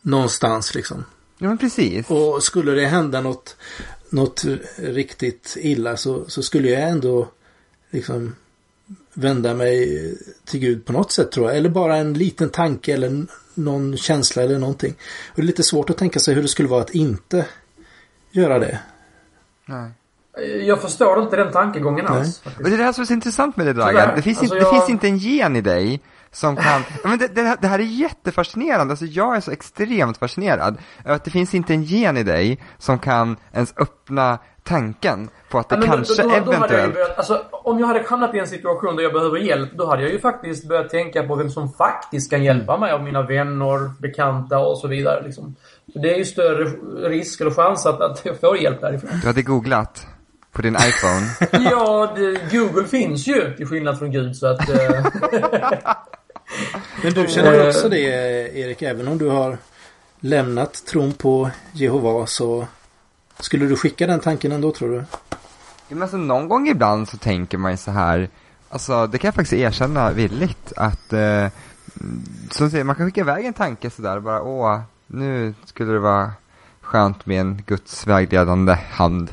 någonstans 0.02 0.74
liksom. 0.74 1.04
Ja 1.38 1.48
men 1.48 1.58
precis. 1.58 2.10
Och 2.10 2.42
skulle 2.42 2.72
det 2.72 2.86
hända 2.86 3.20
något, 3.20 3.56
något 4.10 4.44
riktigt 4.76 5.56
illa 5.60 5.96
så, 5.96 6.24
så 6.28 6.42
skulle 6.42 6.70
jag 6.70 6.82
ändå 6.82 7.28
liksom 7.90 8.34
vända 9.12 9.54
mig 9.54 10.14
till 10.44 10.60
Gud 10.60 10.84
på 10.84 10.92
något 10.92 11.12
sätt 11.12 11.32
tror 11.32 11.48
jag. 11.48 11.56
Eller 11.56 11.68
bara 11.68 11.96
en 11.96 12.14
liten 12.14 12.50
tanke 12.50 12.94
eller 12.94 13.26
någon 13.54 13.96
känsla 13.96 14.42
eller 14.42 14.58
någonting. 14.58 14.94
Och 15.28 15.36
det 15.36 15.42
är 15.42 15.46
lite 15.46 15.62
svårt 15.62 15.90
att 15.90 15.98
tänka 15.98 16.20
sig 16.20 16.34
hur 16.34 16.42
det 16.42 16.48
skulle 16.48 16.68
vara 16.68 16.82
att 16.82 16.94
inte 16.94 17.46
göra 18.30 18.58
det. 18.58 18.80
Nej. 19.66 19.90
Jag 20.66 20.80
förstår 20.82 21.22
inte 21.22 21.36
den 21.36 21.52
tankegången 21.52 22.04
Nej. 22.08 22.18
alls. 22.18 22.38
Och 22.38 22.44
faktiskt. 22.44 22.68
det 22.70 22.74
är 22.74 22.78
det 22.78 22.84
här 22.84 22.92
som 22.92 23.02
är 23.02 23.06
så 23.06 23.12
intressant 23.12 23.56
med 23.56 23.66
det. 23.66 23.72
Dragan. 23.72 24.08
Det 24.16 24.22
finns, 24.22 24.38
Alltså, 24.38 24.54
inte, 24.54 24.64
det 24.64 24.70
jag- 24.70 24.74
finns 24.86 24.90
inte 24.90 25.06
en 25.08 25.16
gen 25.18 25.56
i 25.56 25.60
dig 25.60 26.00
som 26.32 26.56
kan, 26.56 26.82
men 27.04 27.18
det, 27.18 27.34
det, 27.34 27.42
här- 27.42 27.56
det 27.60 27.66
här 27.66 27.78
är 27.78 27.82
jättefascinerande, 27.82 28.92
alltså 28.92 29.04
jag 29.04 29.36
är 29.36 29.40
så 29.40 29.50
extremt 29.50 30.16
fascinerad 30.18 30.76
över 31.04 31.14
att 31.16 31.24
det 31.24 31.30
finns 31.30 31.54
inte 31.54 31.74
en 31.74 31.82
gen 31.82 32.16
i 32.16 32.22
dig 32.22 32.62
som 32.78 32.98
kan 32.98 33.36
ens 33.52 33.74
öppna 33.76 34.38
tanken 34.62 35.28
på 35.50 35.58
att 35.58 35.68
det 35.68 35.76
Ja, 35.76 35.82
kanske 35.82 36.22
då, 36.22 36.28
då, 36.28 36.34
då 36.44 36.52
eventuellt 36.52 36.94
börjat, 36.94 37.18
alltså, 37.18 37.42
om 37.50 37.78
jag 37.78 37.86
hade 37.86 38.04
hamnat 38.08 38.34
i 38.34 38.38
en 38.38 38.46
situation 38.46 38.96
där 38.96 39.02
jag 39.02 39.12
behöver 39.12 39.38
hjälp, 39.38 39.70
då 39.74 39.86
hade 39.86 40.02
jag 40.02 40.12
ju 40.12 40.20
faktiskt 40.20 40.68
börjat 40.68 40.90
tänka 40.90 41.22
på 41.22 41.34
vem 41.36 41.50
som 41.50 41.72
faktiskt 41.72 42.30
kan 42.30 42.44
hjälpa 42.44 42.78
mig 42.78 42.92
av 42.92 43.02
mina 43.02 43.22
vänner, 43.22 44.00
bekanta 44.02 44.58
och 44.58 44.78
så 44.78 44.88
vidare. 44.88 45.22
Liksom. 45.24 45.54
Det 45.86 46.14
är 46.14 46.18
ju 46.18 46.24
större 46.24 46.64
risk 47.08 47.40
eller 47.40 47.50
chans 47.50 47.86
att, 47.86 48.00
att 48.00 48.20
jag 48.24 48.40
får 48.40 48.56
hjälp 48.58 48.80
därifrån. 48.80 49.10
du 49.22 49.26
hade 49.26 49.42
googlat 49.42 50.06
på 50.54 50.62
din 50.62 50.76
iPhone. 50.76 51.26
ja, 51.70 52.12
det, 52.16 52.56
Google 52.56 52.88
finns 52.88 53.26
ju 53.26 53.54
till 53.56 53.66
skillnad 53.66 53.98
från 53.98 54.10
Gud 54.10 54.36
så 54.36 54.46
att... 54.46 54.68
Eh, 54.68 55.06
Men 57.02 57.12
du 57.12 57.26
känner 57.28 57.60
Eh. 57.60 57.68
också 57.68 57.88
det 57.88 57.98
Erik, 58.58 58.82
även 58.82 59.08
om 59.08 59.18
du 59.18 59.28
har 59.28 59.58
lämnat 60.20 60.86
tron 60.86 61.12
på 61.12 61.50
Jehova 61.72 62.26
så 62.26 62.66
skulle 63.40 63.66
du 63.66 63.76
skicka 63.76 64.06
den 64.06 64.20
tanken 64.20 64.52
ändå 64.52 64.72
tror 64.72 64.90
du? 64.90 64.96
Ja, 64.96 65.04
men 65.88 66.02
alltså, 66.02 66.16
någon 66.16 66.48
gång 66.48 66.68
ibland 66.68 67.08
så 67.08 67.16
tänker 67.16 67.58
man 67.58 67.70
ju 67.70 67.76
så 67.76 67.90
här, 67.90 68.28
alltså 68.68 69.06
det 69.06 69.18
kan 69.18 69.28
jag 69.28 69.34
faktiskt 69.34 69.52
erkänna 69.52 70.10
villigt 70.10 70.72
att, 70.76 71.12
eh, 71.12 71.46
som 72.50 72.70
säger, 72.70 72.84
man 72.84 72.96
kan 72.96 73.06
skicka 73.06 73.20
iväg 73.20 73.44
en 73.44 73.52
tanke 73.52 73.90
sådär 73.90 74.20
bara, 74.20 74.42
åh, 74.42 74.80
nu 75.06 75.54
skulle 75.64 75.92
det 75.92 75.98
vara 75.98 76.32
skönt 76.80 77.26
med 77.26 77.40
en 77.40 77.62
Guds 77.66 78.06
vägledande 78.06 78.78
hand 78.90 79.30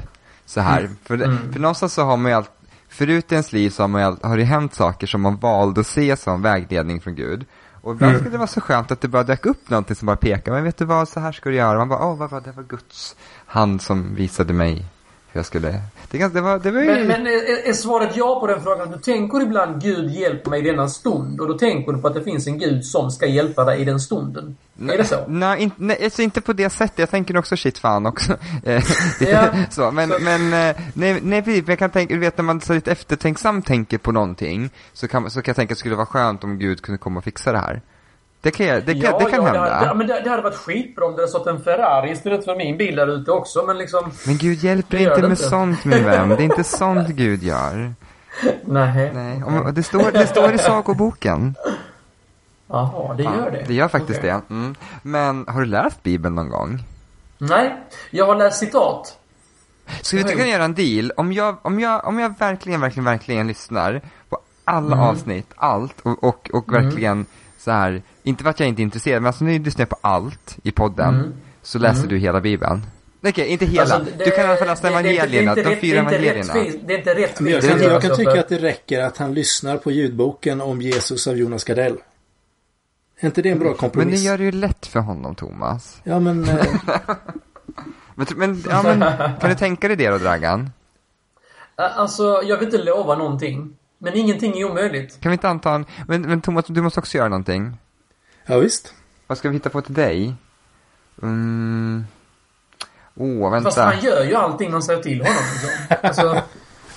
så 0.51 0.61
här. 0.61 0.89
För, 1.03 1.17
det, 1.17 1.25
Mm. 1.25 1.53
för 1.53 1.59
någonstans 1.59 1.93
så 1.93 2.03
har 2.03 2.17
man 2.17 2.31
ju 2.31 2.37
allt, 2.37 2.51
förut 2.89 3.31
i 3.31 3.35
ens 3.35 3.53
liv 3.53 3.69
så 3.69 3.83
har 3.83 3.87
man 3.87 4.01
ju 4.01 4.07
all, 4.07 4.17
har 4.23 4.37
det 4.37 4.43
hänt 4.43 4.73
saker 4.73 5.07
som 5.07 5.21
man 5.21 5.37
valde 5.37 5.81
att 5.81 5.87
se 5.87 6.17
som 6.17 6.41
vägledning 6.41 7.01
från 7.01 7.15
Gud. 7.15 7.45
Och 7.81 7.93
ibland 7.93 8.09
Mm. 8.09 8.19
skulle 8.19 8.31
det 8.33 8.37
vara 8.37 8.47
så 8.47 8.61
skönt 8.61 8.91
att 8.91 9.01
det 9.01 9.07
bara 9.07 9.23
dök 9.23 9.45
upp 9.45 9.69
någonting 9.69 9.95
som 9.95 10.05
bara 10.05 10.15
pekar, 10.17 10.51
men 10.51 10.63
vet 10.63 10.77
du 10.77 10.85
vad, 10.85 11.07
så 11.09 11.19
här 11.19 11.31
ska 11.31 11.49
du 11.49 11.55
göra. 11.55 11.77
Man 11.77 11.89
bara, 11.89 12.05
åh, 12.05 12.17
vad 12.17 12.29
var 12.29 12.41
det 12.41 12.51
var 12.51 12.63
Guds 12.63 13.15
hand 13.45 13.81
som 13.81 14.15
visade 14.15 14.53
mig 14.53 14.85
jag 15.33 15.45
skulle. 15.45 15.81
Det, 16.11 16.17
ganska- 16.17 16.35
det 16.35 16.41
var, 16.41 16.59
det 16.59 16.71
var 16.71 16.81
ju... 16.81 16.87
men 16.87 17.07
men 17.07 17.27
är, 17.27 17.69
är 17.69 17.73
svaret 17.73 18.09
ja 18.15 18.39
på 18.39 18.47
den 18.47 18.61
frågan? 18.63 18.91
Du 18.91 18.97
tänker 18.97 19.41
ibland 19.41 19.81
Gud 19.81 20.11
hjälp 20.11 20.45
mig 20.47 20.59
i 20.59 20.63
denna 20.71 20.87
stund 20.87 21.41
och 21.41 21.47
då 21.47 21.57
tänker 21.57 21.91
du 21.93 22.01
på 22.01 22.07
att 22.07 22.13
det 22.13 22.23
finns 22.23 22.47
en 22.47 22.57
Gud 22.59 22.85
som 22.85 23.11
ska 23.11 23.25
hjälpa 23.25 23.63
dig 23.65 23.81
i 23.81 23.85
den 23.85 23.99
stunden. 23.99 24.57
Är 24.89 24.97
det 24.97 25.03
så? 25.05 25.15
Nej, 25.27 25.61
inte, 25.63 25.75
nej 25.79 26.03
alltså 26.03 26.21
inte 26.21 26.41
på 26.41 26.53
det 26.53 26.69
sättet. 26.69 26.99
Jag 26.99 27.09
tänker 27.09 27.37
också 27.37 27.55
shit 27.57 27.77
fan 27.77 28.05
också. 28.05 28.31
Eh, 28.63 28.83
Ja, 29.19 29.47
så, 29.69 29.91
men, 29.91 30.09
så- 30.09 30.15
men 30.21 30.53
eh, 30.53 30.75
nej, 30.93 31.19
nej, 31.23 31.41
precis, 31.41 31.61
men 31.61 31.71
jag 31.71 31.79
kan 31.79 31.89
tänka, 31.89 32.13
du 32.13 32.19
vet 32.19 32.37
när 32.37 32.43
man 32.45 32.61
så 32.61 32.73
lite 32.73 32.91
eftertänksam 32.91 33.61
tänker 33.61 33.97
på 33.97 34.11
någonting 34.11 34.69
så 34.93 35.07
kan, 35.07 35.29
så 35.31 35.41
kan 35.41 35.51
jag 35.51 35.55
tänka 35.55 35.71
att 35.71 35.77
det 35.77 35.79
skulle 35.79 35.95
vara 35.95 36.05
skönt 36.05 36.43
om 36.43 36.59
Gud 36.59 36.81
kunde 36.81 36.97
komma 36.97 37.17
och 37.17 37.23
fixa 37.23 37.51
det 37.51 37.57
här. 37.59 37.81
Det 38.41 38.51
kan, 38.51 38.65
det 38.67 38.81
kan, 38.81 39.19
det 39.19 39.25
kan 39.25 39.31
ja, 39.31 39.41
hända. 39.43 39.51
Det, 39.53 39.59
hade- 39.59 39.85
ja, 39.85 39.93
men 39.93 40.07
det, 40.07 40.21
det 40.23 40.29
hade 40.29 40.41
varit 40.41 40.55
skitbra 40.55 41.05
om 41.05 41.11
det 41.11 41.17
hade 41.17 41.27
stått 41.27 41.47
en 41.47 41.63
Ferrari 41.63 42.11
istället 42.11 42.45
för 42.45 42.55
min 42.55 42.77
bil 42.77 42.95
där 42.95 43.07
ute 43.07 43.31
också, 43.31 43.63
men 43.65 43.77
liksom... 43.77 44.11
Men 44.25 44.37
Gud 44.37 44.57
hjälper 44.63 44.97
Det 44.97 45.03
gör 45.03 45.09
inte 45.11 45.21
med 45.21 45.31
inte. 45.31 45.43
sånt 45.43 45.85
min 45.85 46.03
vän. 46.03 46.29
Det 46.29 46.35
är 46.35 46.41
inte 46.41 46.63
sånt 46.63 47.07
Gud 47.07 47.43
gör. 47.43 47.93
Nej. 48.65 49.11
Nej, 49.13 49.43
om, 49.43 49.71
det, 49.73 49.83
står, 49.83 50.11
det 50.11 50.27
står 50.27 50.53
i 50.53 50.57
sagoboken. 50.57 51.55
Jaha, 52.67 53.13
det 53.13 53.23
gör 53.23 53.51
det. 53.51 53.63
Det 53.67 53.73
gör 53.73 53.87
faktiskt 53.87 54.19
Okej. 54.19 54.31
det. 54.47 54.53
Mm. 54.53 54.75
Men 55.01 55.45
har 55.47 55.59
du 55.59 55.65
läst 55.65 56.03
Bibeln 56.03 56.35
någon 56.35 56.49
gång? 56.49 56.83
Nej, 57.37 57.75
jag 58.11 58.25
har 58.25 58.35
läst 58.35 58.59
citat. 58.59 59.17
Skulle 60.01 60.23
vi 60.23 60.31
kunna 60.33 60.47
göra 60.47 60.63
en 60.65 60.73
deal? 60.73 61.11
Om 61.17 61.33
jag, 61.33 61.57
om 61.61 61.79
jag, 61.79 62.07
om 62.07 62.19
jag 62.19 62.33
verkligen, 62.39 62.81
verkligen, 62.81 63.05
verkligen 63.05 63.47
lyssnar 63.47 64.01
på 64.29 64.37
alla 64.65 64.95
Mm. 64.95 64.99
avsnitt, 64.99 65.47
allt 65.55 65.95
och, 66.03 66.23
och, 66.23 66.49
och 66.53 66.73
verkligen 66.73 67.25
så 67.57 67.71
här, 67.71 68.01
inte 68.23 68.43
för 68.43 68.49
att 68.49 68.59
jag 68.59 68.69
inte 68.69 68.81
är 68.81 68.83
intresserad, 68.83 69.21
men 69.21 69.27
alltså 69.27 69.43
nu 69.43 69.59
lyssnar 69.59 69.81
jag 69.81 69.89
på 69.89 69.97
allt 70.01 70.57
i 70.63 70.71
podden, 70.71 71.15
Mm. 71.15 71.33
så 71.61 71.79
läser 71.79 71.97
Mm. 71.99 72.09
du 72.09 72.17
hela 72.17 72.41
Bibeln. 72.41 72.81
Okej, 73.23 73.47
inte 73.47 73.65
hela. 73.65 73.81
Alltså, 73.81 74.11
det- 74.17 74.25
du 74.25 74.31
kan 74.31 74.45
i 74.45 74.47
alla 74.47 74.57
fall 74.57 74.67
läsa 74.67 74.87
evangelierna, 74.89 75.55
de 75.55 75.61
rätt- 75.63 75.79
fyra 75.81 75.99
evangelierna. 75.99 76.53
Det 76.53 76.93
är 76.93 76.97
inte 76.97 77.13
rättvist. 77.15 77.41
Men 77.41 77.51
jag 77.53 77.61
kan, 77.61 77.81
jag 77.81 77.91
alltså, 77.93 78.07
kan 78.09 78.17
tycka 78.17 78.39
att 78.39 78.49
det 78.49 78.57
räcker 78.57 79.01
att 79.03 79.17
han 79.17 79.33
lyssnar 79.33 79.77
på 79.77 79.91
ljudboken 79.91 80.61
om 80.61 80.81
Jesus 80.81 81.27
av 81.27 81.37
Jonas 81.37 81.63
Gardell. 81.63 81.97
Är 83.19 83.25
inte 83.25 83.41
det 83.41 83.49
en 83.49 83.59
bra 83.59 83.65
Men 83.65 83.73
det 83.73 83.79
kompromiss? 83.79 84.23
gör 84.23 84.37
det 84.37 84.43
ju 84.43 84.51
lätt 84.51 84.85
för 84.85 84.99
honom, 84.99 85.35
Thomas. 85.35 86.01
Ja 86.03 86.19
men 86.19 86.43
eh, 86.49 86.65
Men, 88.15 88.27
men, 88.35 88.63
ja, 88.69 88.81
men 88.83 88.99
kan 89.39 89.49
du 89.49 89.55
tänka 89.55 89.87
dig 89.87 89.97
det 89.97 90.09
då, 90.09 90.17
Dragan? 90.17 90.69
Alltså, 91.75 92.41
jag 92.43 92.57
vill 92.57 92.65
inte 92.67 92.77
lova 92.83 93.15
någonting. 93.15 93.77
Men 93.97 94.17
ingenting 94.17 94.59
är 94.59 94.71
omöjligt. 94.71 95.21
Kan 95.21 95.29
vi 95.29 95.33
inte 95.33 95.49
anta 95.49 95.71
en, 95.75 95.85
men, 96.07 96.21
men 96.21 96.41
Thomas, 96.41 96.65
du 96.67 96.81
måste 96.81 96.99
också 96.99 97.17
göra 97.17 97.29
någonting. 97.29 97.77
Ja 98.45 98.57
visst. 98.57 98.93
Vad 99.27 99.37
ska 99.37 99.49
vi 99.49 99.55
hitta 99.55 99.69
på 99.69 99.81
till 99.81 99.93
dig? 99.93 100.33
Mm. 101.21 102.05
Åh, 103.15 103.51
vänta. 103.51 103.69
Fast 103.69 103.77
han 103.77 103.99
gör 103.99 104.23
ju 104.23 104.35
allting 104.35 104.71
man 104.71 104.83
säger 104.83 105.01
till 105.01 105.21
honom. 105.21 105.43
Liksom. 105.53 105.97
Alltså, 106.01 106.41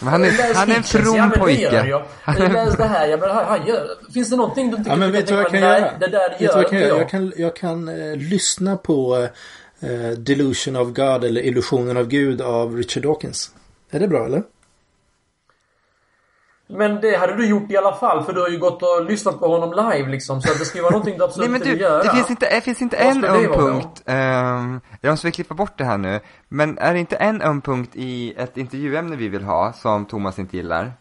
han, 0.01 0.25
är, 0.25 0.55
han 0.55 0.71
är 0.71 0.77
en 0.77 0.83
from 0.83 1.17
ja, 1.17 1.31
pojke. 1.39 1.63
gör 1.63 1.85
jag. 1.85 2.05
Läs 2.53 2.77
det 2.77 2.85
här, 2.85 3.09
ja, 3.09 3.17
men 3.17 3.31
han, 3.31 3.67
gör... 3.67 4.13
Finns 4.13 4.31
det 4.31 4.37
någonting 4.37 4.71
du 4.71 4.77
inte 4.77 4.91
Ja 4.91 4.97
men 4.97 5.13
vet 5.13 5.27
du 5.27 5.35
vad 5.35 5.45
jag 5.45 5.51
kan 5.51 5.61
nej, 5.61 5.81
göra? 5.81 5.99
det 5.99 6.07
där 6.07 6.37
gör 6.39 6.55
vad 6.55 6.63
jag 6.63 6.71
kan 6.71 6.79
göra? 6.79 6.89
jag. 6.89 7.01
Jag 7.01 7.09
kan, 7.09 7.33
jag 7.37 7.57
kan 7.57 7.89
eh, 7.89 8.17
lyssna 8.17 8.77
på 8.77 9.29
eh, 9.81 10.11
Delusion 10.19 10.77
of 10.77 10.89
God 10.89 11.25
eller 11.25 11.41
Illusionen 11.41 11.97
av 11.97 12.09
Gud 12.09 12.41
av 12.41 12.77
Richard 12.77 13.03
Dawkins. 13.03 13.51
Är 13.91 14.01
det 14.01 14.09
bra 14.09 14.27
eller? 14.27 14.43
Men 16.77 17.01
det 17.01 17.17
hade 17.17 17.37
du 17.37 17.47
gjort 17.47 17.71
i 17.71 17.77
alla 17.77 17.95
fall 17.95 18.25
för 18.25 18.33
du 18.33 18.41
har 18.41 18.49
ju 18.49 18.59
gått 18.59 18.83
och 18.83 19.05
lyssnat 19.05 19.41
på 19.41 19.49
honom 19.49 19.71
live 19.71 20.11
liksom. 20.11 20.43
Så 20.43 20.53
att 20.53 20.59
det 20.59 20.65
ska 20.65 20.79
ju 20.79 20.83
vara 20.83 20.93
någonting 20.93 21.19
du 21.19 21.25
absolut 21.25 21.51
Nej 21.51 21.61
men 21.61 21.69
du, 21.69 21.83
göra. 21.83 22.03
det 22.03 22.11
finns 22.11 22.31
inte, 22.31 22.55
det 22.55 22.61
finns 22.61 22.83
inte 22.83 22.97
Vad 22.97 23.17
en 23.17 23.25
öm 23.25 23.53
punkt, 23.53 24.03
um, 24.07 24.81
jag 25.01 25.11
måste 25.11 25.31
klippa 25.31 25.55
bort 25.55 25.79
det 25.79 25.85
här 25.85 25.99
nu, 25.99 26.21
men 26.49 26.79
är 26.79 26.93
det 26.93 27.01
inte 27.01 27.17
en 27.17 27.43
öm 27.43 27.61
punkt 27.61 27.91
i 27.95 28.35
ett 28.37 28.57
intervjuämne 28.57 29.17
vi 29.17 29.29
vill 29.29 29.45
ha 29.45 29.73
som 29.73 30.07
Thomas 30.07 30.39
inte 30.39 30.57
gillar? 30.57 30.93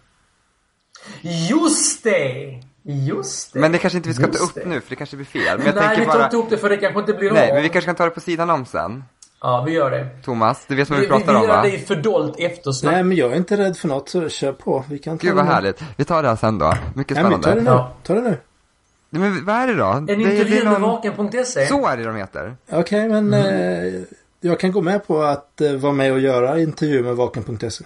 Just 1.49 2.03
det! 2.03 2.59
Just 2.85 3.53
det. 3.53 3.59
Men 3.59 3.71
det 3.71 3.77
kanske 3.77 3.97
inte 3.97 4.09
vi 4.09 4.15
ska 4.15 4.27
ta 4.27 4.31
Just 4.31 4.43
upp 4.43 4.63
det. 4.63 4.69
nu, 4.69 4.81
för 4.81 4.89
det 4.89 4.95
kanske 4.95 5.15
blir 5.15 5.25
fel. 5.25 5.57
Men 5.57 5.67
jag 5.67 5.75
Nej, 5.75 5.99
vi 5.99 6.05
tar 6.05 6.13
bara, 6.13 6.25
inte 6.25 6.37
upp 6.37 6.49
det 6.49 6.57
för 6.57 6.69
det 6.69 6.77
kanske 6.77 6.99
inte 6.99 7.13
blir 7.13 7.31
nej, 7.31 7.49
av. 7.49 7.53
men 7.53 7.63
vi 7.63 7.69
kanske 7.69 7.85
kan 7.85 7.95
ta 7.95 8.05
det 8.05 8.09
på 8.09 8.21
sidan 8.21 8.49
om 8.49 8.65
sen. 8.65 9.03
Ja, 9.45 9.63
vi 9.65 9.71
gör 9.71 9.91
det. 9.91 10.09
Thomas, 10.23 10.65
du 10.67 10.75
vet 10.75 10.89
vad 10.89 10.99
Vi, 10.99 11.05
vi 11.05 11.11
vi, 11.11 11.17
vi 11.17 11.23
pratar 11.25 11.35
om 11.39 11.47
gör 11.47 11.55
va? 11.55 11.61
det 11.61 11.73
i 11.75 11.79
fördolt 11.79 12.39
eftersnack. 12.39 12.93
Nej 12.93 13.03
men 13.03 13.17
jag 13.17 13.31
är 13.31 13.35
inte 13.35 13.57
rädd 13.57 13.77
för 13.77 13.87
något 13.87 14.09
så 14.09 14.29
kör 14.29 14.51
på. 14.51 14.83
Vi 14.89 14.99
kan 14.99 15.17
ta 15.17 15.27
Gud 15.27 15.35
vad 15.35 15.45
det 15.45 15.51
härligt. 15.51 15.83
Vi 15.97 16.05
tar 16.05 16.23
det 16.23 16.29
här 16.29 16.35
sen 16.35 16.57
då. 16.57 16.73
Mycket 16.95 17.15
Nej 17.17 17.23
men 17.23 17.31
ta 17.31 17.37
det 17.37 17.43
spännande. 17.43 17.71
nu. 17.71 17.77
Ja. 17.77 17.91
Ta 18.03 18.13
det 18.13 18.21
nu. 18.21 18.37
Nej, 19.09 19.21
Men 19.21 19.45
vad 19.45 19.55
är 19.55 19.67
det 19.67 19.73
då? 19.75 19.85
En 19.85 20.05
Det 20.05 20.13
är- 20.13 20.15
intervju 20.15 20.43
det 20.43 20.57
är 20.61 20.63
med 20.71 20.81
någon- 20.81 20.89
Vaken.se. 20.89 21.65
Så 21.65 21.87
är 21.87 21.97
det 21.97 22.03
de 22.03 22.15
heter. 22.15 22.55
Okej 22.71 23.09
men 23.09 23.33
Mm. 23.33 23.95
eh, 23.95 24.01
jag 24.41 24.59
kan 24.59 24.71
gå 24.71 24.81
med 24.81 25.07
på 25.07 25.21
att 25.23 25.61
eh, 25.61 25.71
vara 25.71 25.93
med 25.93 26.11
och 26.13 26.19
göra 26.19 26.59
intervju 26.59 27.03
med 27.03 27.15
Vaken.se. 27.15 27.85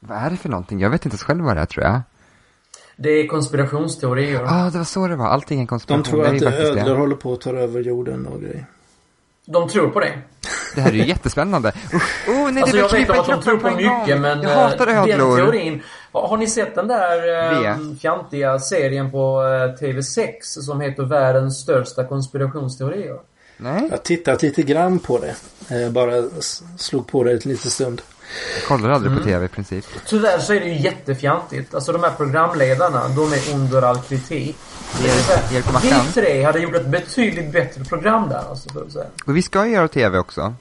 Vad 0.00 0.18
är 0.18 0.30
det 0.30 0.36
för 0.36 0.48
någonting? 0.48 0.80
Jag 0.80 0.90
vet 0.90 1.04
inte 1.04 1.14
ens 1.14 1.22
själv 1.24 1.44
vad 1.44 1.56
det 1.56 1.60
är 1.62 1.66
tror 1.66 1.84
jag. 1.84 2.00
Det 2.96 3.08
är 3.10 3.26
konspirationsteorier. 3.26 4.40
Ja, 4.42 4.66
ah, 4.66 4.70
det 4.70 4.78
var 4.78 4.84
så 4.84 5.08
det 5.08 5.16
var. 5.16 5.26
Allting 5.26 5.58
är 5.58 5.60
en 5.60 5.64
De 5.64 5.68
konspiration. 5.68 6.04
tror 6.04 6.22
det 6.22 6.28
är 6.28 6.48
att 6.48 6.54
ödlor 6.78 6.94
det. 6.94 7.00
håller 7.00 7.16
på 7.16 7.32
att 7.32 7.40
ta 7.40 7.50
över 7.50 7.80
jorden 7.80 8.26
och 8.26 8.40
grejer. 8.40 8.66
De 9.46 9.68
tror 9.68 9.88
på 9.88 10.00
det. 10.00 10.12
Det 10.74 10.80
här 10.80 10.90
är 10.90 10.94
ju 10.94 11.04
jättespännande. 11.08 11.72
Usch, 11.94 12.28
oh, 12.28 12.50
nej, 12.50 12.62
Alltså 12.62 12.76
det 12.76 12.82
jag 12.82 12.92
vet 12.92 13.10
att 13.10 13.26
de 13.26 13.42
tror 13.42 13.56
på 13.58 13.70
mycket 13.70 14.20
men 14.20 14.42
Jag 14.42 14.52
eh, 14.52 14.58
hatar 14.58 14.86
den 14.86 14.96
ödlor. 14.96 15.36
teorin. 15.36 15.82
Har 16.12 16.36
ni 16.36 16.46
sett 16.46 16.74
den 16.74 16.88
där 16.88 17.68
eh, 17.70 17.76
fjantiga 18.00 18.58
serien 18.58 19.10
på 19.10 19.42
eh, 19.42 19.84
TV6 19.84 20.30
som 20.42 20.80
heter 20.80 21.02
Världens 21.02 21.58
största 21.60 22.04
konspirationsteorier? 22.04 23.16
Nej, 23.56 23.82
Jag 23.82 23.90
har 23.90 23.96
tittat 23.96 24.42
lite 24.42 24.62
grann 24.62 24.98
på 24.98 25.18
det. 25.18 25.34
Eh, 25.84 25.90
bara 25.90 26.12
slog 26.76 27.06
på 27.06 27.24
det 27.24 27.30
en 27.32 27.38
liten 27.50 27.70
stund. 27.70 28.02
Jag 28.54 28.68
kollar 28.68 28.90
aldrig 28.90 29.12
Mm. 29.12 29.22
på 29.24 29.28
tv 29.28 29.44
i 29.44 29.48
princip. 29.48 29.86
Tyvärr 30.06 30.38
så 30.38 30.52
är 30.54 30.60
det 30.60 30.66
ju 30.66 30.80
jättefjantigt. 30.80 31.74
Alltså 31.74 31.92
de 31.92 32.02
här 32.02 32.10
programledarna, 32.10 33.08
de 33.08 33.32
är 33.32 33.54
under 33.54 33.82
all 33.82 33.98
kritik. 33.98 34.56
Vi 35.02 35.62
tre 36.14 36.42
hade 36.42 36.58
gjort 36.60 36.74
ett 36.74 36.86
betydligt 36.86 37.52
bättre 37.52 37.84
program 37.84 38.28
där 38.28 38.42
alltså, 38.48 38.68
för 38.70 38.82
att 38.82 38.92
säga. 38.92 39.06
Och 39.26 39.36
vi 39.36 39.42
ska 39.42 39.66
ju 39.66 39.72
göra 39.72 39.88
tv 39.88 40.18
också. 40.18 40.54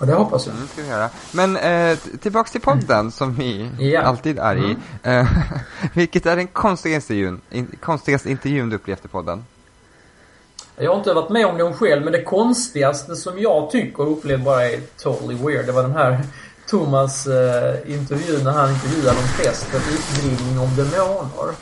Och 0.00 0.06
det 0.06 0.14
hoppas 0.14 0.46
jag. 0.46 0.56
Mm, 0.56 0.68
ska 0.68 0.82
vi 0.82 0.88
göra. 0.88 1.10
Men 1.32 1.56
eh, 1.56 1.98
tillbaks 2.20 2.50
till 2.50 2.60
podden 2.60 3.10
som 3.12 3.34
vi 3.34 3.70
Ja. 3.78 4.02
alltid 4.02 4.38
är 4.38 4.56
i. 4.56 4.76
Mm. 5.02 5.20
Eh, 5.20 5.26
vilket 5.92 6.26
är 6.26 6.36
den 6.36 6.46
konstigaste 6.46 7.14
intervjun, 7.14 7.40
in, 7.50 7.76
konstigaste 7.80 8.30
intervjun 8.30 8.68
du 8.70 8.76
upplevt 8.76 9.04
i 9.04 9.08
podden? 9.08 9.44
Jag 10.76 10.90
har 10.90 10.98
inte 10.98 11.12
varit 11.12 11.30
med 11.30 11.46
om 11.46 11.58
det 11.58 11.72
själv, 11.72 12.04
men 12.04 12.12
det 12.12 12.22
konstigaste 12.22 13.16
som 13.16 13.38
jag 13.38 13.70
tycker 13.70 14.00
och 14.02 14.12
upplevt 14.12 14.40
bara 14.44 14.66
är 14.68 14.80
totally 15.02 15.34
weird. 15.34 15.66
Det 15.66 15.72
var 15.72 15.82
den 15.82 15.92
här 15.92 16.20
Thomas 16.68 17.26
eh, 17.26 17.74
intervju 17.94 18.42
när 18.44 18.50
han 18.52 18.70
intervjuade 18.70 19.12
någon 19.18 19.28
präst 19.38 19.64
för 19.64 19.78
utdrivning 19.78 20.58
om 20.58 20.76
demoner. 20.76 21.54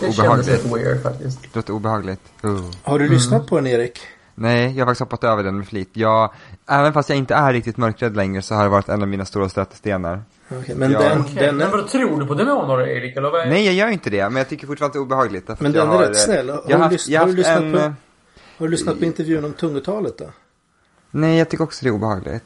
Det 0.00 0.12
kändes 0.12 0.46
lite 0.46 0.68
weird 0.74 1.02
faktiskt. 1.02 1.42
Det 1.42 1.48
låter 1.56 1.72
obehagligt. 1.72 2.20
Uh. 2.44 2.70
Har 2.82 2.98
du 2.98 3.08
lyssnat 3.08 3.46
på 3.46 3.56
den 3.56 3.66
Erik? 3.66 3.98
Nej, 4.34 4.64
jag 4.78 4.86
har 4.86 4.90
faktiskt 4.94 5.00
hoppat 5.00 5.24
över 5.24 5.42
den 5.42 5.58
med 5.58 5.68
flit. 5.68 5.90
Jag, 5.92 6.30
även 6.68 6.92
fast 6.92 7.08
jag 7.08 7.18
inte 7.18 7.34
är 7.34 7.52
riktigt 7.52 7.76
mörkrädd 7.76 8.16
längre 8.16 8.42
så 8.42 8.54
har 8.54 8.62
det 8.62 8.68
varit 8.68 8.88
en 8.88 9.02
av 9.02 9.08
mina 9.08 9.24
stora 9.24 9.48
stötestenar. 9.48 10.22
Okej, 10.60 10.74
men 10.74 10.90
Ja. 10.92 10.98
den, 11.00 11.20
Okej, 11.20 11.34
den, 11.34 11.56
Men 11.56 11.66
är, 11.66 11.70
vadå, 11.70 11.88
tror 11.88 12.20
du 12.20 12.26
på 12.26 12.34
demoner 12.34 12.88
Erik? 12.88 13.16
Eller 13.16 13.30
vad 13.30 13.40
är... 13.40 13.46
Nej, 13.46 13.64
jag 13.64 13.74
gör 13.74 13.88
inte 13.88 14.10
det, 14.10 14.28
men 14.28 14.36
jag 14.36 14.48
tycker 14.48 14.66
fortfarande 14.66 14.86
att 14.90 14.92
det 14.92 14.98
är 14.98 15.02
obehagligt. 15.02 15.48
Men 15.60 15.72
jag 15.74 15.86
den 15.86 15.88
är 15.94 15.96
har, 15.96 16.02
rätt 16.02 16.16
eh, 16.16 16.22
snäll. 16.22 16.50
Har 16.50 16.56
Jag 16.56 16.62
har 16.62 16.68
du 16.78 16.82
haft, 16.82 16.92
lys- 17.08 17.10
jag 17.10 17.20
har 17.20 17.26
du 17.26 17.32
lyssnat 17.32 17.56
en... 17.62 17.72
på- 17.72 17.78
eh, 17.78 17.92
har 18.58 18.66
du 18.66 18.68
lyssnat 18.68 18.98
på 18.98 19.04
intervjun 19.04 19.44
om 19.44 19.52
tungotalet 19.52 20.18
då? 20.18 20.24
Nej, 21.16 21.38
jag 21.38 21.48
tycker 21.48 21.64
också 21.64 21.84
det 21.84 21.88
är 21.88 21.92
obehagligt. 21.92 22.44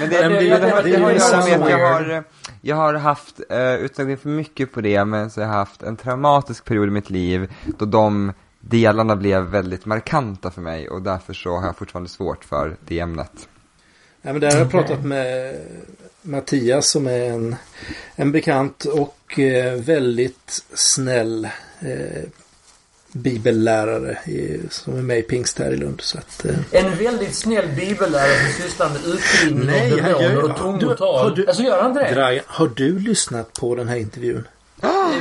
Men 0.00 0.10
det, 0.10 0.22
det, 0.22 0.28
det- 0.28 0.40
det, 0.40 0.58
det- 0.58 0.82
det, 0.90 0.96
har 1.02 1.12
ju 1.12 1.18
samma 1.20 1.46
med 1.46 1.62
att 1.62 1.70
jag 1.70 1.78
har, 1.92 2.24
jag 2.60 2.76
har 2.76 2.94
haft, 2.94 3.40
uh, 3.52 3.74
utan 3.74 4.12
att 4.12 4.20
för 4.20 4.28
mycket 4.28 4.72
på 4.72 4.80
det, 4.80 5.04
men 5.04 5.30
så 5.30 5.40
har 5.40 5.46
jag 5.48 5.54
haft 5.54 5.82
en 5.82 5.96
traumatisk 5.96 6.64
period 6.64 6.88
i 6.88 6.90
mitt 6.90 7.10
liv 7.10 7.52
då 7.78 7.84
de 7.84 8.32
delarna 8.60 9.16
blev 9.16 9.42
väldigt 9.42 9.86
markanta 9.86 10.50
för 10.50 10.60
mig 10.60 10.88
och 10.88 11.02
därför 11.02 11.34
så 11.34 11.56
har 11.56 11.66
jag 11.66 11.76
fortfarande 11.76 12.10
svårt 12.10 12.44
för 12.44 12.76
det 12.86 12.98
ämnet. 13.00 13.48
Nej, 14.22 14.32
men 14.34 14.40
där 14.40 14.50
har 14.52 14.58
jag 14.58 14.70
pratat 14.70 15.04
med 15.04 15.54
Mattias 16.22 16.90
som 16.90 17.06
är 17.06 17.24
en, 17.24 17.56
en 18.14 18.32
bekant 18.32 18.84
och 18.84 19.38
eh, 19.38 19.74
väldigt 19.80 20.64
snäll 20.74 21.44
eh, 21.80 22.22
bibellärare 23.16 24.18
i, 24.26 24.60
som 24.70 24.98
är 24.98 25.02
med 25.02 25.18
i 25.18 25.22
Pingst 25.22 25.58
här 25.58 25.72
i 25.72 25.76
Lund. 25.76 26.00
Så 26.00 26.18
att, 26.18 26.44
eh, 26.44 26.54
En 26.84 26.96
väldigt 26.98 27.34
snäll 27.34 27.68
bibellärare 27.76 28.52
som 28.52 28.62
sysslar 28.62 28.88
med 28.88 28.98
utbildning 29.06 29.66
Nej, 29.66 29.90
gör- 29.90 29.96
demoner 29.96 30.36
och 30.36 30.42
du- 30.42 30.48
har 30.48 30.58
tungotal. 30.58 31.34
du- 31.34 31.46
Alltså 31.46 31.62
gör 31.62 31.82
han 31.82 31.94
det? 31.94 32.10
Dragan, 32.14 32.44
har 32.46 32.70
du 32.76 32.98
lyssnat 32.98 33.52
på 33.52 33.74
den 33.74 33.88
här 33.88 33.96
intervjun? 33.96 34.48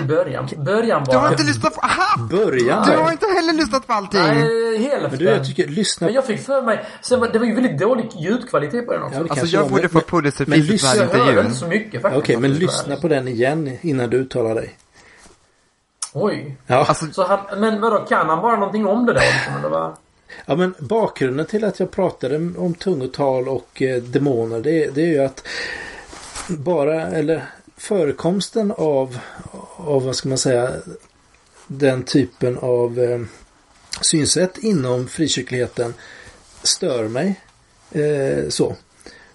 I 0.02 0.06
början. 0.06 0.48
Början 0.58 1.04
Du 1.04 1.12
har 1.12 1.22
bara. 1.22 1.32
inte 1.32 1.44
lyssnat 1.44 1.74
på, 1.76 1.82
aha! 1.82 2.28
Början? 2.32 2.86
Du 2.90 2.98
har 2.98 3.12
inte 3.12 3.26
heller 3.26 3.54
lyssnat 3.54 3.88
på 3.88 3.94
allting! 3.94 4.20
Nej, 4.22 4.78
hälften. 4.78 5.10
Men 5.10 5.20
du, 5.20 5.26
jag 5.26 5.46
tycker, 5.46 5.68
lyssna 5.68 6.08
Men 6.08 6.14
jag 6.14 6.26
fick 6.26 6.40
för 6.42 6.62
mig, 6.62 6.86
sen 7.02 7.20
var, 7.20 7.28
det 7.28 7.40
var 7.40 7.46
ju 7.46 7.56
väldigt 7.56 7.80
dålig 7.80 8.10
ljudkvalitet 8.20 8.86
på 8.86 8.94
den 8.94 9.04
också. 9.04 9.18
Ja, 9.20 9.26
Alltså 9.30 9.46
jag 9.46 9.70
borde 9.70 9.82
men- 9.82 9.90
få 9.90 9.98
men- 9.98 10.04
Pulitzerpriset 10.22 10.70
men 10.70 10.78
för 10.80 10.98
den 10.98 11.08
här 11.10 11.18
jag 11.18 11.18
hörde 11.18 11.30
intervjun. 11.32 11.46
inte 11.46 11.60
så 11.60 11.68
mycket 11.68 12.02
faktiskt. 12.02 12.24
Okej, 12.24 12.38
men 12.38 12.52
faktiskt. 12.52 12.72
lyssna 12.78 12.96
på 12.96 13.08
den 13.08 13.28
igen 13.28 13.78
innan 13.82 14.10
du 14.10 14.18
uttalar 14.18 14.56
dig. 14.56 14.76
Oj. 16.18 16.58
Ja. 16.68 16.86
Alltså, 16.86 17.06
Så 17.12 17.24
han, 17.24 17.60
men 17.60 17.82
vadå, 17.82 18.06
kan 18.06 18.30
han 18.30 18.42
bara 18.42 18.56
någonting 18.56 18.86
om 18.86 19.06
det 19.06 19.14
då? 19.14 19.20
Liksom, 19.20 19.72
vad? 19.72 19.96
Ja 20.46 20.56
men 20.56 20.76
bakgrunden 20.80 21.46
till 21.46 21.64
att 21.64 21.80
jag 21.80 21.92
pratade 21.92 22.36
om 22.36 22.74
tungotal 22.74 23.50
och 23.50 23.82
eh, 23.82 24.04
demoner 24.04 24.60
det, 24.60 24.96
det 24.96 25.02
är 25.02 25.08
ju 25.08 25.20
att 25.20 25.48
bara 26.48 27.08
eller 27.08 27.44
förekomsten 27.78 28.72
av, 28.72 29.18
av 29.76 30.06
vad 30.06 30.16
ska 30.16 30.30
man 30.30 30.38
säga 30.38 30.72
den 31.68 32.04
typen 32.04 32.58
av 32.58 33.00
eh, 33.00 33.22
synsätt 34.02 34.58
inom 34.58 35.08
frikyrkligheten 35.08 35.94
stör 36.64 37.08
mig. 37.08 37.42
Eh, 37.92 38.50
så. 38.50 38.76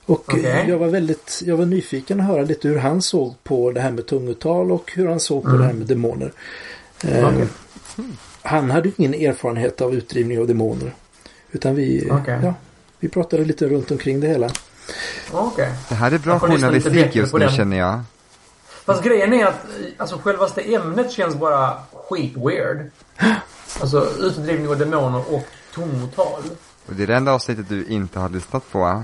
Och 0.06 0.34
Okej. 0.34 0.64
jag 0.68 0.78
var 0.78 0.88
väldigt 0.88 1.42
jag 1.46 1.56
var 1.56 1.66
nyfiken 1.66 2.20
att 2.20 2.26
höra 2.26 2.42
lite 2.42 2.68
hur 2.68 2.78
han 2.78 3.02
såg 3.02 3.34
på 3.44 3.70
det 3.70 3.80
här 3.80 3.90
med 3.90 4.06
tungotal 4.06 4.72
och 4.72 4.92
hur 4.94 5.08
han 5.08 5.20
såg 5.20 5.44
på 5.44 5.50
det 5.50 5.64
här 5.64 5.72
med 5.72 5.86
demoner. 5.86 6.32
Eh, 7.04 7.28
Okej. 7.28 7.48
Han 8.42 8.70
hade 8.70 8.88
ju 8.88 8.94
ingen 8.96 9.14
erfarenhet 9.14 9.80
av 9.80 9.94
utdrivning 9.94 10.38
av 10.40 10.46
demoner. 10.46 10.94
Utan 11.52 11.74
vi, 11.74 12.08
Okej. 12.10 12.38
ja, 12.42 12.54
vi 12.98 13.08
pratade 13.08 13.44
lite 13.44 13.68
runt 13.68 13.90
omkring 13.90 14.20
det 14.20 14.26
hela. 14.26 14.50
Okej. 15.32 15.72
det 15.88 15.94
här 15.94 16.12
är 16.12 16.18
bra 16.18 16.38
journalistik 16.38 17.14
just 17.14 17.34
nu 17.34 17.48
känner 17.48 17.78
jag. 17.78 18.00
Fast 18.84 19.02
grejen 19.02 19.32
är 19.32 19.46
att 19.46 19.66
alltså 19.96 20.18
självaste 20.18 20.60
ämnet 20.60 21.12
känns 21.12 21.36
bara 21.36 21.76
skit 21.92 22.36
weird. 22.36 22.90
Alltså 23.80 24.08
utdrivning 24.18 24.68
av 24.68 24.78
demoner 24.78 25.34
och 25.34 25.46
tungotal. 25.74 26.42
Och 26.86 26.94
det 26.94 27.02
är 27.02 27.06
det 27.06 27.14
enda 27.14 27.32
avsnittet 27.32 27.68
du 27.68 27.84
inte 27.84 28.18
har 28.18 28.28
lyssnat 28.28 28.72
på. 28.72 29.02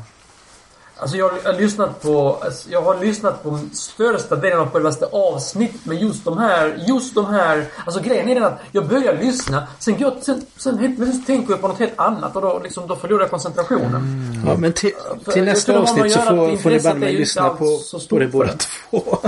Alltså 0.99 1.17
jag 1.17 1.29
har 1.29 1.61
lyssnat 1.61 2.03
på, 2.03 2.39
alltså 2.43 2.71
jag 2.71 2.83
har 2.83 2.99
lyssnat 3.01 3.43
på 3.43 3.59
största 3.73 4.37
delen 4.37 4.59
av 4.59 4.71
självaste 4.71 5.07
avsnitt 5.07 5.87
med 5.87 6.03
just 6.03 6.25
de 6.25 6.39
här, 6.39 6.85
just 6.89 7.15
de 7.15 7.27
här, 7.27 7.67
alltså 7.85 8.01
grejen 8.03 8.29
är 8.29 8.35
den 8.35 8.45
att 8.45 8.61
jag 8.73 8.89
börjar 8.89 9.19
lyssna, 9.23 9.67
sen 9.79 9.99
går 9.99 10.03
jag, 10.03 10.23
sen, 10.23 10.47
sen 10.57 10.79
helt 10.79 10.97
plötsligt 10.97 11.27
tänker 11.27 11.53
jag 11.53 11.61
på 11.61 11.69
något 11.69 11.79
helt 11.79 11.99
annat 11.99 12.37
och 12.37 12.43
då 12.43 12.61
liksom, 12.65 12.87
då 12.87 12.97
förlorar 12.97 13.21
jag 13.21 13.31
koncentrationen. 13.31 14.03
Ja, 14.47 14.57
men 14.57 14.73
till, 14.73 14.93
till 15.33 15.45
nästa 15.45 15.79
avsnitt 15.79 16.13
så 16.13 16.21
får, 16.21 16.57
får 16.57 16.95
ni 16.95 17.11
ju 17.11 17.19
lyssna 17.19 17.49
på, 17.49 17.79
på 18.09 18.19
det 18.19 18.27
båda 18.27 18.53
två. 18.53 19.19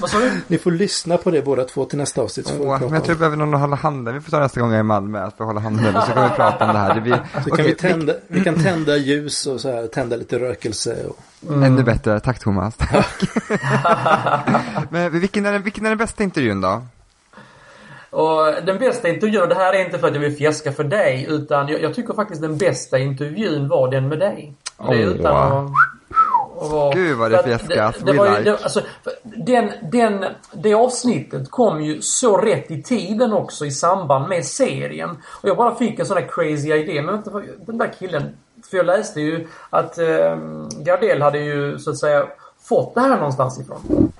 Vad 0.00 0.10
sa 0.10 0.18
du? 0.18 0.30
Ni 0.46 0.58
får 0.58 0.70
lyssna 0.70 1.16
på 1.16 1.30
det 1.30 1.42
båda 1.42 1.64
två 1.64 1.84
till 1.84 1.98
nästa 1.98 2.22
avsnitt. 2.22 2.46
Så 2.46 2.54
vi 2.54 2.60
Åh, 2.60 2.80
men 2.80 2.92
jag 2.92 3.04
tror 3.04 3.08
jag 3.08 3.18
behöver 3.18 3.36
någon 3.36 3.54
att 3.54 3.60
hålla 3.60 3.76
handen. 3.76 4.14
Vi 4.14 4.20
får 4.20 4.30
ta 4.30 4.38
nästa 4.40 4.60
gång 4.60 4.70
jag 4.70 4.76
är 4.76 4.80
i 4.80 4.82
Malmö, 4.82 5.24
att 5.24 5.36
få 5.36 5.44
hålla 5.44 5.60
handen 5.60 5.96
och 5.96 6.02
så 6.02 6.12
kan 6.12 6.30
vi 6.30 6.36
prata 6.36 6.66
om 6.66 6.72
det 6.72 6.78
här. 6.78 6.94
Det 6.94 7.00
blir, 7.00 7.20
Så 7.44 7.50
kan 7.50 7.64
vi, 7.64 7.74
tända, 7.74 8.12
vi 8.26 8.44
kan 8.44 8.62
tända 8.62 8.96
ljus 8.96 9.46
och 9.46 9.60
så 9.60 9.72
här, 9.72 9.86
tända 9.86 10.16
lite 10.16 10.38
rökelse. 10.38 10.96
Och, 11.08 11.52
Ännu 11.52 11.82
bättre, 11.82 12.20
tack 12.20 12.38
Thomas. 12.38 12.76
Tack. 12.76 13.22
Men 14.90 15.20
vilken 15.20 15.46
är, 15.46 15.52
den, 15.52 15.62
vilken 15.62 15.86
är 15.86 15.88
den 15.88 15.98
bästa 15.98 16.22
intervjun 16.22 16.60
då? 16.60 16.82
Och 18.10 18.64
den 18.66 18.78
bästa 18.78 19.08
intervjun, 19.08 19.42
och 19.42 19.48
det 19.48 19.54
här 19.54 19.72
är 19.72 19.84
inte 19.84 19.98
för 19.98 20.08
att 20.08 20.14
jag 20.14 20.20
vill 20.20 20.36
fjäska 20.36 20.72
för 20.72 20.84
dig, 20.84 21.26
utan 21.28 21.68
jag, 21.68 21.82
jag 21.82 21.94
tycker 21.94 22.14
faktiskt 22.14 22.42
den 22.42 22.58
bästa 22.58 22.98
intervjun 22.98 23.68
var 23.68 23.90
den 23.90 24.08
med 24.08 24.18
dig. 24.18 24.54
Och 24.76 24.94
det 24.94 25.02
är 25.02 25.08
Åh. 25.08 25.14
utan 25.14 25.36
att, 25.36 25.64
att 25.64 25.70
vara... 26.66 26.94
Gud, 26.94 27.18
vad 27.18 27.30
det 27.30 27.42
fjäskas. 27.42 27.96
Det, 27.96 28.12
like. 28.12 28.42
det, 28.42 28.50
alltså, 28.62 28.80
den, 29.22 29.70
den, 29.92 30.24
det 30.52 30.74
avsnittet 30.74 31.50
kom 31.50 31.80
ju 31.80 32.02
så 32.02 32.36
rätt 32.36 32.70
i 32.70 32.82
tiden 32.82 33.32
också 33.32 33.66
i 33.66 33.70
samband 33.70 34.28
med 34.28 34.46
serien. 34.46 35.10
Och 35.26 35.48
jag 35.48 35.56
bara 35.56 35.74
fick 35.74 35.98
en 35.98 36.06
sån 36.06 36.16
där 36.16 36.28
crazy 36.28 36.72
idé. 36.72 37.02
Men 37.02 37.14
vänta, 37.14 37.42
den 37.66 37.78
där 37.78 37.92
killen... 37.98 38.36
För 38.70 38.76
jag 38.76 38.86
läste 38.86 39.20
ju 39.20 39.46
att 39.70 39.98
eh, 39.98 40.36
Gardell 40.78 41.22
hade 41.22 41.38
ju 41.38 41.78
så 41.78 41.90
att 41.90 41.98
säga 41.98 42.26
fått 42.68 42.94
det 42.94 43.00
här 43.00 43.16
någonstans 43.16 43.60
ifrån. 43.60 44.12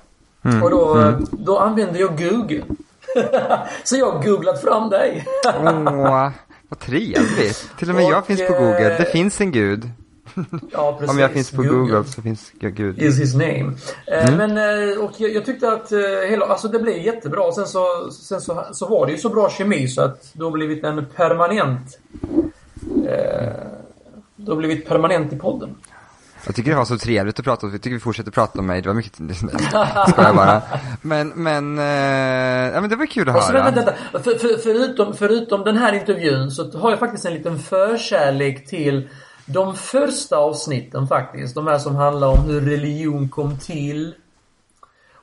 Mm. 0.44 0.62
Och 0.62 0.70
då, 0.70 1.12
då 1.30 1.58
använde 1.58 1.98
jag 1.98 2.18
Google. 2.18 2.62
så 3.84 3.96
jag 3.96 4.12
har 4.12 4.22
googlat 4.22 4.60
fram 4.60 4.90
dig. 4.90 5.26
Åh, 5.46 6.30
vad 6.68 6.78
trevligt. 6.78 7.70
Till 7.78 7.88
och 7.88 7.94
med 7.94 8.04
jag 8.10 8.18
Och, 8.18 8.26
finns 8.26 8.46
på 8.46 8.54
eh, 8.54 8.60
Google. 8.60 8.96
Det 8.98 9.12
finns 9.12 9.40
en 9.40 9.52
gud. 9.52 9.90
Ja, 10.72 10.92
precis. 10.98 11.10
Om 11.14 11.18
jag 11.18 11.30
finns 11.30 11.50
på 11.50 11.62
Google, 11.62 12.04
så 12.04 12.22
finns 12.22 12.52
jag 12.60 12.74
gud. 12.74 12.98
Is 13.02 13.18
his 13.20 13.34
name. 13.34 13.72
Eh, 14.06 14.34
Mm. 14.34 14.54
Men, 14.54 14.90
eh, 14.92 14.98
och 15.04 15.12
jag, 15.16 15.30
jag 15.34 15.44
tyckte 15.44 15.72
att 15.72 15.92
eh, 15.92 15.98
hela, 16.30 16.46
alltså 16.46 16.68
det 16.68 16.78
blev 16.78 16.96
jättebra. 16.96 17.52
Sen 17.52 17.66
så, 17.66 18.10
sen 18.10 18.40
så, 18.40 18.64
så 18.72 18.86
var 18.88 19.06
det 19.06 19.12
ju 19.12 19.18
så 19.18 19.28
bra 19.28 19.50
kemi 19.50 19.88
så 19.88 20.02
att 20.02 20.30
det 20.32 20.44
har 20.44 20.50
blivit 20.50 20.84
en 20.84 21.06
permanent 21.16 21.98
eh, 23.08 23.52
det 24.36 24.50
har 24.52 24.56
blivit 24.56 24.88
permanent 24.88 25.32
i 25.32 25.36
podden. 25.36 25.74
Jag 26.46 26.54
tycker 26.54 26.70
det 26.70 26.76
var 26.76 26.84
så 26.84 26.98
trevligt 26.98 27.38
att 27.38 27.44
prata 27.44 27.66
om, 27.66 27.72
jag 27.72 27.82
tycker 27.82 27.94
vi 27.94 28.00
fortsätter 28.00 28.30
prata 28.30 28.58
om 28.58 28.66
mig, 28.66 28.82
det 28.82 28.88
var 28.88 28.94
mycket, 28.94 29.18
jag 30.16 30.36
bara. 30.36 30.62
Men, 31.02 31.28
men, 31.28 31.78
eh, 31.78 31.84
ja 32.74 32.80
men 32.80 32.90
det 32.90 32.96
var 32.96 33.06
kul 33.06 33.28
att 33.28 33.36
Och 33.36 33.42
så, 33.42 33.52
höra. 33.52 33.64
vänta, 33.64 33.84
vänta. 34.12 34.22
För, 34.22 34.38
för, 34.38 34.58
förutom, 34.62 35.14
förutom 35.14 35.64
den 35.64 35.76
här 35.76 35.92
intervjun 35.92 36.50
så 36.50 36.78
har 36.78 36.90
jag 36.90 36.98
faktiskt 36.98 37.24
en 37.24 37.34
liten 37.34 37.58
förkärlek 37.58 38.66
till 38.66 39.08
de 39.48 39.74
första 39.74 40.36
avsnitten 40.36 41.06
faktiskt. 41.06 41.54
De 41.54 41.66
här 41.66 41.78
som 41.78 41.96
handlar 41.96 42.28
om 42.28 42.38
hur 42.38 42.60
religion 42.60 43.28
kom 43.28 43.58
till. 43.58 44.14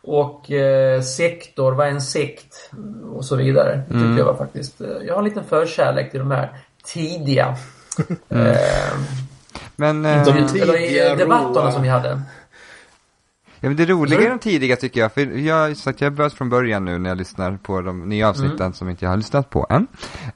Och 0.02 0.52
eh, 0.52 1.02
sektor, 1.02 1.72
vad 1.72 1.88
är 1.88 1.92
en 1.92 2.02
sekt? 2.02 2.72
Och 3.14 3.26
så 3.26 3.36
vidare. 3.36 3.82
Det 3.88 3.94
tyckte 3.94 4.18
jag 4.18 4.26
var 4.26 4.36
faktiskt. 4.36 4.82
Eh, 4.82 4.88
jag 5.06 5.14
har 5.14 5.20
en 5.20 5.26
liten 5.26 5.44
förkärlek 5.44 6.12
till 6.12 6.20
de 6.20 6.32
här 6.32 6.58
tidiga 6.84 7.58
eh, 8.30 8.56
Men, 9.76 10.06
eh, 10.06 10.26
De 10.26 10.32
eller, 10.32 10.48
tidiga, 10.48 11.12
eh, 11.12 11.18
debatterna 11.18 11.72
som 11.72 11.82
vi 11.82 11.90
hade. 11.90 12.22
Ja, 13.66 13.70
men 13.70 13.78
det 13.78 13.86
roliga 13.86 14.22
är 14.22 14.30
de 14.30 14.40
tidiga 14.40 14.76
tycker 14.76 15.00
jag, 15.02 15.14
för 15.14 15.22
jag, 15.38 15.78
så 15.78 15.90
att 15.90 16.02
jag 16.02 16.06
har 16.12 16.16
börjat 16.16 16.34
från 16.34 16.50
början 16.50 16.86
nu 16.86 16.98
när 16.98 17.10
jag 17.10 17.18
lyssnar 17.18 17.58
på 17.58 17.82
de 17.82 18.10
nya 18.10 18.30
avsnitten 18.30 18.60
Mm. 18.62 18.74
som 18.74 18.90
inte 18.90 19.06
jag 19.06 19.10
har 19.10 19.18
lyssnat 19.18 19.50
på 19.50 19.68
än. 19.70 19.88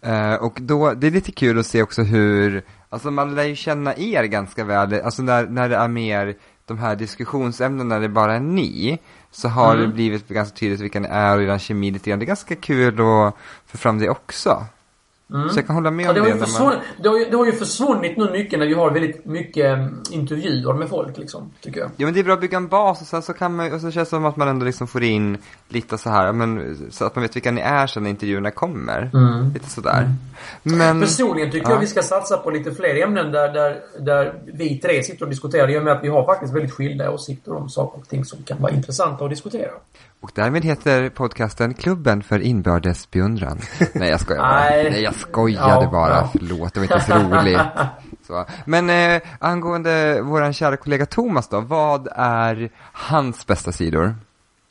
Eh, 0.02 0.34
och 0.34 0.58
då, 0.62 0.94
det 0.94 1.08
är 1.08 1.12
lite 1.12 1.32
kul 1.32 1.60
att 1.60 1.66
se 1.66 1.82
också 1.84 2.02
hur, 2.02 2.64
alltså 2.90 3.12
man 3.12 3.36
lär 3.36 3.44
ju 3.44 3.56
känna 3.56 3.96
er 3.98 4.24
ganska 4.24 4.64
väl, 4.64 5.02
alltså 5.02 5.22
när, 5.22 5.48
när 5.48 5.70
det 5.70 5.76
är 5.76 5.88
mer 5.88 6.36
de 6.66 6.78
här 6.78 6.96
diskussionsämnena 6.96 7.84
när 7.96 8.00
det 8.02 8.10
bara 8.10 8.36
är 8.36 8.40
ni, 8.40 9.00
så 9.32 9.48
har 9.48 9.76
Mm. 9.76 9.88
det 9.90 9.94
blivit 9.94 10.28
ganska 10.28 10.56
tydligt 10.58 10.80
vilka 10.80 11.00
ni 11.00 11.08
är 11.12 11.38
och 11.38 11.44
er 11.44 11.58
kemi 11.58 11.92
lite 11.92 12.10
grann. 12.10 12.20
Det 12.20 12.26
är 12.26 12.28
ganska 12.28 12.56
kul 12.56 12.94
att 12.94 13.36
få 13.66 13.78
fram 13.78 14.00
det 14.00 14.10
också. 14.10 14.66
Så 15.30 15.60
jag 15.60 15.66
kan 15.68 15.76
hålla 15.76 15.92
med 15.92 16.06
Ja, 16.06 16.10
om 16.10 16.16
det, 16.16 16.22
har 16.22 16.28
det. 16.30 16.64
man... 16.64 16.74
det, 16.98 17.10
har 17.10 17.20
ju, 17.20 17.26
det 17.26 17.38
har 17.38 17.46
ju 17.46 17.52
försvunnit 17.52 18.18
nu 18.18 18.32
mycket 18.32 18.60
när 18.60 18.66
vi 18.68 18.74
har 18.74 18.92
väldigt 18.92 19.26
mycket 19.26 19.66
mm, 19.66 20.04
intervjuer 20.12 20.74
med 20.74 20.90
folk 20.90 21.18
liksom, 21.18 21.52
tycker 21.62 21.80
jag. 21.80 21.90
Ja 21.98 22.06
men 22.06 22.14
det 22.14 22.20
är 22.20 22.24
bra 22.24 22.34
att 22.34 22.42
bygga 22.42 22.58
en 22.58 22.68
bas 22.68 23.02
och 23.02 23.08
sen 23.08 23.22
så 23.22 23.34
kan 23.34 23.56
man 23.56 23.74
och 23.74 23.82
så 23.82 23.92
känns 23.92 24.10
det 24.10 24.16
som 24.16 24.26
att 24.26 24.36
man 24.36 24.48
ändå 24.48 24.66
liksom 24.66 24.88
får 24.88 25.04
in 25.04 25.38
lite 25.68 25.98
så 25.98 26.10
här, 26.10 26.32
men, 26.32 26.78
så 26.92 27.06
att 27.06 27.16
man 27.16 27.22
vet 27.22 27.36
vilka 27.36 27.52
ni 27.52 27.62
är 27.62 27.88
sen 27.88 28.04
när 28.04 28.10
intervjuerna 28.10 28.52
kommer. 28.52 29.12
Lite 29.54 29.70
sådär. 29.70 30.14
Men, 30.64 31.02
Personligen 31.02 31.52
tycker 31.52 31.68
Ja. 31.68 31.74
jag 31.74 31.80
vi 31.80 31.88
ska 31.88 32.02
satsa 32.02 32.38
på 32.38 32.50
lite 32.52 32.72
fler 32.72 33.04
ämnen 33.04 33.32
där, 33.32 33.54
där, 33.54 33.80
där 34.00 34.34
vi 34.54 34.80
tre 34.80 35.04
sitter 35.04 35.24
och 35.24 35.30
diskuterar 35.30 35.70
i 35.70 35.80
och 35.80 35.84
med 35.84 35.94
att 35.94 36.04
vi 36.04 36.08
har 36.08 36.26
faktiskt 36.26 36.54
väldigt 36.54 36.72
skilda 36.74 37.12
åsikter 37.12 37.54
om 37.54 37.70
saker 37.70 38.00
och 38.02 38.08
ting 38.10 38.26
som 38.26 38.44
kan 38.44 38.62
vara 38.62 38.72
intressanta 38.72 39.24
att 39.24 39.30
diskutera. 39.30 39.72
Och 40.22 40.32
därmed 40.36 40.66
heter 40.66 41.10
podcasten 41.10 41.74
Klubben 41.74 42.24
för 42.24 42.40
inbördes 42.40 43.12
beundran. 43.12 43.60
Nej 43.94 44.10
jag 44.10 44.20
skojar 44.20 44.42
bara. 44.42 44.60
Nej. 44.60 45.02
Jag 45.04 45.16
skojade 45.16 45.84
Ja, 45.84 45.90
bara, 45.92 46.16
ja. 46.16 46.30
förlåt 46.32 46.74
det 46.74 46.80
var 46.80 46.84
inte 46.94 47.06
så 47.06 47.14
roligt. 47.14 47.60
Så. 48.28 48.46
Men 48.66 48.90
eh, 48.90 49.22
angående 49.40 50.22
våran 50.22 50.54
kära 50.54 50.78
kollega 50.78 51.06
Thomas 51.06 51.48
då, 51.48 51.60
vad 51.60 52.08
är 52.16 52.70
hans 52.94 53.48
bästa 53.48 53.72
sidor? 53.72 54.16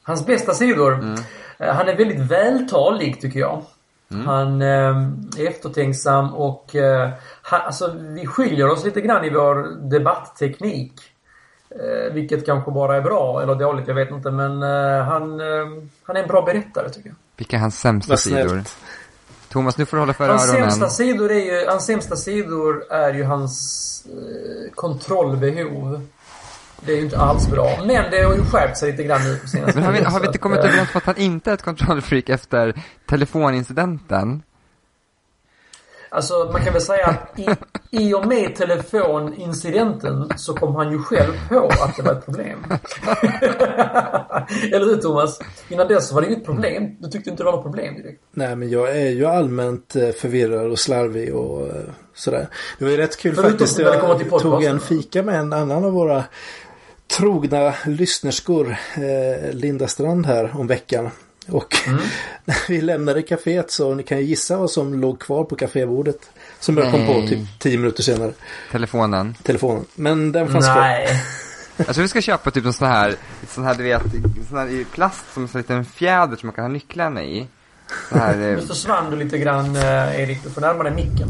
Hans 0.03 0.27
bästa 0.27 0.55
sidor. 0.55 0.95
Mm. 0.95 1.15
eh, 1.59 1.75
Han 1.75 1.89
är 1.89 1.97
väldigt 1.97 2.21
vältalig 2.21 3.21
tycker 3.21 3.41
jag. 3.41 3.63
Mm. 4.11 4.27
Han 4.27 4.63
eh, 4.63 5.39
är 5.43 5.49
eftertänksam 5.49 6.35
och 6.35 6.77
eh, 6.77 7.11
han, 7.43 7.61
alltså, 7.61 7.95
vi 7.99 8.27
skiljer 8.27 8.69
oss 8.69 8.85
lite 8.85 9.01
grann 9.01 9.25
i 9.25 9.31
vår 9.31 9.89
debattteknik. 9.91 10.93
Eh, 11.79 12.13
vilket 12.13 12.47
kanske 12.47 12.71
bara 12.71 12.97
är 12.97 13.01
bra 13.01 13.43
eller 13.43 13.55
dåligt, 13.55 13.89
jag 13.89 13.95
vet 13.95 14.11
inte. 14.11 14.31
Men 14.31 14.63
eh, 14.63 15.05
han, 15.05 15.41
eh, 15.41 15.47
han 16.03 16.17
är 16.17 16.23
en 16.23 16.29
bra 16.29 16.43
berättare 16.43 16.91
tycker 16.91 17.09
jag. 17.09 17.17
Vilka 17.37 17.57
är 17.57 17.61
hans 17.61 17.81
sämsta 17.81 18.17
sidor? 18.17 18.63
Thomas, 19.49 19.79
nu 19.79 19.87
får 19.87 19.97
du 19.97 20.01
hålla 20.01 20.13
för 20.13 20.29
Hans 20.29 20.51
öronen. 20.51 20.71
sämsta, 20.71 20.91
sidor 20.91 21.31
är 21.31 21.45
ju, 21.45 21.67
hans 21.67 21.87
sämsta 21.87 22.17
sidor 22.17 22.93
är 22.93 23.15
ju 23.15 23.25
hans 23.25 24.07
eh, 24.07 24.75
kontrollbehov. 24.75 26.07
Det 26.81 26.93
är 26.93 26.97
ju 26.97 27.03
inte 27.03 27.19
alls 27.19 27.49
bra. 27.49 27.79
Men 27.87 28.11
det 28.11 28.23
har 28.23 28.35
ju 28.35 28.45
skärpt 28.45 28.77
sig 28.77 28.91
lite 28.91 29.03
grann 29.03 29.23
nu 29.23 29.37
på 29.37 29.49
senaste 29.49 29.75
Men 29.75 29.85
har 29.85 29.93
vi, 29.93 29.99
tiden, 29.99 30.13
har 30.13 30.21
vi 30.21 30.27
inte 30.27 30.39
kommit 30.39 30.59
överens 30.59 30.89
om 30.95 30.99
att 30.99 31.05
han 31.05 31.17
inte 31.17 31.51
är 31.51 31.55
ett 31.55 31.63
kontrollfreak 31.63 32.29
efter 32.29 32.83
telefonincidenten? 33.07 34.43
Alltså 36.11 36.51
man 36.53 36.65
kan 36.65 36.73
väl 36.73 36.83
säga 36.83 37.07
att 37.07 37.39
i, 37.39 37.49
i 37.91 38.15
och 38.15 38.27
med 38.27 38.57
telefonincidenten 38.57 40.29
så 40.37 40.55
kom 40.55 40.75
han 40.75 40.93
ju 40.93 40.99
själv 40.99 41.33
på 41.49 41.69
att 41.85 41.97
det 41.97 42.03
var 42.03 42.13
ett 42.13 42.25
problem. 42.25 42.65
Eller 44.73 44.85
hur 44.85 44.97
Thomas? 44.97 45.39
Innan 45.69 45.89
dess 45.89 46.09
så 46.09 46.15
var 46.15 46.23
det 46.23 46.29
inget 46.29 46.45
problem. 46.45 46.97
Du 46.99 47.09
tyckte 47.09 47.31
inte 47.31 47.43
det 47.43 47.45
var 47.45 47.53
något 47.53 47.65
problem 47.65 47.95
direkt. 47.95 48.23
Nej 48.33 48.57
men 48.57 48.71
jag 48.71 48.97
är 48.97 49.11
ju 49.11 49.27
allmänt 49.27 49.97
eh, 49.97 50.11
förvirrad 50.11 50.71
och 50.71 50.79
slarvig 50.79 51.35
och 51.35 51.67
eh, 51.67 51.75
sådär. 52.15 52.49
Det 52.79 52.85
var 52.85 52.93
ju 52.93 52.97
rätt 52.97 53.17
kul 53.17 53.35
Förutom 53.35 53.51
faktiskt. 53.51 53.79
Jag 53.79 54.41
tog 54.41 54.65
en 54.65 54.81
fika 54.81 55.23
med 55.23 55.41
en 55.41 55.53
annan 55.53 55.85
av 55.85 55.93
våra 55.93 56.25
trogna 57.17 57.75
lyssnerskor, 57.87 58.77
eh, 58.95 59.53
Linda 59.53 59.89
Strand 59.89 60.27
här 60.27 60.53
om 60.55 60.67
veckan. 60.67 61.11
Och 61.51 61.77
Mm. 61.87 62.01
när 62.45 62.57
vi 62.69 62.81
lämnade 62.81 63.23
kaféet 63.23 63.71
så 63.71 63.95
ni 63.95 64.03
kan 64.03 64.19
ju 64.19 64.25
gissa 64.25 64.57
vad 64.57 64.71
som 64.71 65.01
låg 65.01 65.21
kvar 65.21 65.45
på 65.45 65.57
kafébordet. 65.57 66.31
Som 66.61 66.77
jag 66.77 66.91
kom 66.93 67.07
på 67.07 67.27
typ 67.29 67.39
tio 67.59 67.79
minuter 67.79 68.03
senare. 68.03 68.33
Telefonen. 68.73 69.35
Telefonen. 69.43 69.85
Men 69.95 70.33
den 70.33 70.53
fanns 70.53 70.67
kvar. 70.67 70.81
Nej. 70.81 71.23
Jag 71.77 71.87
tror 71.95 72.03
vi 72.03 72.09
ska 72.09 72.21
köpa 72.21 72.51
typ 72.51 72.65
en 72.65 72.73
sån 72.73 72.89
här, 72.89 73.15
sån 73.49 73.65
här 73.65 73.75
du 73.75 73.83
vet, 73.83 74.03
sån 74.49 74.59
här 74.59 74.69
i 74.69 74.85
plast 74.85 75.25
som 75.35 75.43
en 75.43 75.49
sån 75.49 75.61
liten 75.61 75.85
fjäder 75.85 76.37
som 76.37 76.47
man 76.47 76.55
kan 76.55 76.65
ha 76.65 76.69
nycklarna 76.69 77.23
i. 77.23 77.47
Så 78.11 78.19
här, 78.19 78.37
Nu 78.37 78.61
försvann 78.61 79.11
du 79.11 79.17
lite 79.17 79.39
grann 79.39 79.77
eh, 79.77 80.21
Erik. 80.23 80.43
Du 80.45 80.51
får 80.51 80.61
närma 80.61 80.83
dig 80.85 80.93
micken. 80.93 81.29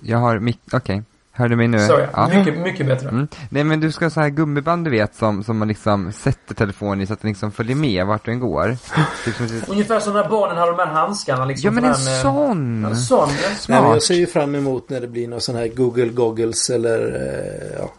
jag 0.00 0.18
har 0.18 0.38
mick, 0.38 0.60
okej. 0.72 1.02
Hör 1.32 1.48
du 1.48 1.56
mig 1.56 1.68
nu? 1.68 1.78
Så 1.86 2.06
ja. 2.12 2.28
Mycket, 2.34 2.58
mycket 2.58 2.86
bättre. 2.86 3.08
Mm. 3.08 3.28
Nej 3.50 3.64
men 3.64 3.80
du 3.80 3.92
ska 3.92 4.04
ha 4.04 4.10
så 4.10 4.20
här 4.20 4.28
gummiband 4.28 4.84
du 4.86 4.90
vet 4.90 5.14
som, 5.14 5.44
som 5.44 5.58
man 5.58 5.68
liksom 5.68 6.12
sätter 6.12 6.54
telefonen 6.54 7.00
i 7.00 7.06
så 7.06 7.12
att 7.12 7.20
den 7.22 7.28
liksom 7.28 7.52
följer 7.52 7.76
med 7.76 8.06
vart 8.06 8.24
den 8.24 8.40
går. 8.40 8.76
Typ 9.24 9.34
som, 9.36 9.48
Ungefär 9.68 10.00
som 10.00 10.12
när 10.14 10.28
barnen 10.28 10.56
hade 10.56 10.70
de 10.72 10.78
här 10.78 10.86
handskarna 10.86 11.44
liksom. 11.44 11.66
ja 11.66 11.70
men 11.72 11.84
en 11.84 11.90
med- 11.90 12.22
sån! 12.22 12.84
En 12.84 12.96
sån. 12.96 13.28
Nej, 13.28 13.36
men 13.48 13.56
Smart. 13.56 13.82
jag 13.84 14.02
ser 14.02 14.14
ju 14.14 14.26
fram 14.26 14.54
emot 14.54 14.88
när 14.90 15.00
det 15.00 15.06
blir 15.08 15.28
någon 15.28 15.40
sån 15.40 15.56
här 15.56 15.68
Google 15.68 16.08
Goggles 16.08 16.70
eller 16.70 16.98
eh, 17.00 17.78
ja. 17.78 17.92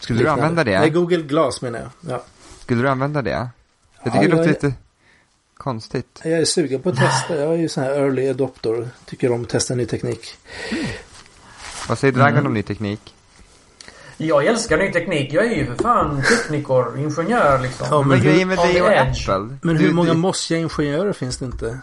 Skulle 0.00 0.18
du 0.18 0.22
liknande. 0.24 0.42
använda 0.42 0.64
det? 0.64 0.80
Nej, 0.80 0.90
Google 0.90 1.22
Glas 1.22 1.62
menar 1.62 1.78
jag. 1.78 2.12
Ja. 2.12 2.22
Skulle 2.60 2.82
du 2.82 2.88
använda 2.88 3.22
det? 3.22 3.30
Jag 4.02 4.12
tycker 4.12 4.16
Ja, 4.16 4.22
det 4.22 4.28
låter 4.28 4.38
jag- 4.42 4.48
lite 4.64 4.72
konstigt. 5.56 6.20
Jag 6.24 6.32
är 6.32 6.44
sugen 6.44 6.82
på 6.82 6.88
att 6.88 6.96
testa. 6.96 7.36
Jag 7.36 7.52
är 7.54 7.58
ju 7.58 7.68
sån 7.68 7.82
här 7.84 7.90
early 7.90 8.28
adopter. 8.30 8.88
Tycker 9.04 9.32
om 9.32 9.42
att 9.42 9.48
testa 9.48 9.74
ny 9.74 9.86
teknik. 9.86 10.26
Vad 11.88 11.98
säger 11.98 12.12
Dragon 12.14 12.32
Mm. 12.32 12.46
om 12.46 12.54
ny 12.54 12.62
teknik? 12.62 13.14
Jag 14.16 14.46
älskar 14.46 14.78
ny 14.78 14.92
teknik. 14.92 15.32
Jag 15.32 15.44
är 15.46 15.54
ju 15.56 15.66
för 15.66 15.82
fan 15.82 16.22
tekniker, 16.22 16.98
ingenjör 16.98 17.58
liksom. 17.58 17.86
Ja, 17.90 17.98
Men 18.00 18.08
men 18.08 18.20
grejen 18.20 18.48
med 18.48 18.58
dig 18.58 18.82
och. 18.82 18.88
Apple. 18.88 19.56
Men 19.62 19.76
du, 19.76 19.84
hur 19.84 19.92
många 19.92 20.12
du, 20.12 20.18
mossiga 20.18 20.58
ingenjörer 20.58 21.12
finns 21.12 21.38
det 21.38 21.44
inte? 21.44 21.78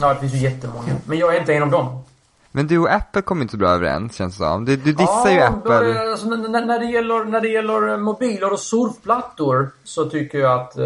Ja, 0.00 0.14
det 0.14 0.20
finns 0.20 0.32
ju 0.34 0.38
jättemånga. 0.38 0.92
Men 1.06 1.18
jag 1.18 1.34
är 1.36 1.40
inte 1.40 1.54
en 1.54 1.62
av 1.62 1.70
dem. 1.70 2.04
Men 2.52 2.66
du 2.66 2.78
och 2.78 2.92
Apple 2.92 3.22
kommer 3.22 3.42
inte 3.42 3.52
så 3.52 3.58
bra 3.58 3.68
överens 3.70 4.14
känns 4.14 4.34
det 4.38 4.44
som. 4.44 4.64
Du, 4.64 4.76
du 4.76 4.92
dissar 4.92 5.30
ju 5.30 5.36
Ja, 5.36 5.48
Apple. 5.48 5.68
börjar- 5.68 6.10
Alltså, 6.10 6.26
när, 6.28 6.66
när- 6.66 6.78
det 6.78 6.84
gäller, 6.86 7.24
när 7.24 7.40
det 7.40 7.48
gäller 7.48 7.96
mobiler 7.96 8.52
och 8.52 8.58
surfplattor 8.60 9.70
så 9.84 10.10
tycker 10.10 10.38
jag 10.38 10.60
att 10.60 10.78
eh, 10.78 10.84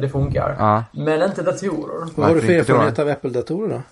det 0.00 0.08
funkar. 0.12 0.56
Ja. 0.58 0.84
Men 0.92 1.22
inte 1.22 1.42
datorer. 1.42 2.08
Vad 2.14 2.26
har 2.28 2.34
du 2.34 2.40
för 2.40 2.52
erfarenhet 2.52 2.98
av 2.98 3.08
Apple-datorer 3.08 3.68
då? 3.68 3.82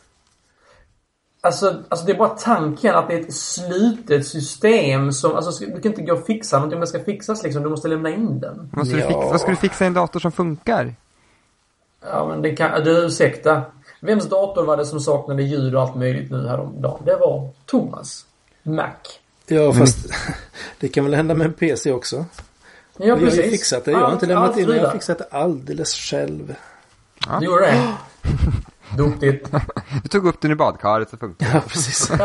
Alltså, 1.45 1.83
alltså 1.89 2.07
det 2.07 2.13
är 2.13 2.17
bara 2.19 2.29
tanken 2.29 2.95
att 2.95 3.09
det 3.09 3.15
är 3.15 3.21
ett 3.21 3.35
slutet 3.35 4.27
system 4.27 5.13
som... 5.13 5.35
Alltså 5.37 5.65
du 5.67 5.81
kan 5.81 5.93
inte 5.93 6.03
gå 6.03 6.15
och 6.15 6.27
fixa 6.27 6.57
någonting 6.57 6.77
om 6.77 6.81
det 6.81 6.87
ska 6.87 7.05
fixas 7.05 7.43
liksom. 7.43 7.63
Du 7.63 7.69
måste 7.69 7.89
lämna 7.89 8.11
in 8.11 8.41
den. 8.41 8.71
Vad 8.73 8.87
ska, 8.87 8.97
du 8.97 9.03
Ja. 9.03 9.09
fixa, 9.09 9.21
vad 9.21 9.41
ska 9.41 9.51
du 9.51 9.57
fixa 9.57 9.85
i 9.85 9.87
en 9.87 9.95
dator 9.95 10.21
som 10.21 10.33
funkar? 10.33 10.95
Ja 12.11 12.27
men 12.29 12.43
det 12.43 12.57
kan... 12.57 12.85
Du 12.85 13.07
ursäkta. 13.07 13.63
Vems 14.01 14.29
dator 14.29 14.65
var 14.65 14.77
det 14.77 14.87
som 14.87 15.01
saknade 15.01 15.43
ljud 15.43 15.75
och 15.75 15.83
allt 15.83 15.95
möjligt 15.95 16.31
nu 16.31 16.49
häromdagen? 16.49 17.03
Det 17.05 17.17
var 17.17 17.51
Thomas. 17.67 18.27
Mac. 18.63 18.87
Ja, 19.47 19.73
fast 19.73 19.99
det 20.81 20.89
kan 20.89 21.05
väl 21.05 21.15
hända 21.15 21.35
med 21.35 21.47
en 21.47 21.53
PC 21.53 21.93
också. 21.93 22.17
Ja 22.97 23.07
jag 23.07 23.15
har 23.15 23.21
ju 23.21 23.27
precis. 23.27 23.51
fixat 23.51 23.85
det. 23.85 23.91
Jag 23.91 23.99
har 23.99 24.13
inte 24.13 24.27
lämnat 24.27 24.49
Allt 24.49 24.59
in 24.59 24.67
det. 24.69 24.77
Jag 24.77 24.85
har 24.85 24.93
fixat 24.93 25.19
det 25.19 25.27
alldeles 25.31 25.95
själv. 25.95 26.55
Du 27.41 27.47
gjorde 27.47 27.67
det? 27.67 27.95
Duktigt. 28.97 29.51
Du 30.03 30.09
tog 30.09 30.27
upp 30.27 30.41
den 30.41 30.51
i 30.51 30.55
badkaret 30.55 31.11
så 31.11 31.17
funkar 31.17 31.47
det. 31.47 31.53
Ja, 31.55 31.61
precis. 31.69 32.11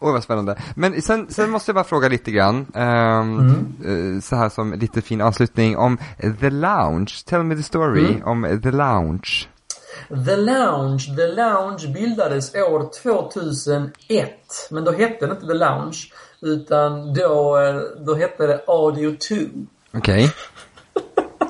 Oj 0.00 0.12
vad 0.12 0.22
spännande. 0.22 0.56
Men 0.74 1.02
sen, 1.02 1.26
sen 1.30 1.50
måste 1.50 1.68
jag 1.70 1.74
bara 1.74 1.84
fråga 1.84 2.08
lite 2.08 2.30
grann. 2.30 2.66
ehm, 2.74 3.38
Mm. 3.38 4.14
eh, 4.16 4.20
så 4.20 4.36
här 4.36 4.48
som 4.48 4.72
lite 4.72 5.02
fin 5.02 5.20
avslutning 5.20 5.76
om 5.76 5.98
The 6.40 6.50
Lounge. 6.50 7.12
Tell 7.26 7.42
me 7.42 7.56
the 7.56 7.62
story 7.62 8.06
Mm. 8.06 8.22
om 8.24 8.60
The 8.62 8.70
Lounge. 8.70 9.28
The 10.26 10.36
Lounge. 10.36 11.16
The 11.16 11.26
Lounge 11.26 11.88
bildades 11.94 12.54
år 12.54 12.90
2001. 13.02 14.68
Men 14.70 14.84
då 14.84 14.92
hette 14.92 15.26
det 15.26 15.32
inte 15.32 15.46
The 15.46 15.54
Lounge. 15.54 15.98
Utan 16.42 17.14
då, 17.14 17.58
eh, 17.58 17.74
då 18.06 18.14
hette 18.14 18.46
det 18.46 18.60
Audio 18.66 19.16
2. 19.16 19.34
Okej. 19.96 20.32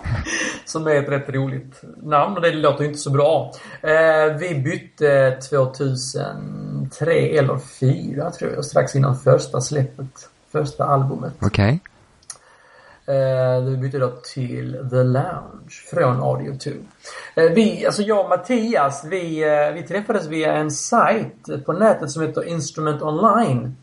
Som 0.64 0.86
är 0.86 0.94
ett 0.94 1.08
rätt 1.08 1.28
roligt 1.28 1.82
namn 2.02 2.36
och 2.36 2.42
det 2.42 2.52
låter 2.52 2.82
ju 2.82 2.88
inte 2.88 3.00
så 3.00 3.10
bra. 3.10 3.52
Eh, 3.82 4.36
vi 4.38 4.54
bytte 4.54 5.38
2003 5.50 7.12
eller 7.38 7.54
2004 7.54 8.30
tror 8.30 8.52
jag. 8.52 8.64
Strax 8.64 8.96
innan 8.96 9.18
första 9.18 9.60
släppet. 9.60 10.28
Första 10.52 10.84
albumet. 10.84 11.32
Okej. 11.40 11.80
Eh, 13.06 13.64
vi 13.64 13.76
bytte 13.76 13.98
då 13.98 14.08
till 14.08 14.72
The 14.90 15.02
Lounge 15.02 15.84
från 15.90 16.20
Audio 16.20 16.58
2. 16.58 16.70
Eh, 17.34 17.52
vi, 17.52 17.86
alltså 17.86 18.02
jag 18.02 18.20
och 18.20 18.28
Mattias, 18.28 19.04
vi, 19.04 19.42
eh, 19.42 19.74
vi 19.74 19.82
träffades 19.82 20.26
via 20.26 20.52
en 20.52 20.70
sajt 20.70 21.64
på 21.66 21.72
nätet 21.72 22.10
som 22.10 22.22
heter 22.22 22.44
Instrument 22.44 23.02
Online. 23.02 23.76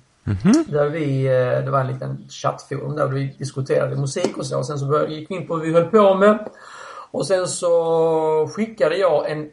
Där 0.67 0.89
vi, 0.89 1.25
eh, 1.25 1.65
det 1.65 1.71
var 1.71 1.79
en 1.79 1.87
liten 1.87 2.27
chattforum 2.29 2.95
där 2.95 3.07
vi 3.07 3.35
diskuterade 3.39 3.95
musik 3.95 4.37
och 4.37 4.45
så. 4.45 4.57
Och 4.57 4.65
sen 4.65 4.79
så 4.79 4.85
började, 4.85 5.13
gick 5.13 5.31
vi 5.31 5.35
in 5.35 5.47
på 5.47 5.53
vad 5.53 5.63
vi 5.63 5.73
höll 5.73 5.85
på 5.85 6.15
med. 6.15 6.49
Och 7.11 7.27
sen 7.27 7.47
så 7.47 8.47
skickade 8.55 8.97
jag 8.97 9.31
en, 9.31 9.49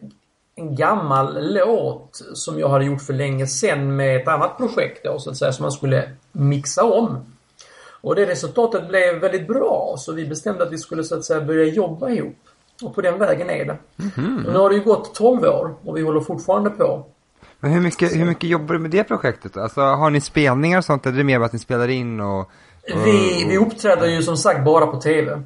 en 0.55 0.77
gammal 0.77 1.55
låt 1.55 2.23
som 2.35 2.59
jag 2.59 2.69
hade 2.69 2.85
gjort 2.85 3.03
för 3.03 3.13
länge 3.13 3.47
sedan 3.47 3.97
med 3.97 4.17
ett 4.17 4.29
annat 4.29 4.57
projekt 4.57 5.05
då 5.05 5.19
så 5.19 5.31
att 5.31 5.37
säga 5.37 5.53
som 5.53 5.63
man 5.63 5.73
skulle 5.73 6.11
mixa 6.33 6.85
om. 6.85 7.35
Och 8.01 8.15
det 8.15 8.27
resultatet 8.27 8.89
blev 8.89 9.21
väldigt 9.21 9.49
bra 9.49 9.95
så 9.99 10.13
vi 10.13 10.27
bestämde 10.27 10.63
att 10.63 10.73
vi 10.73 10.79
skulle 10.79 11.05
så 11.05 11.15
att 11.15 11.25
säga 11.25 11.41
börja 11.41 11.65
jobba 11.65 12.11
ihop. 12.11 12.37
Och 12.83 12.95
på 12.95 13.01
den 13.01 13.19
vägen 13.19 13.51
är 13.51 13.65
det. 13.65 13.79
Och 14.47 14.53
nu 14.53 14.59
har 14.59 14.71
det 14.71 14.77
ju 14.77 14.85
gått 14.85 15.15
12 15.15 15.45
år 15.45 15.75
och 15.85 15.97
vi 15.97 16.03
håller 16.03 16.21
fortfarande 16.21 16.71
på. 16.71 17.07
Men 17.61 17.71
hur 17.73 17.81
mycket, 17.81 18.17
hur 18.17 18.25
mycket 18.25 18.51
jobbar 18.51 18.73
du 18.75 18.79
med 18.81 18.91
det 18.91 19.05
projektet 19.05 19.55
då? 19.55 19.61
Alltså 19.61 19.81
har 19.81 20.11
ni 20.11 20.21
spelningar 20.21 20.79
och 20.79 20.85
sånt 20.85 21.07
eller 21.07 21.15
är 21.15 21.19
det 21.19 21.25
mer 21.25 21.41
att 21.41 21.53
ni 21.53 21.59
spelar 21.59 21.89
in 21.89 22.21
och, 22.21 22.41
och 22.41 22.49
Vi, 23.07 23.45
vi 23.49 23.59
uppträder 23.59 24.07
ju 24.07 24.23
som 24.23 24.37
sagt 24.37 24.65
bara 24.65 24.87
på 24.87 25.01
TV. 25.01 25.43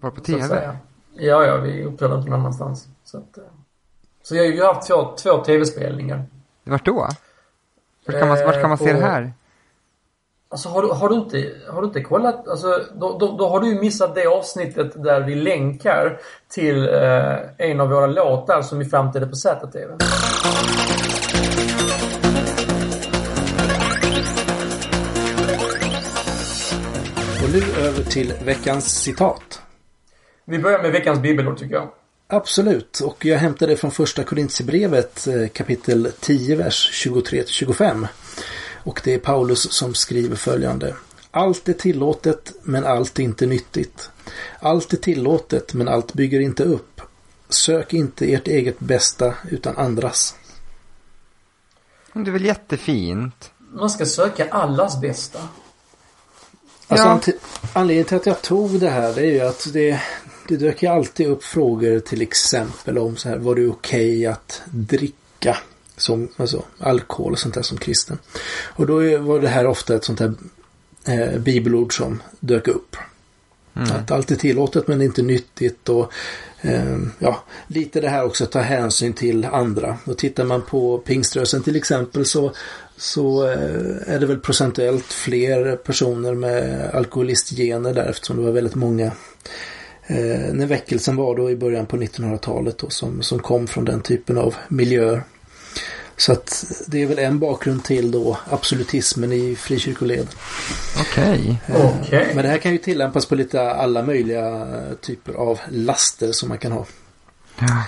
bara 0.00 0.10
på 0.12 0.20
TV? 0.20 0.70
Ja, 1.14 1.44
ja, 1.44 1.56
vi 1.56 1.84
uppträder 1.84 2.18
inte 2.18 2.30
någon 2.30 2.40
annanstans. 2.40 2.88
Så 3.04 3.18
att, 3.18 3.38
eh, 3.38 3.44
Så 4.22 4.34
jag 4.36 4.42
har 4.44 4.48
ju 4.52 4.62
haft 4.64 4.86
två, 4.88 5.14
två 5.22 5.44
tv-spelningar. 5.44 6.24
Vart 6.64 6.84
då? 6.84 7.08
Vart 8.06 8.18
kan 8.18 8.28
man, 8.28 8.38
vart 8.44 8.60
kan 8.60 8.68
man 8.68 8.78
se 8.78 8.88
Eh, 8.90 8.94
det 8.94 9.00
på- 9.00 9.06
här? 9.06 9.32
Alltså 10.50 10.68
har 10.68 10.82
du, 10.82 10.88
har 10.88 11.08
du 11.08 11.14
inte, 11.14 11.52
har 11.68 11.80
du 11.82 11.86
inte 11.86 12.00
kollat? 12.00 12.48
Alltså 12.48 12.84
då, 12.94 13.18
då, 13.18 13.36
då 13.36 13.48
har 13.48 13.60
du 13.60 13.68
ju 13.68 13.80
missat 13.80 14.14
det 14.14 14.26
avsnittet 14.26 15.02
där 15.04 15.20
vi 15.20 15.34
länkar 15.34 16.20
till 16.48 16.88
eh, 16.88 17.68
en 17.70 17.80
av 17.80 17.88
våra 17.88 18.06
låtar 18.06 18.62
som 18.62 18.78
vi 18.78 18.84
framträdde 18.84 19.26
på 19.26 19.36
ZTV. 19.36 19.92
Och 27.42 27.52
nu 27.52 27.86
över 27.86 28.02
till 28.02 28.32
veckans 28.44 29.02
citat. 29.02 29.62
Vi 30.44 30.58
börjar 30.58 30.82
med 30.82 30.92
veckans 30.92 31.20
bibelord 31.20 31.58
tycker 31.58 31.74
jag. 31.74 31.88
Absolut, 32.26 33.00
och 33.00 33.24
jag 33.24 33.38
hämtade 33.38 33.76
från 33.76 33.90
första 33.90 34.24
Korintierbrevet 34.24 35.26
eh, 35.26 35.48
kapitel 35.48 36.08
10, 36.20 36.56
vers 36.56 37.06
23-25. 37.06 38.06
Och 38.88 39.00
det 39.04 39.14
är 39.14 39.18
Paulus 39.18 39.72
som 39.72 39.94
skriver 39.94 40.36
följande. 40.36 40.94
Allt 41.30 41.68
är 41.68 41.72
tillåtet, 41.72 42.52
men 42.62 42.84
allt 42.84 43.18
är 43.18 43.22
inte 43.22 43.46
nyttigt. 43.46 44.10
Allt 44.60 44.92
är 44.92 44.96
tillåtet, 44.96 45.74
men 45.74 45.88
allt 45.88 46.14
bygger 46.14 46.40
inte 46.40 46.64
upp. 46.64 47.00
Sök 47.48 47.92
inte 47.94 48.32
ert 48.32 48.48
eget 48.48 48.80
bästa, 48.80 49.34
utan 49.50 49.76
andras. 49.76 50.34
Det 52.12 52.20
är 52.20 52.32
väl 52.32 52.44
jättefint? 52.44 53.50
Man 53.58 53.90
ska 53.90 54.06
söka 54.06 54.48
allas 54.50 55.00
bästa. 55.00 55.38
Alltså, 56.88 57.30
Ja. 57.30 57.32
Anledningen 57.72 58.04
till 58.04 58.16
att 58.16 58.26
jag 58.26 58.42
tog 58.42 58.80
det 58.80 58.90
här 58.90 59.14
det 59.14 59.20
är 59.20 59.32
ju 59.32 59.40
att 59.40 59.72
det, 59.72 60.00
det 60.48 60.56
dök 60.56 60.82
ju 60.82 60.88
alltid 60.88 61.26
upp 61.26 61.44
frågor 61.44 62.00
till 62.00 62.22
exempel 62.22 62.98
om 62.98 63.16
så 63.16 63.28
här, 63.28 63.36
var 63.36 63.54
det 63.54 63.66
okej 63.66 64.26
att 64.26 64.62
dricka 64.66 65.58
som, 66.00 66.28
alltså, 66.36 66.64
alkohol 66.78 67.32
och 67.32 67.38
sånt 67.38 67.54
där 67.54 67.62
som 67.62 67.78
kristen. 67.78 68.18
Och 68.50 68.86
då 68.86 69.18
var 69.18 69.40
det 69.40 69.48
här 69.48 69.66
ofta 69.66 69.94
ett 69.94 70.04
sånt 70.04 70.20
här 70.20 70.34
eh, 71.06 71.38
bibelord 71.38 71.96
som 71.96 72.22
dök 72.40 72.68
upp. 72.68 72.96
Att 73.78 74.10
allt 74.10 74.30
är 74.30 74.36
tillåtet 74.36 74.88
men 74.88 75.02
inte 75.02 75.22
nyttigt 75.22 75.88
och 75.88 76.12
eh, 76.60 76.96
ja, 77.18 77.44
lite 77.66 78.00
det 78.00 78.08
här 78.08 78.24
också 78.24 78.44
att 78.44 78.52
ta 78.52 78.60
hänsyn 78.60 79.12
till 79.12 79.44
andra. 79.44 79.98
Och 80.04 80.18
tittar 80.18 80.44
man 80.44 80.62
på 80.62 80.98
pingströrelsen 80.98 81.62
till 81.62 81.76
exempel 81.76 82.24
så, 82.24 82.52
så 82.96 83.48
eh, 83.48 84.14
är 84.14 84.20
det 84.20 84.26
väl 84.26 84.38
procentuellt 84.38 85.12
fler 85.12 85.76
personer 85.76 86.34
med 86.34 86.90
alkoholistgener 86.94 87.94
där 87.94 88.06
eftersom 88.06 88.36
det 88.36 88.42
var 88.42 88.52
väldigt 88.52 88.74
många 88.74 89.06
eh, 90.06 90.52
när 90.52 90.66
väckelsen 90.66 91.16
var 91.16 91.36
då 91.36 91.50
i 91.50 91.56
början 91.56 91.86
på 91.86 91.96
1900-talet 91.96 92.78
då, 92.78 92.90
som, 92.90 93.22
som 93.22 93.38
kom 93.38 93.66
från 93.66 93.84
den 93.84 94.00
typen 94.00 94.38
av 94.38 94.54
miljöer. 94.68 95.22
Så 96.18 96.32
att 96.32 96.64
det 96.86 97.02
är 97.02 97.06
väl 97.06 97.18
en 97.18 97.38
bakgrund 97.38 97.84
till 97.84 98.10
då 98.10 98.38
absolutismen 98.50 99.32
i 99.32 99.56
frikyrkoled. 99.56 100.26
Okej. 101.00 101.62
Okej. 101.68 102.32
Men 102.34 102.44
det 102.44 102.50
här 102.50 102.58
kan 102.58 102.72
ju 102.72 102.78
tillämpas 102.78 103.26
på 103.26 103.34
lite 103.34 103.70
alla 103.72 104.02
möjliga 104.02 104.66
typer 105.00 105.32
av 105.32 105.60
laster 105.70 106.32
som 106.32 106.48
man 106.48 106.58
kan 106.58 106.72
ha. 106.72 106.86
Ja, 107.58 107.84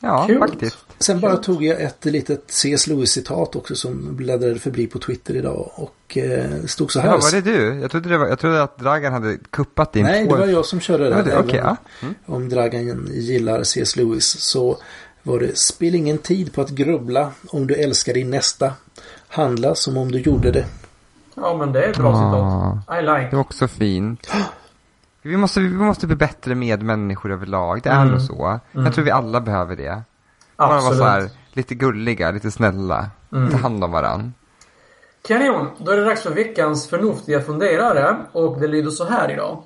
ja 0.00 0.24
Kul. 0.26 0.38
faktiskt. 0.38 0.76
Sen 0.98 1.20
bara 1.20 1.36
tog 1.36 1.64
jag 1.64 1.80
ett 1.80 2.04
litet 2.04 2.44
C.S. 2.48 2.86
Lewis-citat 2.86 3.56
också 3.56 3.74
som 3.74 4.16
bläddrade 4.16 4.58
förbi 4.58 4.86
på 4.86 4.98
Twitter 4.98 5.36
idag 5.36 5.70
och 5.74 6.16
eh, 6.18 6.50
det 6.62 6.68
stod 6.68 6.92
så 6.92 7.00
här. 7.00 7.08
Ja, 7.08 7.18
var 7.22 7.30
det 7.30 7.40
du? 7.40 7.80
Jag 7.80 7.90
trodde, 7.90 8.08
det 8.08 8.18
var, 8.18 8.26
jag 8.28 8.38
trodde 8.38 8.62
att 8.62 8.78
Dragan 8.78 9.12
hade 9.12 9.36
kuppat 9.50 9.92
din 9.92 10.02
Nej, 10.02 10.24
det 10.26 10.36
var 10.36 10.46
jag 10.46 10.64
som 10.66 10.80
körde 10.80 11.08
det- 11.08 11.14
även 11.14 11.38
Okej, 11.38 11.60
ja. 11.64 11.76
Mm. 12.02 12.14
Om 12.26 12.48
Dragan 12.48 13.08
gillar 13.12 13.62
C.S. 13.62 13.96
Lewis 13.96 14.24
så 14.40 14.78
var 15.28 15.38
det 15.40 15.58
Spill 15.58 15.94
ingen 15.94 16.18
tid 16.18 16.54
på 16.54 16.60
att 16.60 16.70
grubbla 16.70 17.30
om 17.48 17.66
du 17.66 17.74
älskar 17.74 18.14
din 18.14 18.30
nästa. 18.30 18.72
Handla 19.28 19.74
som 19.74 19.96
om 19.96 20.12
du 20.12 20.20
gjorde 20.20 20.50
det. 20.50 20.64
Ja 21.34 21.56
men 21.58 21.72
det 21.72 21.84
är 21.84 21.90
ett 21.90 21.96
bra 21.98 22.12
Ah. 22.12 22.78
citat. 22.86 22.98
I 22.98 23.02
like. 23.02 23.28
Det 23.30 23.36
är 23.36 23.40
också 23.40 23.68
fint. 23.68 24.30
Vi 25.22 25.36
måste, 25.36 25.60
vi 25.60 25.68
måste 25.68 26.06
bli 26.06 26.16
bättre 26.16 26.54
medmänniskor 26.54 27.32
överlag. 27.32 27.80
Det 27.82 27.88
är 27.90 28.00
Mm. 28.02 28.08
nog 28.12 28.20
så. 28.20 28.60
Jag 28.72 28.94
tror 28.94 29.04
vi 29.04 29.10
alla 29.10 29.40
behöver 29.40 29.76
det. 29.76 30.02
Bara 30.56 30.68
vara 30.68 30.76
Absolut. 30.78 30.98
så 30.98 31.04
här, 31.04 31.30
lite 31.52 31.74
gulliga, 31.74 32.30
lite 32.30 32.50
snälla. 32.50 33.10
Mm. 33.32 33.50
Ta 33.50 33.56
hand 33.56 33.84
om 33.84 33.90
varandra. 33.92 34.30
Kanon! 35.28 35.66
Då 35.78 35.92
är 35.92 35.96
det 35.96 36.04
dags 36.04 36.22
för 36.22 36.30
veckans 36.34 36.86
förnuftiga 36.88 37.40
funderare 37.40 38.16
och 38.32 38.60
det 38.60 38.66
lyder 38.66 38.90
så 38.90 39.04
här 39.04 39.30
idag. 39.30 39.62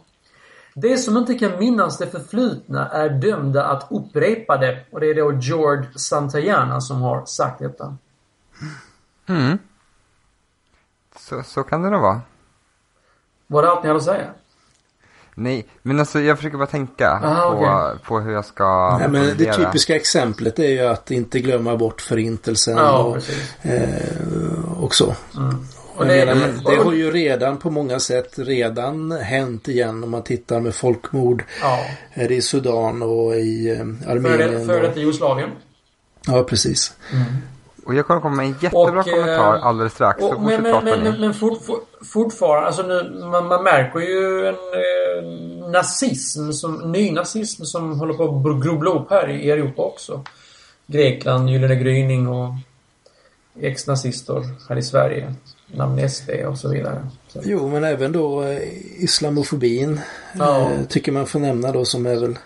Det 0.75 0.97
som 0.99 1.17
inte 1.17 1.35
kan 1.35 1.59
minnas 1.59 1.99
det 1.99 2.07
förflutna 2.07 2.89
är 2.89 3.09
dömda 3.09 3.65
att 3.65 3.87
upprepa 3.91 4.57
det. 4.57 4.85
Och 4.93 5.01
det 5.01 5.07
är 5.07 5.15
då 5.15 5.33
George 5.33 5.89
Santayana 5.99 6.81
som 6.81 7.03
har 7.03 7.25
sagt 7.27 7.59
detta. 7.59 7.97
Mm. 9.27 9.59
Så, 11.17 11.43
så 11.43 11.63
kan 11.63 11.83
det 11.83 11.91
nog 11.91 12.01
vara. 12.03 12.21
Var 13.47 13.63
det 13.63 13.71
allt 13.71 13.83
ni 13.83 13.89
hade 13.89 13.99
att 13.99 14.05
säga? 14.05 14.27
Nej, 15.35 15.67
men 15.83 15.99
alltså 16.01 16.21
jag 16.21 16.37
försöker 16.37 16.59
bara 16.59 16.67
tänka 16.67 17.11
Ah, 17.25 17.51
på, 17.51 17.57
okej. 17.57 17.99
på 18.07 18.21
hur 18.21 18.33
jag 18.33 18.45
ska 18.45 18.99
Nej, 18.99 19.09
men 19.09 19.37
det 19.37 19.53
typiska 19.53 19.97
exemplet 19.97 20.59
är 20.59 20.69
ju 20.69 20.81
att 20.81 21.11
inte 21.11 21.41
glömma 21.41 21.77
bort 21.77 22.01
förintelsen 22.01 22.77
Ja, 22.77 22.99
och, 23.03 23.17
eh, 23.63 24.83
och 24.83 24.95
så. 24.95 25.15
Och 26.03 26.09
det, 26.09 26.27
menar, 26.27 26.35
men 26.35 26.65
det 26.65 26.77
har 26.77 26.93
ju 26.93 27.11
redan 27.11 27.59
på 27.59 27.71
många 27.71 28.01
sätt 28.01 28.33
redan 28.37 29.13
hänt 29.13 29.69
igen 29.69 30.05
om 30.05 30.11
man 30.11 30.23
tittar 30.23 30.61
med 30.61 30.75
folkmord. 30.75 31.45
Ja. 31.63 31.79
Är 32.15 32.29
det 32.29 32.35
i 32.35 32.43
Sudan 32.43 33.03
och 33.03 33.35
i 33.35 33.71
eh, 33.71 34.11
Armenien. 34.11 34.67
före 34.67 34.83
detta 34.83 35.01
Jugoslavien. 35.01 35.51
ja, 36.27 36.43
precis. 36.43 36.95
Och 37.87 37.95
jag 37.95 38.07
kommer 38.07 38.21
komma 38.21 38.37
med 38.37 38.47
en 38.47 38.57
jättebra 38.61 39.01
Och, 39.01 39.09
eh, 39.09 39.15
kommentar 39.15 39.59
alldeles 39.59 39.93
strax. 39.93 40.21
så 40.21 40.35
Och, 40.35 40.43
men 40.43 40.63
men, 40.63 40.85
men, 40.85 41.21
men 41.21 41.35
fort, 41.35 41.63
fort, 41.63 41.89
fortfarande, 42.13 42.67
alltså 42.67 42.83
nu, 42.83 43.27
man, 43.27 43.47
man 43.47 43.65
märker 43.65 44.01
ju 44.01 44.47
en 44.47 44.55
eh, 44.55 45.69
nazism, 45.71 46.53
som, 46.53 46.93
nynazism 46.93 47.65
som 47.65 47.99
håller 48.01 48.15
på 48.15 48.25
att 48.25 48.65
grubbla 48.65 48.91
upp 48.91 49.11
här 49.11 49.31
i 49.31 49.51
Europa 49.51 49.83
också. 49.83 50.25
Grekland, 50.87 51.51
Gyllene 51.51 51.77
gryning 51.77 52.29
och 52.29 52.55
ex-nazister 53.61 54.43
här 54.69 54.77
i 54.77 54.83
Sverige. 54.83 55.35
Namn 55.75 56.09
SD 56.11 56.31
och 56.47 56.59
så 56.59 56.69
vidare. 56.69 57.07
Så. 57.29 57.41
Jo, 57.45 57.69
men 57.69 57.85
även 57.85 58.13
då 58.13 58.43
eh, 58.43 58.59
islamofobin 59.03 60.01
Ja. 60.39 60.71
eh, 60.73 60.85
tycker 60.89 61.13
man 61.13 61.27
får 61.27 61.41
nämna 61.41 61.73
då 61.73 61.85
som 61.85 62.07
är 62.07 62.17
väl 62.17 62.39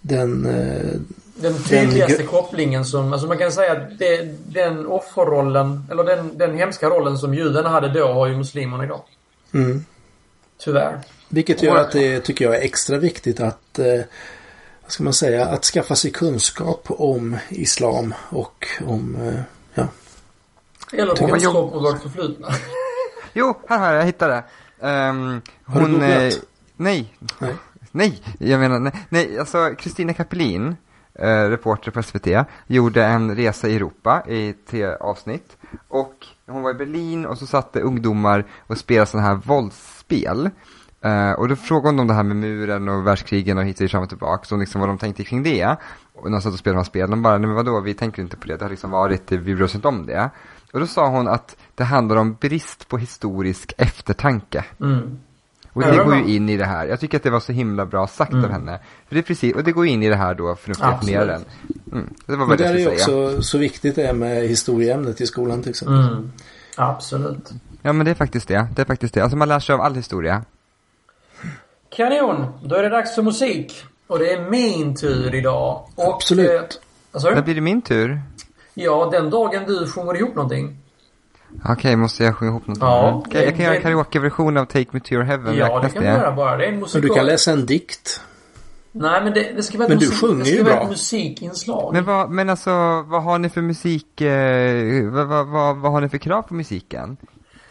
den 0.00 0.46
eh, 0.46 0.90
Den 1.34 1.54
tydligaste 1.68 2.16
Den- 2.18 2.26
kopplingen 2.26 2.84
som, 2.84 3.12
alltså 3.12 3.28
man 3.28 3.38
kan 3.38 3.52
säga 3.52 3.72
att 3.72 3.98
det, 3.98 4.34
den 4.46 4.86
offerrollen, 4.86 5.86
eller 5.90 6.04
den, 6.04 6.38
den 6.38 6.58
hemska 6.58 6.88
rollen 6.88 7.18
som 7.18 7.34
judarna 7.34 7.68
hade 7.68 7.88
då 7.92 8.06
har 8.12 8.26
ju 8.26 8.36
muslimerna 8.36 8.84
idag. 8.84 9.00
mm. 9.54 9.84
Tyvärr. 10.58 11.00
Vilket 11.28 11.62
gör 11.62 11.76
att 11.76 11.92
det 11.92 12.20
tycker 12.20 12.44
jag 12.44 12.54
är 12.56 12.60
extra 12.60 12.98
viktigt 12.98 13.40
att 13.40 13.78
eh, 13.78 14.00
vad 14.82 14.92
ska 14.92 15.02
man 15.04 15.12
säga, 15.12 15.46
att 15.46 15.64
skaffa 15.64 15.94
sig 15.94 16.10
kunskap 16.10 16.84
om 16.88 17.36
islam 17.48 18.14
och 18.30 18.66
om 18.86 19.16
eh, 19.26 19.40
ja, 19.74 19.86
Eller 20.92 21.16
kunskap 21.16 21.56
om 21.74 21.82
vårt 21.82 22.02
förflutna. 22.02 22.48
Jo, 23.34 23.54
här 23.68 23.78
har 23.78 23.86
jag, 23.86 23.96
jag 24.00 24.04
hittade 24.06 24.32
det. 24.32 24.44
Ehm, 24.88 25.40
Har 25.64 25.80
du 25.80 25.86
hon... 25.86 26.02
eh, 26.02 26.32
nej. 26.76 27.14
Nej. 27.38 27.54
Nej, 27.90 28.22
jag 28.38 28.60
menar, 28.60 28.78
nej, 28.78 28.92
nej 29.08 29.38
alltså 29.38 29.70
Kristina 29.78 30.12
Kapelin, 30.14 30.76
eh, 31.14 31.26
reporter 31.48 31.90
på 31.90 32.02
SVT, 32.02 32.26
gjorde 32.66 33.04
en 33.04 33.36
resa 33.36 33.68
i 33.68 33.76
Europa 33.76 34.22
i 34.28 34.48
ett 34.48 35.00
avsnitt. 35.00 35.56
Och 35.88 36.26
hon 36.46 36.62
var 36.62 36.70
i 36.70 36.74
Berlin 36.74 37.26
och 37.26 37.38
så 37.38 37.46
satt 37.46 37.72
det 37.72 37.80
ungdomar 37.80 38.44
och 38.66 38.78
spelade 38.78 39.06
sådana 39.10 39.28
här 39.28 39.34
våldsspel. 39.34 40.50
Eh, 41.04 41.32
och 41.32 41.48
då 41.48 41.56
frågade 41.56 41.88
hon 41.88 42.00
om 42.00 42.06
det 42.06 42.14
här 42.14 42.22
med 42.22 42.36
muren 42.36 42.88
och 42.88 43.06
världskrigen 43.06 43.58
och 43.58 43.64
hit 43.64 43.80
och 43.80 43.90
fram 43.90 44.02
och 44.02 44.08
tillbaka, 44.08 44.44
så 44.44 44.56
liksom 44.56 44.80
vad 44.80 44.90
de 44.90 44.98
tänkte 44.98 45.24
kring 45.24 45.42
det. 45.42 45.76
Och 46.14 46.30
när 46.30 46.38
de 46.38 46.42
satt 46.42 46.52
och 46.52 46.58
spelade 46.58 46.76
de 46.76 46.80
här 46.80 46.84
spelen, 46.84 47.10
de 47.10 47.22
bara, 47.22 47.38
nej 47.38 47.46
men 47.46 47.56
vadå, 47.56 47.80
vi 47.80 47.94
tänker 47.94 48.22
inte 48.22 48.36
på 48.36 48.46
det, 48.46 48.56
det 48.56 48.64
har 48.64 48.70
liksom 48.70 48.90
varit, 48.90 49.32
vi 49.32 49.38
bryr 49.38 49.62
oss 49.62 49.74
inte 49.74 49.88
om 49.88 50.06
det. 50.06 50.30
Och 50.72 50.80
då 50.80 50.86
sa 50.86 51.08
hon 51.08 51.28
att 51.28 51.56
det 51.74 51.84
handlar 51.84 52.16
om 52.16 52.34
brist 52.40 52.88
på 52.88 52.98
historisk 52.98 53.72
eftertanke. 53.78 54.64
Mm. 54.80 55.18
Och 55.72 55.82
det 55.82 55.90
det 55.90 56.04
går 56.04 56.16
ju 56.16 56.34
in 56.36 56.48
i 56.48 56.56
det 56.56 56.64
här. 56.64 56.86
Jag 56.86 57.00
tycker 57.00 57.16
att 57.16 57.22
det 57.22 57.30
var 57.30 57.40
så 57.40 57.52
himla 57.52 57.86
bra 57.86 58.06
sagt 58.06 58.32
Mm. 58.32 58.44
av 58.44 58.50
henne. 58.50 58.78
För 59.08 59.14
det 59.14 59.20
är 59.20 59.22
precis, 59.22 59.54
och 59.54 59.64
det 59.64 59.72
går 59.72 59.86
in 59.86 60.02
i 60.02 60.08
det 60.08 60.16
här 60.16 60.34
då 60.34 60.56
funderaren. 60.56 61.44
Mm. 61.92 62.14
Det 62.26 62.36
var 62.36 62.46
vad 62.46 62.60
jag 62.60 62.70
är 62.70 62.74
ju 62.74 62.84
skulle 62.84 62.98
säga. 62.98 63.16
också 63.28 63.42
så 63.42 63.58
viktigt 63.58 63.94
det 63.96 64.02
är 64.06 64.12
med 64.12 64.48
historieämnet 64.48 65.20
i 65.20 65.26
skolan 65.26 65.62
till 65.62 65.70
exempel. 65.70 65.98
Mm. 66.08 66.32
Absolut. 66.76 67.50
Ja 67.82 67.92
men 67.92 68.04
det 68.04 68.10
är 68.10 68.14
faktiskt 68.14 68.48
det. 68.48 68.66
Det 68.74 68.82
är 68.82 68.86
faktiskt 68.86 69.14
det. 69.14 69.20
Alltså 69.20 69.36
man 69.36 69.48
lär 69.48 69.60
sig 69.60 69.74
av 69.74 69.80
all 69.80 69.94
historia. 69.94 70.44
Kanon! 71.96 72.46
Då 72.64 72.74
är 72.74 72.82
det 72.82 72.88
dags 72.88 73.14
för 73.14 73.22
musik. 73.22 73.84
Och 74.06 74.18
det 74.18 74.32
är 74.32 74.50
min 74.50 74.96
tur 74.96 75.34
idag. 75.34 75.88
Och, 75.94 76.14
Absolut. 76.14 76.50
Eh, 76.50 76.66
vad 77.12 77.22
sa 77.22 77.30
När 77.30 77.42
blir 77.42 77.54
det 77.54 77.60
min 77.60 77.82
tur? 77.82 78.20
Ja, 78.74 79.08
den 79.12 79.30
dagen 79.30 79.62
du 79.66 79.86
sjunger 79.86 80.16
ihop 80.16 80.34
någonting. 80.34 80.76
Okej, 81.68 81.96
måste 81.96 82.24
jag 82.24 82.36
sjunga 82.36 82.50
ihop 82.50 82.66
någonting? 82.66 82.88
Ja. 82.88 83.22
Okej, 83.26 83.44
jag 83.44 83.56
kan 83.56 83.64
göra 83.64 83.76
en 83.76 83.82
karaokeversion 83.82 84.56
av 84.56 84.64
Take 84.64 84.86
Me 84.90 85.00
To 85.00 85.12
Your 85.12 85.24
Heaven. 85.24 85.56
Ja, 85.56 85.80
det 85.80 85.88
kan 85.88 86.02
du 86.02 86.08
göra 86.08 86.32
bara. 86.32 86.56
Det 86.56 86.64
är 86.64 86.68
en 86.68 86.74
Men 86.74 86.80
musikal. 86.80 87.02
du 87.02 87.08
kan 87.08 87.26
läsa 87.26 87.52
en 87.52 87.66
dikt. 87.66 88.20
Nej, 88.92 89.24
men 89.24 89.32
det, 89.32 89.52
det 89.56 89.62
ska 89.62 89.78
vara 89.78 89.84
ett, 89.86 89.90
Men 89.90 89.98
du 89.98 90.06
musik, 90.06 90.44
det 90.44 90.54
ska 90.54 90.64
vara 90.64 90.82
ett 90.82 90.88
musikinslag. 90.88 91.92
Men, 91.92 92.04
vad, 92.04 92.30
men 92.30 92.50
alltså, 92.50 92.70
vad 93.02 93.22
har 93.22 93.38
ni 93.38 93.48
för 93.48 93.62
musik, 93.62 94.20
eh, 94.20 95.10
vad, 95.10 95.26
vad, 95.26 95.46
vad, 95.46 95.76
vad 95.76 95.92
har 95.92 96.00
ni 96.00 96.08
för 96.08 96.18
krav 96.18 96.42
på 96.42 96.54
musiken? 96.54 97.16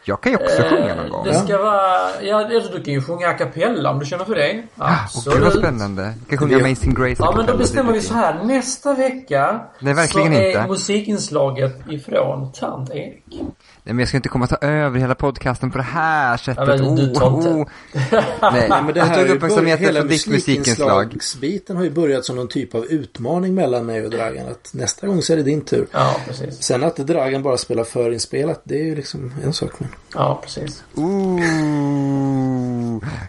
Jag 0.05 0.21
kan 0.21 0.31
ju 0.31 0.37
också 0.37 0.61
sjunga 0.61 0.95
någon 0.95 1.09
gång. 1.09 1.27
Eh, 1.27 1.33
Det 1.33 1.39
ska 1.39 1.57
vara... 1.57 2.21
Ja, 2.21 2.43
du 2.73 2.83
kan 2.83 2.93
ju 2.93 3.01
sjunga 3.01 3.27
a 3.27 3.33
cappella 3.33 3.89
om 3.91 3.99
du 3.99 4.05
känner 4.05 4.25
för 4.25 4.35
det. 4.35 4.63
Åh 4.79 5.05
gud 5.33 5.43
vad 5.43 5.53
spännande. 5.53 6.01
Jag 6.19 6.29
kan 6.29 6.37
sjunga 6.37 6.57
Det- 6.57 6.65
Amazing 6.65 6.93
Grace. 6.93 7.15
Ja, 7.19 7.33
men 7.37 7.45
då 7.45 7.57
bestämmer 7.57 7.93
vi 7.93 8.01
så 8.01 8.13
här. 8.13 8.43
Nästa 8.43 8.93
vecka 8.93 9.59
Nej, 9.79 9.93
verkligen 9.93 10.33
så 10.33 10.39
är 10.39 10.47
inte. 10.47 10.67
musikinslaget 10.67 11.79
ifrån 11.89 12.51
Tant 12.51 12.89
Erik. 12.89 13.41
Nej 13.83 13.93
men 13.93 13.99
jag 13.99 14.07
ska 14.07 14.17
inte 14.17 14.29
komma 14.29 14.43
och 14.43 14.49
ta 14.49 14.67
över 14.67 14.99
hela 14.99 15.15
podcasten 15.15 15.71
på 15.71 15.77
det 15.77 15.83
här 15.83 16.37
sättet. 16.37 16.63
Ja, 16.67 16.75
men 16.77 16.95
du 16.95 17.13
tar 17.13 17.37
inte- 17.37 17.49
oh. 17.49 17.67
Nej, 18.13 18.21
Nej, 18.41 18.69
men 18.69 18.85
det 18.93 18.99
jag 18.99 19.05
här 19.05 19.15
tog 19.15 19.23
är 19.23 19.27
ju 19.29 19.35
uppmärksamheten 19.35 19.85
från 19.95 20.07
ditt 20.07 20.27
musikinslag. 20.27 20.97
musikinslagsbiten 21.05 21.77
har 21.77 21.83
ju 21.83 21.89
börjat 21.89 22.25
som 22.25 22.35
någon 22.35 22.47
typ 22.47 22.75
av 22.75 22.85
utmaning 22.85 23.55
mellan 23.55 23.85
mig 23.85 24.05
och 24.05 24.09
Dragan. 24.11 24.47
Att 24.47 24.69
nästa 24.73 25.07
gång 25.07 25.21
så 25.21 25.33
är 25.33 25.37
det 25.37 25.43
din 25.43 25.61
tur. 25.61 25.87
Ja, 25.91 26.15
precis. 26.27 26.63
Sen 26.63 26.83
att 26.83 26.95
Dragan 26.95 27.43
bara 27.43 27.57
spelar 27.57 27.83
förinspelat, 27.83 28.61
det 28.63 28.75
är 28.79 28.83
ju 28.85 28.95
liksom 28.95 29.33
en 29.43 29.53
sak. 29.53 29.71
Men... 29.77 29.89
Ja, 30.13 30.39
precis. 30.43 30.83
Ooh. 30.95 31.39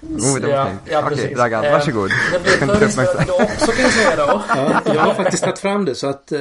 Oh, 0.03 0.41
det 0.41 0.47
var 0.47 0.55
ja, 0.55 0.67
fint. 0.67 0.81
ja, 0.91 0.99
Okej, 1.05 1.17
precis. 1.17 1.37
Dragan, 1.37 1.65
Eh, 1.65 1.73
varsågod. 1.73 2.11
Det 2.33 2.43
blir 2.43 2.53
förinspelat 2.75 3.31
också 3.31 3.73
kan 3.73 3.83
jag 3.85 3.93
säga 3.93 4.17
då. 4.17 4.43
Ja, 4.49 4.81
jag 4.95 5.01
har 5.01 5.15
faktiskt 5.15 5.43
tagit 5.45 5.59
fram 5.59 5.85
det 5.85 5.95
så 5.95 6.07
att... 6.07 6.33
Eh, 6.33 6.41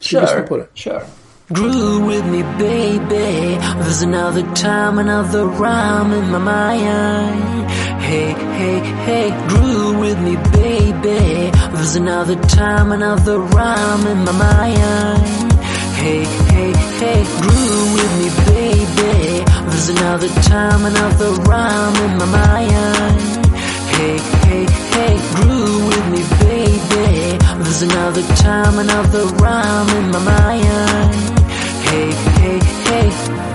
Kör. 0.00 0.46
det. 0.50 0.66
Kör. 0.74 1.02
Groove 1.50 2.04
with 2.04 2.26
me, 2.26 2.42
baby. 2.58 3.56
There's 3.80 4.02
another 4.02 4.42
time, 4.54 4.98
another 4.98 5.46
rhyme 5.46 6.12
in 6.12 6.30
my 6.30 6.36
mind. 6.36 7.70
Hey, 8.02 8.34
hey, 8.34 8.78
hey, 9.06 9.48
groove 9.48 9.98
with 9.98 10.20
me, 10.20 10.36
baby. 10.52 11.50
There's 11.72 11.96
another 11.96 12.36
time, 12.36 12.92
another 12.92 13.38
rhyme 13.38 14.06
in 14.08 14.24
my 14.26 14.32
mind. 14.32 15.52
Hey, 15.96 16.24
hey, 16.52 16.72
hey, 17.00 17.24
groove 17.40 17.94
with 17.94 18.12
me, 18.20 18.28
baby. 18.44 19.44
There's 19.70 19.88
another 19.88 20.28
time, 20.42 20.84
another 20.84 21.30
rhyme 21.48 21.96
in 22.04 22.18
my 22.18 22.26
mind. 22.26 23.46
Hey, 23.96 24.18
hey, 24.44 24.66
hey, 24.92 25.16
groove 25.34 25.86
with 25.88 26.06
me, 26.12 26.22
baby. 26.44 27.38
There's 27.64 27.80
another 27.80 28.22
time, 28.36 28.78
another 28.78 29.24
rhyme 29.36 29.88
in 29.96 30.10
my 30.10 30.18
mind. 30.18 31.27
Hey, 31.88 32.12
hey, 32.12 32.58
hey. 32.84 33.47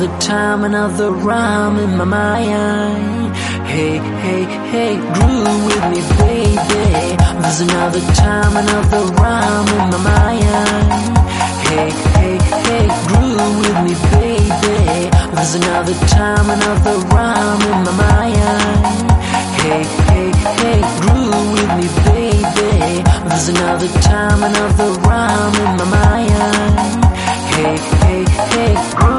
Another 0.00 0.20
time, 0.20 0.62
another 0.62 1.10
rhyme 1.10 1.76
in 1.76 1.96
my 1.96 2.04
mind. 2.04 3.34
Hey, 3.66 3.98
hey, 3.98 4.44
hey, 4.70 4.94
groove 4.94 5.64
with 5.66 5.84
me, 5.90 6.00
baby. 6.18 7.16
There's 7.42 7.60
another 7.62 8.00
time, 8.14 8.56
another 8.56 9.02
rhyme 9.18 9.68
in 9.74 9.90
my 9.90 9.98
mind. 9.98 11.18
Hey, 11.66 11.90
hey, 12.14 12.38
hey, 12.62 12.86
groove 13.08 13.58
with 13.58 13.78
me, 13.86 13.94
baby. 14.14 15.10
There's 15.34 15.54
another 15.56 15.94
time, 16.06 16.48
another 16.48 16.96
rhyme 17.10 17.62
in 17.62 17.78
my 17.82 17.94
mind. 17.98 19.10
Hey, 19.58 19.82
hey, 19.82 20.30
hey, 20.60 20.80
groove 21.00 21.50
with 21.54 21.72
me, 21.78 21.88
baby. 22.06 23.02
There's 23.28 23.48
another 23.48 23.88
time, 24.02 24.44
another 24.44 24.90
rhyme 25.00 25.54
in 25.56 25.76
my 25.76 25.86
mind. 25.90 27.04
Hey, 27.50 27.76
hey, 27.76 28.24
hey, 28.54 28.94
groove 28.94 29.17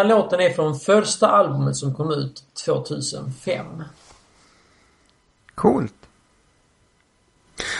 här 0.00 0.08
låten 0.08 0.40
är 0.40 0.50
från 0.50 0.80
första 0.80 1.28
albumet 1.28 1.76
som 1.76 1.94
kom 1.94 2.10
ut 2.10 2.44
2005. 2.64 3.66
Coolt. 5.54 5.92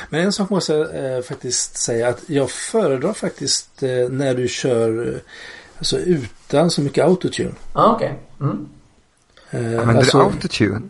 Men 0.09 0.21
en 0.21 0.33
sak 0.33 0.51
måste 0.51 0.73
jag 0.73 1.17
eh, 1.17 1.23
faktiskt 1.23 1.77
säga 1.77 2.09
att 2.09 2.23
jag 2.27 2.51
föredrar 2.51 3.13
faktiskt 3.13 3.83
eh, 3.83 4.09
när 4.11 4.35
du 4.35 4.49
kör 4.49 5.09
eh, 5.15 5.21
alltså 5.79 5.99
utan 5.99 6.71
så 6.71 6.81
mycket 6.83 7.05
autotune. 7.05 7.55
Ja, 7.75 7.81
ah, 7.83 7.95
okej. 7.95 8.19
Mm. 8.41 8.69
Eh, 9.51 9.61
Använder 9.61 9.95
alltså, 9.97 10.19
du 10.19 10.25
autotune? 10.25 10.89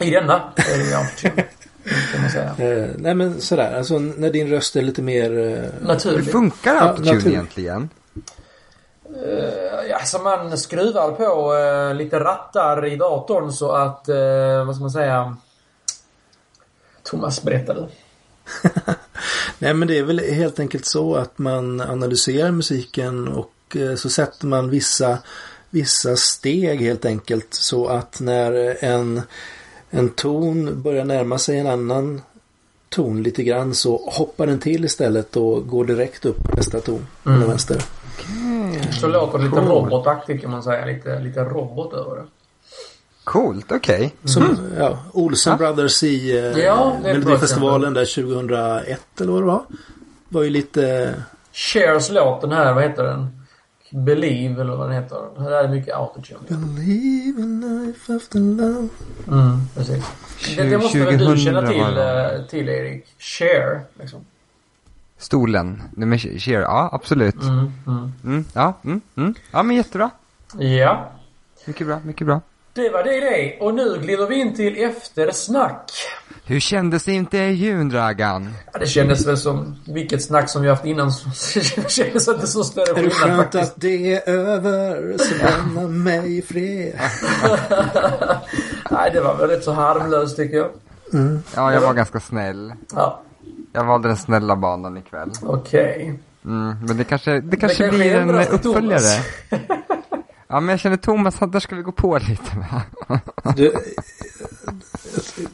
I 0.00 0.10
denna 0.10 0.52
är 0.56 0.78
det 0.78 0.84
ju 0.84 0.94
autotune. 0.94 1.44
Kan 2.12 2.20
man 2.20 2.30
säga. 2.30 2.54
eh, 2.58 2.90
nej 2.98 3.14
men 3.14 3.40
sådär, 3.40 3.76
alltså 3.78 3.98
när 3.98 4.30
din 4.30 4.48
röst 4.48 4.76
är 4.76 4.82
lite 4.82 5.02
mer... 5.02 5.30
Eh, 5.38 5.46
Hur 5.46 5.72
Naturligt. 5.86 6.32
funkar 6.32 6.74
Ja, 6.74 6.80
autotune 6.80 7.14
naturligt. 7.14 7.52
Egentligen? 9.14 9.88
Ja, 9.90 10.04
så 10.04 10.18
man 10.18 10.58
skruvar 10.58 11.12
på 11.12 11.54
eh, 11.54 11.94
lite 11.94 12.20
rattar 12.20 12.86
i 12.86 12.96
datorn 12.96 13.52
så 13.52 13.72
att, 13.72 14.08
eh, 14.08 14.64
vad 14.66 14.74
ska 14.74 14.82
man 14.82 14.90
säga? 14.90 15.36
Thomas, 17.02 17.42
berätta 17.42 17.74
du. 17.74 17.88
Nej 19.58 19.74
men 19.74 19.88
det 19.88 19.98
är 19.98 20.02
väl 20.02 20.18
helt 20.18 20.60
enkelt 20.60 20.86
så 20.86 21.14
att 21.14 21.38
man 21.38 21.80
analyserar 21.80 22.50
musiken 22.50 23.28
och 23.28 23.76
så 23.96 24.10
sätter 24.10 24.46
man 24.46 24.70
vissa, 24.70 25.18
vissa 25.70 26.16
steg 26.16 26.80
helt 26.80 27.04
enkelt 27.04 27.54
så 27.54 27.86
att 27.86 28.20
när 28.20 28.84
en, 28.84 29.22
en 29.90 30.08
ton 30.08 30.82
börjar 30.82 31.04
närma 31.04 31.38
sig 31.38 31.58
en 31.58 31.66
annan 31.66 32.22
ton 32.88 33.22
lite 33.22 33.42
grann 33.42 33.74
så 33.74 33.96
hoppar 33.96 34.46
den 34.46 34.58
till 34.58 34.84
istället 34.84 35.36
och 35.36 35.68
går 35.68 35.84
direkt 35.84 36.24
upp 36.24 36.42
på 36.42 36.56
nästa 36.56 36.80
ton. 36.80 37.06
Mm. 37.26 37.40
På 37.40 37.48
vänster. 37.48 37.82
Så 39.00 39.06
låter 39.08 39.38
det 39.38 39.44
lite 39.44 39.56
Cool. 39.56 39.68
robotaktigt 39.68 40.42
kan 40.42 40.50
man 40.50 40.62
säga. 40.62 40.86
Lite, 40.86 41.18
lite 41.18 41.40
robot 41.44 41.92
över 41.94 42.16
det. 42.16 42.22
Coolt, 43.24 43.72
okej. 43.72 44.14
Som 44.24 44.58
ja, 44.78 44.98
Olsen 45.12 45.58
Brothers 45.58 46.02
i 46.02 46.38
eh, 46.38 46.58
Ja, 46.58 46.96
Melodifestivalen 47.02 47.94
där 47.94 48.04
2001 48.22 49.20
eller 49.20 49.32
vad 49.32 49.42
det 49.42 49.46
var. 49.46 49.62
Var 50.28 50.42
ju 50.42 50.50
lite... 50.50 51.14
Chers 51.52 52.10
låt, 52.10 52.40
den 52.40 52.52
här, 52.52 52.74
vad 52.74 52.82
heter 52.82 53.02
den? 53.04 53.38
Believe 54.04 54.60
eller 54.60 54.76
vad 54.76 54.90
den 54.90 55.02
heter. 55.02 55.18
Det 55.36 55.42
här 55.42 55.50
är 55.50 55.68
mycket 55.68 55.94
autotune. 55.94 56.40
Believe 56.48 57.40
in 57.42 57.60
life 57.86 58.14
after 58.16 58.38
love. 58.38 58.88
Mm, 59.28 59.60
precis. 59.76 60.04
Det, 60.56 60.62
det 60.62 60.78
måste 60.78 60.98
väl 60.98 61.18
du 61.18 61.24
2000 61.24 61.44
känna 61.44 61.66
till, 61.68 61.80
eh, 61.80 62.46
till 62.50 62.68
Erik? 62.68 63.04
Share, 63.18 63.80
liksom. 64.00 64.24
Stolen. 65.22 65.82
Nej, 65.92 66.08
men 66.08 66.18
Cher, 66.18 66.60
ja 66.60 66.88
absolut. 66.92 67.42
Mm, 67.42 67.72
mm. 67.86 68.12
Mm, 68.24 68.44
ja, 68.54 68.74
mm, 68.84 69.00
mm. 69.16 69.34
ja 69.50 69.62
men 69.62 69.76
jättebra. 69.76 70.10
Ja. 70.58 71.12
Mycket 71.66 71.86
bra, 71.86 72.00
mycket 72.04 72.26
bra. 72.26 72.40
Det 72.74 72.90
var 72.90 73.04
det 73.04 73.20
det. 73.20 73.58
Och 73.60 73.74
nu 73.74 73.98
glider 74.02 74.26
vi 74.26 74.34
in 74.40 74.54
till 74.56 74.84
eftersnack. 74.84 75.90
Hur 76.44 76.60
kändes 76.60 77.08
intervjun, 77.08 77.88
Dragan? 77.88 78.54
Ja, 78.72 78.78
det 78.78 78.86
kändes 78.86 79.26
väl 79.26 79.36
som 79.36 79.76
vilket 79.86 80.22
snack 80.22 80.50
som 80.50 80.62
vi 80.62 80.68
haft 80.68 80.84
innan. 80.84 81.12
så 81.12 81.28
Det 81.76 81.90
kändes 81.90 82.28
inte 82.28 82.46
så 82.46 82.64
större 82.64 83.00
Är 83.00 83.02
det 83.02 83.10
skillnad 83.10 83.36
skönt 83.36 83.42
faktiskt. 83.42 83.72
att 83.72 83.80
det 83.80 84.14
är 84.14 84.28
över 84.28 85.18
så 85.18 85.34
lämna 85.34 85.88
mig 85.88 86.38
i 86.38 86.42
fred. 86.42 87.00
Nej, 88.90 89.10
det 89.12 89.20
var 89.20 89.36
väl 89.36 89.48
rätt 89.48 89.64
så 89.64 89.72
harmlöst 89.72 90.36
tycker 90.36 90.56
jag. 90.56 90.70
Ja, 91.54 91.72
jag 91.72 91.80
var 91.80 91.94
ganska 91.94 92.20
snäll. 92.20 92.72
Ja, 92.94 93.22
Jag 93.72 93.84
valde 93.84 94.08
den 94.08 94.16
snälla 94.16 94.56
banan 94.56 94.96
ikväll. 94.96 95.30
okej. 95.42 96.18
Mm, 96.44 96.76
men 96.86 96.96
det 96.96 97.04
kanske, 97.04 97.40
det 97.40 97.56
kanske 97.56 97.78
kanske 97.78 97.98
blir 97.98 98.14
är 98.14 98.20
en 98.20 98.46
för 98.46 98.54
uppföljare. 98.54 99.22
Ja, 100.48 100.60
men 100.60 100.68
jag 100.68 100.80
känner 100.80 100.96
Thomas, 100.96 101.38
där 101.38 101.60
ska 101.60 101.76
vi 101.76 101.82
gå 101.82 101.92
på 101.92 102.18
lite 102.18 102.56
med. 102.56 102.80
Du, 103.56 103.72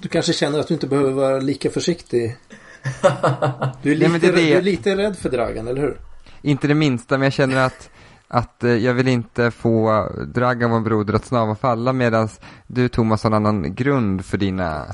du 0.00 0.08
kanske 0.08 0.32
känner 0.32 0.58
att 0.60 0.68
du 0.68 0.74
inte 0.74 0.86
behöver 0.86 1.10
vara 1.12 1.38
lika 1.38 1.70
försiktig. 1.70 2.36
Du 3.82 3.92
är 3.92 3.96
lite, 3.96 4.08
Nej, 4.10 4.20
det 4.20 4.26
är 4.28 4.32
det- 4.32 4.38
du 4.42 4.52
är 4.52 4.62
lite 4.62 4.96
rädd 4.96 5.16
för 5.16 5.28
Dragan, 5.30 5.68
eller 5.68 5.80
hur? 5.80 6.00
Inte 6.42 6.68
det 6.68 6.74
minsta, 6.74 7.18
men 7.18 7.24
jag 7.24 7.32
känner 7.32 7.56
att, 7.66 7.90
att 8.28 8.64
eh, 8.64 8.70
jag 8.70 8.94
vill 8.94 9.08
inte 9.08 9.50
få 9.50 10.08
Dragan, 10.34 10.70
vår 10.70 10.80
broder, 10.80 11.14
att 11.14 11.24
snava 11.26 11.54
falla 11.54 11.92
medan 11.92 12.28
du 12.66 12.88
Thomas 12.88 13.22
har 13.22 13.30
en 13.30 13.34
annan 13.34 13.74
grund 13.74 14.24
för 14.24 14.38
dina 14.38 14.86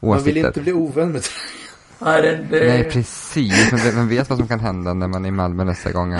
Man 0.00 0.22
vill 0.22 0.32
åsikter. 0.32 0.46
inte 0.46 0.60
bli 0.60 0.72
ovän 0.72 1.12
med 1.12 1.22
Nej, 1.98 2.22
det, 2.22 2.36
det... 2.50 2.66
Nej, 2.66 2.84
precis. 2.84 3.72
Men 3.72 3.80
vem 3.96 4.08
vet 4.08 4.30
vad 4.30 4.38
som 4.38 4.48
kan 4.48 4.60
hända 4.60 4.94
när 4.94 5.08
man 5.08 5.24
är 5.24 5.28
i 5.28 5.32
Malmö 5.32 5.64
nästa 5.64 5.92
gång? 5.92 6.14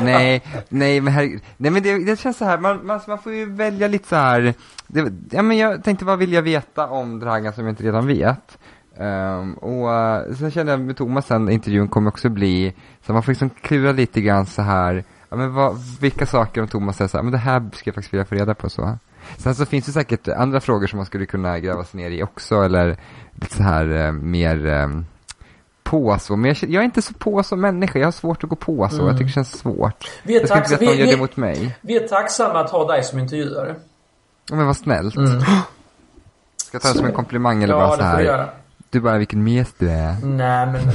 nej, 0.00 0.42
nej, 0.68 1.00
men, 1.00 1.12
här, 1.12 1.40
nej, 1.56 1.70
men 1.70 1.82
det, 1.82 2.04
det 2.04 2.20
känns 2.20 2.36
så 2.36 2.44
här, 2.44 2.58
man, 2.58 2.86
man, 2.86 3.00
man 3.08 3.18
får 3.18 3.32
ju 3.32 3.44
välja 3.52 3.88
lite 3.88 4.08
så 4.08 4.16
här. 4.16 4.54
Det, 4.86 5.12
ja, 5.30 5.42
men 5.42 5.56
jag 5.56 5.84
tänkte, 5.84 6.04
vad 6.04 6.18
vill 6.18 6.32
jag 6.32 6.42
veta 6.42 6.86
om 6.86 7.20
Dragan 7.20 7.52
som 7.52 7.64
jag 7.64 7.72
inte 7.72 7.82
redan 7.82 8.06
vet? 8.06 8.58
Um, 8.98 9.54
och 9.54 9.88
uh, 9.88 10.34
sen 10.34 10.50
kände 10.50 10.72
jag 10.72 10.80
med 10.80 10.96
Thomas 10.96 11.26
sen, 11.26 11.50
intervjun 11.50 11.88
kommer 11.88 12.10
också 12.10 12.28
bli, 12.28 12.74
så 13.06 13.12
man 13.12 13.22
får 13.22 13.32
liksom 13.32 13.50
klura 13.50 13.92
lite 13.92 14.20
grann 14.20 14.46
så 14.46 14.62
här, 14.62 15.04
ja, 15.28 15.36
men 15.36 15.54
vad, 15.54 15.78
vilka 16.00 16.26
saker 16.26 16.60
om 16.60 16.68
Thomas 16.68 16.96
säger 16.96 17.08
så 17.08 17.16
här, 17.16 17.22
men 17.22 17.32
det 17.32 17.38
här 17.38 17.70
ska 17.72 17.88
jag 17.88 17.94
faktiskt 17.94 18.14
vilja 18.14 18.24
få 18.24 18.34
reda 18.34 18.54
på 18.54 18.70
så. 18.70 18.98
Sen 19.38 19.54
så 19.54 19.66
finns 19.66 19.86
det 19.86 19.92
säkert 19.92 20.28
andra 20.28 20.60
frågor 20.60 20.86
som 20.86 20.96
man 20.96 21.06
skulle 21.06 21.26
kunna 21.26 21.58
gräva 21.58 21.84
sig 21.84 22.00
ner 22.00 22.10
i 22.10 22.22
också, 22.22 22.62
eller 22.62 22.96
lite 23.34 23.56
så 23.56 23.62
här 23.62 24.06
eh, 24.06 24.12
mer 24.12 24.66
eh, 24.66 24.88
på 25.82 26.18
så. 26.18 26.36
Men 26.36 26.48
jag, 26.60 26.70
jag 26.70 26.80
är 26.80 26.84
inte 26.84 27.02
så 27.02 27.14
på 27.14 27.42
som 27.42 27.60
människa, 27.60 27.98
jag 27.98 28.06
har 28.06 28.12
svårt 28.12 28.44
att 28.44 28.50
gå 28.50 28.56
på 28.56 28.88
så. 28.88 29.02
Jag 29.02 29.12
tycker 29.12 29.24
det 29.24 29.32
känns 29.32 29.58
svårt. 29.58 30.10
Vi 30.22 30.36
är 30.36 30.40
jag 30.40 30.48
skulle 30.48 30.60
inte 30.60 30.70
tacksa- 30.70 30.80
veta 30.80 30.90
om 30.92 30.96
vi- 30.96 31.00
gör 31.00 31.06
vi- 31.06 31.12
det 31.12 31.18
mot 31.20 31.36
mig. 31.36 31.76
Vi 31.80 31.96
är 31.96 32.08
tacksamma 32.08 32.60
att 32.60 32.70
ha 32.70 32.86
dig 32.92 33.02
som 33.04 33.18
intervjuare. 33.18 33.74
Ja, 34.50 34.56
men 34.56 34.66
vad 34.66 34.76
snällt. 34.76 35.16
Mm. 35.16 35.40
Ska 36.56 36.74
jag 36.76 36.82
ta 36.82 36.88
det 36.88 36.94
som 36.94 37.06
en 37.06 37.12
komplimang 37.12 37.62
eller 37.62 37.74
ja, 37.74 37.80
bara 37.86 37.96
så 37.96 38.02
här. 38.02 38.54
Du 38.94 39.00
bara, 39.00 39.18
vilken 39.18 39.44
mes 39.44 39.68
du 39.78 39.90
är. 39.90 40.16
Nej, 40.22 40.66
men... 40.72 40.92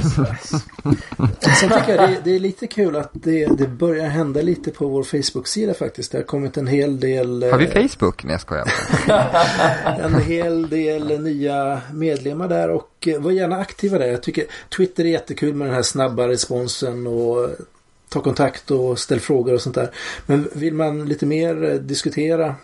Sen 1.40 1.68
tycker 1.68 1.96
jag 1.96 2.10
det, 2.10 2.20
det 2.24 2.34
är 2.34 2.38
lite 2.38 2.66
kul 2.66 2.96
att 2.96 3.10
det, 3.12 3.46
det 3.46 3.68
börjar 3.68 4.08
hända 4.08 4.42
lite 4.42 4.70
på 4.70 4.88
vår 4.88 5.02
Facebook-sida 5.02 5.74
faktiskt. 5.74 6.12
Det 6.12 6.18
har 6.18 6.22
kommit 6.22 6.56
en 6.56 6.66
hel 6.66 7.00
del... 7.00 7.42
Har 7.50 7.58
vi 7.58 7.64
eh, 7.64 7.88
Facebook? 7.88 8.24
Nej, 8.24 8.32
jag 8.32 8.40
skojar. 8.40 8.72
En 10.04 10.20
hel 10.20 10.68
del 10.68 11.22
nya 11.22 11.80
medlemmar 11.92 12.48
där 12.48 12.70
och 12.70 13.08
eh, 13.08 13.20
var 13.20 13.30
gärna 13.30 13.56
aktiva 13.56 13.98
där. 13.98 14.06
Jag 14.06 14.22
tycker 14.22 14.44
Twitter 14.76 15.04
är 15.04 15.08
jättekul 15.08 15.54
med 15.54 15.68
den 15.68 15.74
här 15.74 15.82
snabba 15.82 16.28
responsen 16.28 17.06
och 17.06 17.48
ta 18.08 18.20
kontakt 18.20 18.70
och 18.70 18.98
ställ 18.98 19.20
frågor 19.20 19.54
och 19.54 19.60
sånt 19.60 19.74
där. 19.74 19.90
Men 20.26 20.48
vill 20.52 20.74
man 20.74 21.04
lite 21.04 21.26
mer 21.26 21.64
eh, 21.64 21.74
diskutera 21.74 22.54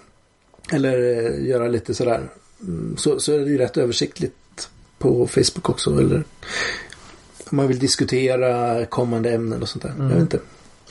eller 0.73 0.99
göra 1.39 1.69
lite 1.69 1.95
sådär 1.95 2.29
mm, 2.61 2.97
så, 2.97 3.21
så 3.21 3.33
är 3.33 3.39
det 3.39 3.51
ju 3.51 3.59
rätt 3.59 3.77
översiktligt 3.77 4.37
på 4.99 5.27
Facebook 5.27 5.69
också. 5.69 5.91
Eller 5.91 6.25
om 7.51 7.57
man 7.57 7.69
vill 7.69 7.79
diskutera 7.79 8.87
kommande 8.87 9.31
ämnen 9.31 9.63
och 9.63 9.69
sånt 9.69 9.83
där. 9.83 9.95
Jag 9.99 10.05
vet 10.05 10.19
inte. 10.19 10.39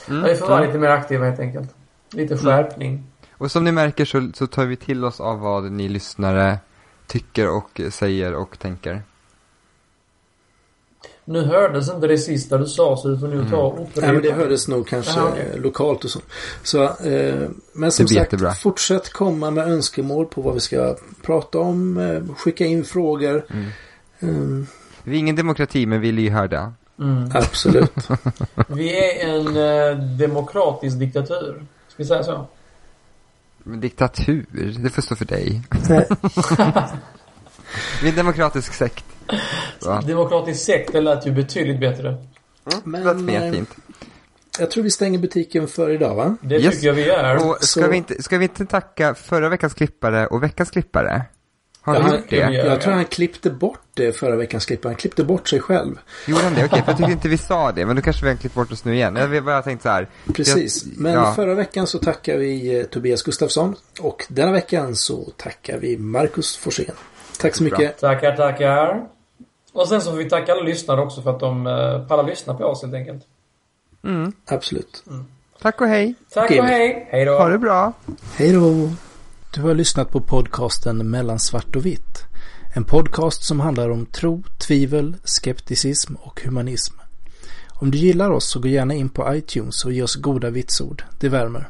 Mm. 0.07 0.23
Vi 0.23 0.35
får 0.35 0.47
vara 0.47 0.65
lite 0.65 0.77
mer 0.77 0.89
aktiva 0.89 1.25
helt 1.25 1.39
enkelt. 1.39 1.69
Lite 2.11 2.37
skärpning. 2.37 3.03
Och 3.37 3.51
som 3.51 3.63
ni 3.63 3.71
märker 3.71 4.05
så, 4.05 4.31
så 4.33 4.47
tar 4.47 4.65
vi 4.65 4.75
till 4.75 5.05
oss 5.05 5.19
av 5.19 5.39
vad 5.39 5.71
ni 5.71 5.89
lyssnare 5.89 6.57
tycker 7.07 7.49
och 7.49 7.81
säger 7.91 8.33
och 8.33 8.59
tänker. 8.59 9.03
Nu 11.27 11.41
hördes 11.41 11.89
inte 11.89 12.07
det 12.07 12.17
sista 12.17 12.57
du 12.57 12.65
sa 12.65 12.97
så 12.97 13.07
du 13.07 13.19
får 13.19 13.27
nog 13.27 13.49
ta 13.49 13.57
och 13.57 13.81
upprepa. 13.81 14.01
Nej, 14.01 14.13
men 14.13 14.21
det 14.21 14.31
hördes 14.31 14.67
nog 14.67 14.87
kanske 14.87 15.19
eh, 15.19 15.59
lokalt 15.61 16.03
och 16.03 16.09
så. 16.09 16.19
så 16.63 16.83
eh, 16.83 17.49
men 17.73 17.91
som 17.91 18.07
sagt, 18.07 18.11
jättebra. 18.11 18.51
fortsätt 18.51 19.13
komma 19.13 19.51
med 19.51 19.67
önskemål 19.67 20.25
på 20.25 20.41
vad 20.41 20.53
vi 20.53 20.59
ska 20.59 20.95
prata 21.21 21.59
om. 21.59 21.97
Eh, 21.97 22.35
skicka 22.35 22.65
in 22.65 22.83
frågor. 22.83 23.45
Mm, 23.49 23.65
Vi 25.03 25.15
är 25.15 25.19
ingen 25.19 25.35
demokrati, 25.35 25.85
men 25.85 26.01
vi 26.01 26.09
är 26.09 26.13
lyhörda. 26.13 26.73
Mm. 26.99 27.29
absolut. 27.33 27.93
Vi 28.67 28.95
är 29.21 29.27
en 29.29 29.47
eh, 29.57 29.97
demokratisk 30.17 30.99
diktatur. 30.99 31.65
Ska 31.87 31.95
vi 32.03 32.05
säga 32.05 32.23
så? 32.23 32.47
Men 33.63 33.79
diktatur, 33.79 34.45
det 34.83 34.89
får 34.89 35.01
stå 35.01 35.15
för 35.15 35.25
dig. 35.25 35.61
Nej, 35.89 36.07
Vi 38.01 38.07
är 38.07 38.09
en 38.09 38.15
demokratisk 38.15 38.73
sekt. 38.73 39.05
Va? 39.85 40.01
Demokratisk 40.07 40.63
sekt, 40.65 40.91
det 40.93 41.01
lät 41.01 41.27
ju 41.27 41.31
betydligt 41.31 41.79
bättre. 41.79 42.17
Men, 42.83 43.01
det 43.03 43.13
lät 43.13 43.23
mer 43.23 43.45
eh, 43.45 43.51
fint. 43.51 43.69
jag 44.59 44.71
tror 44.71 44.83
vi 44.83 44.91
stänger 44.91 45.19
butiken 45.19 45.67
för 45.67 45.89
idag 45.89 46.15
va? 46.15 46.37
Det 46.41 46.55
Yes. 46.55 46.73
tycker 46.75 46.87
jag 46.87 46.93
vi 46.93 47.05
gör. 47.07 47.35
Och 47.49 47.57
ska, 47.63 47.81
så- 47.81 47.87
vi 47.89 47.97
inte, 47.97 48.23
ska 48.23 48.37
vi 48.37 48.43
inte 48.45 48.65
tacka 48.65 49.15
förra 49.15 49.49
veckans 49.49 49.73
klippare 49.73 50.27
och 50.27 50.43
veckans 50.43 50.71
klippare? 50.71 51.25
Har 51.85 51.99
han, 51.99 52.11
gjort 52.11 52.29
det? 52.29 52.35
Ja. 52.35 52.51
jag 52.51 52.81
tror 52.81 52.93
han 52.93 53.05
klippte 53.05 53.49
bort 53.49 53.79
det 53.93 54.11
förra 54.11 54.35
veckans 54.35 54.65
klipp. 54.65 54.83
Han 54.83 54.95
klippte 54.95 55.23
bort 55.23 55.47
sig 55.47 55.59
själv. 55.59 55.99
Gjorde 56.27 56.43
han 56.43 56.53
det? 56.53 56.65
Okej, 56.65 56.81
för 56.81 56.91
jag 56.91 56.97
tyckte 56.97 57.11
inte 57.11 57.29
vi 57.29 57.37
sa 57.37 57.71
det. 57.71 57.85
Men 57.85 57.95
då 57.95 58.01
kanske 58.01 58.25
vi 58.25 58.31
har 58.31 58.37
klippt 58.37 58.55
bort 58.55 58.71
oss 58.71 58.85
nu 58.85 58.95
igen. 58.95 59.15
Jag 59.15 59.43
bara 59.43 59.61
tänkt 59.61 59.81
så 59.83 59.89
här. 59.89 60.07
Precis. 60.33 60.85
Jag- 60.85 60.97
Men 60.97 61.13
ja. 61.13 61.33
förra 61.33 61.53
veckan 61.53 61.87
så 61.87 61.99
tackar 61.99 62.37
vi 62.37 62.79
eh, 62.79 62.85
Tobias 62.85 63.23
Gustafsson. 63.23 63.75
Och 64.01 64.25
denna 64.29 64.51
veckan 64.51 64.95
så 64.95 65.31
tackar 65.37 65.77
vi 65.77 65.97
Marcus 65.97 66.57
Forsén. 66.57 66.95
Tack 67.39 67.55
så 67.55 67.63
Bra. 67.63 67.79
mycket. 67.79 67.99
Tackar, 67.99 68.35
tackar. 68.35 69.03
Och 69.73 69.87
sen 69.87 70.01
så 70.01 70.09
får 70.11 70.17
vi 70.17 70.29
tacka 70.29 70.51
alla 70.51 70.61
lyssnare 70.63 71.01
också 71.01 71.21
för 71.21 71.29
att 71.29 71.39
de 71.39 71.67
uh, 71.67 72.07
pallar 72.07 72.23
lyssna 72.23 72.53
på 72.53 72.63
oss 72.65 72.81
helt 72.81 72.93
enkelt. 72.93 73.23
Mm. 74.03 74.33
Absolut. 74.45 75.03
Tack 75.61 75.81
och 75.81 75.87
hej. 75.87 76.15
Tack 76.33 76.51
och 76.51 76.65
hej. 76.65 77.07
Hej 77.09 77.25
då. 77.25 77.37
Ha 77.37 77.49
det 77.49 77.57
bra. 77.57 77.93
Hej 78.35 78.53
då! 78.53 78.89
Du 79.55 79.61
har 79.61 79.73
lyssnat 79.73 80.11
på 80.11 80.21
podcasten 80.21 81.09
Mellan 81.09 81.39
svart 81.39 81.75
och 81.75 81.85
vitt. 81.85 82.25
En 82.73 82.83
podcast 82.83 83.43
som 83.43 83.59
handlar 83.59 83.89
om 83.89 84.05
tro, 84.05 84.43
tvivel, 84.57 85.15
skepticism 85.23 86.15
och 86.15 86.41
humanism. 86.41 86.95
Om 87.69 87.91
du 87.91 87.97
gillar 87.97 88.31
oss 88.31 88.49
så 88.49 88.59
gå 88.59 88.67
gärna 88.67 88.93
in 88.93 89.09
på 89.09 89.35
iTunes 89.35 89.85
och 89.85 89.93
ge 89.93 90.03
oss 90.03 90.15
goda 90.15 90.49
vitsord. 90.49 91.03
Det 91.19 91.29
värmer. 91.29 91.69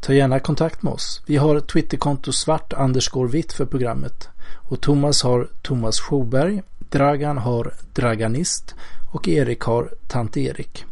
Ta 0.00 0.12
gärna 0.12 0.40
kontakt 0.40 0.82
med 0.82 0.92
oss. 0.92 1.22
Vi 1.26 1.36
har 1.36 1.60
Twitterkonto 1.60 2.32
svart 2.32 2.72
underscore 2.72 3.28
vitt 3.28 3.52
för 3.52 3.66
programmet. 3.66 4.28
Och 4.54 4.80
Thomas 4.80 5.22
har 5.22 5.48
Thomas 5.62 6.00
Sjoberg, 6.00 6.62
Dragan 6.78 7.38
har 7.38 7.74
Draganist 7.94 8.74
och 9.12 9.28
Erik 9.28 9.60
har 9.60 9.94
Tant 10.06 10.36
Erik. 10.36 10.84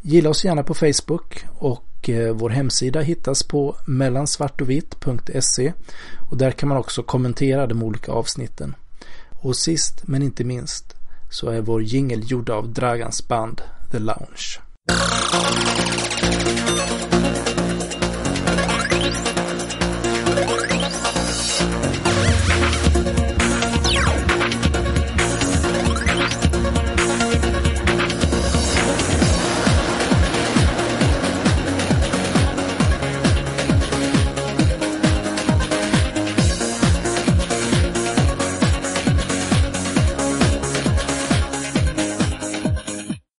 Gilla 0.00 0.30
oss 0.30 0.44
gärna 0.44 0.62
på 0.62 0.74
Facebook 0.74 1.46
och 1.58 1.84
och 2.00 2.08
eh, 2.08 2.32
vår 2.34 2.50
hemsida 2.50 3.00
hittas 3.00 3.42
på 3.42 3.76
mellansvartovitt.se 3.86 5.72
och 6.30 6.36
där 6.36 6.50
kan 6.50 6.68
man 6.68 6.78
också 6.78 7.02
kommentera 7.02 7.66
de 7.66 7.82
olika 7.82 8.12
avsnitten. 8.12 8.74
Och 9.30 9.56
sist 9.56 10.02
men 10.06 10.22
inte 10.22 10.44
minst 10.44 10.94
så 11.30 11.50
är 11.50 11.60
vår 11.60 11.82
jingel 11.82 12.30
gjord 12.30 12.50
av 12.50 12.72
Dragans 12.72 13.28
band 13.28 13.62
The 13.90 13.98
Lounge. 13.98 14.60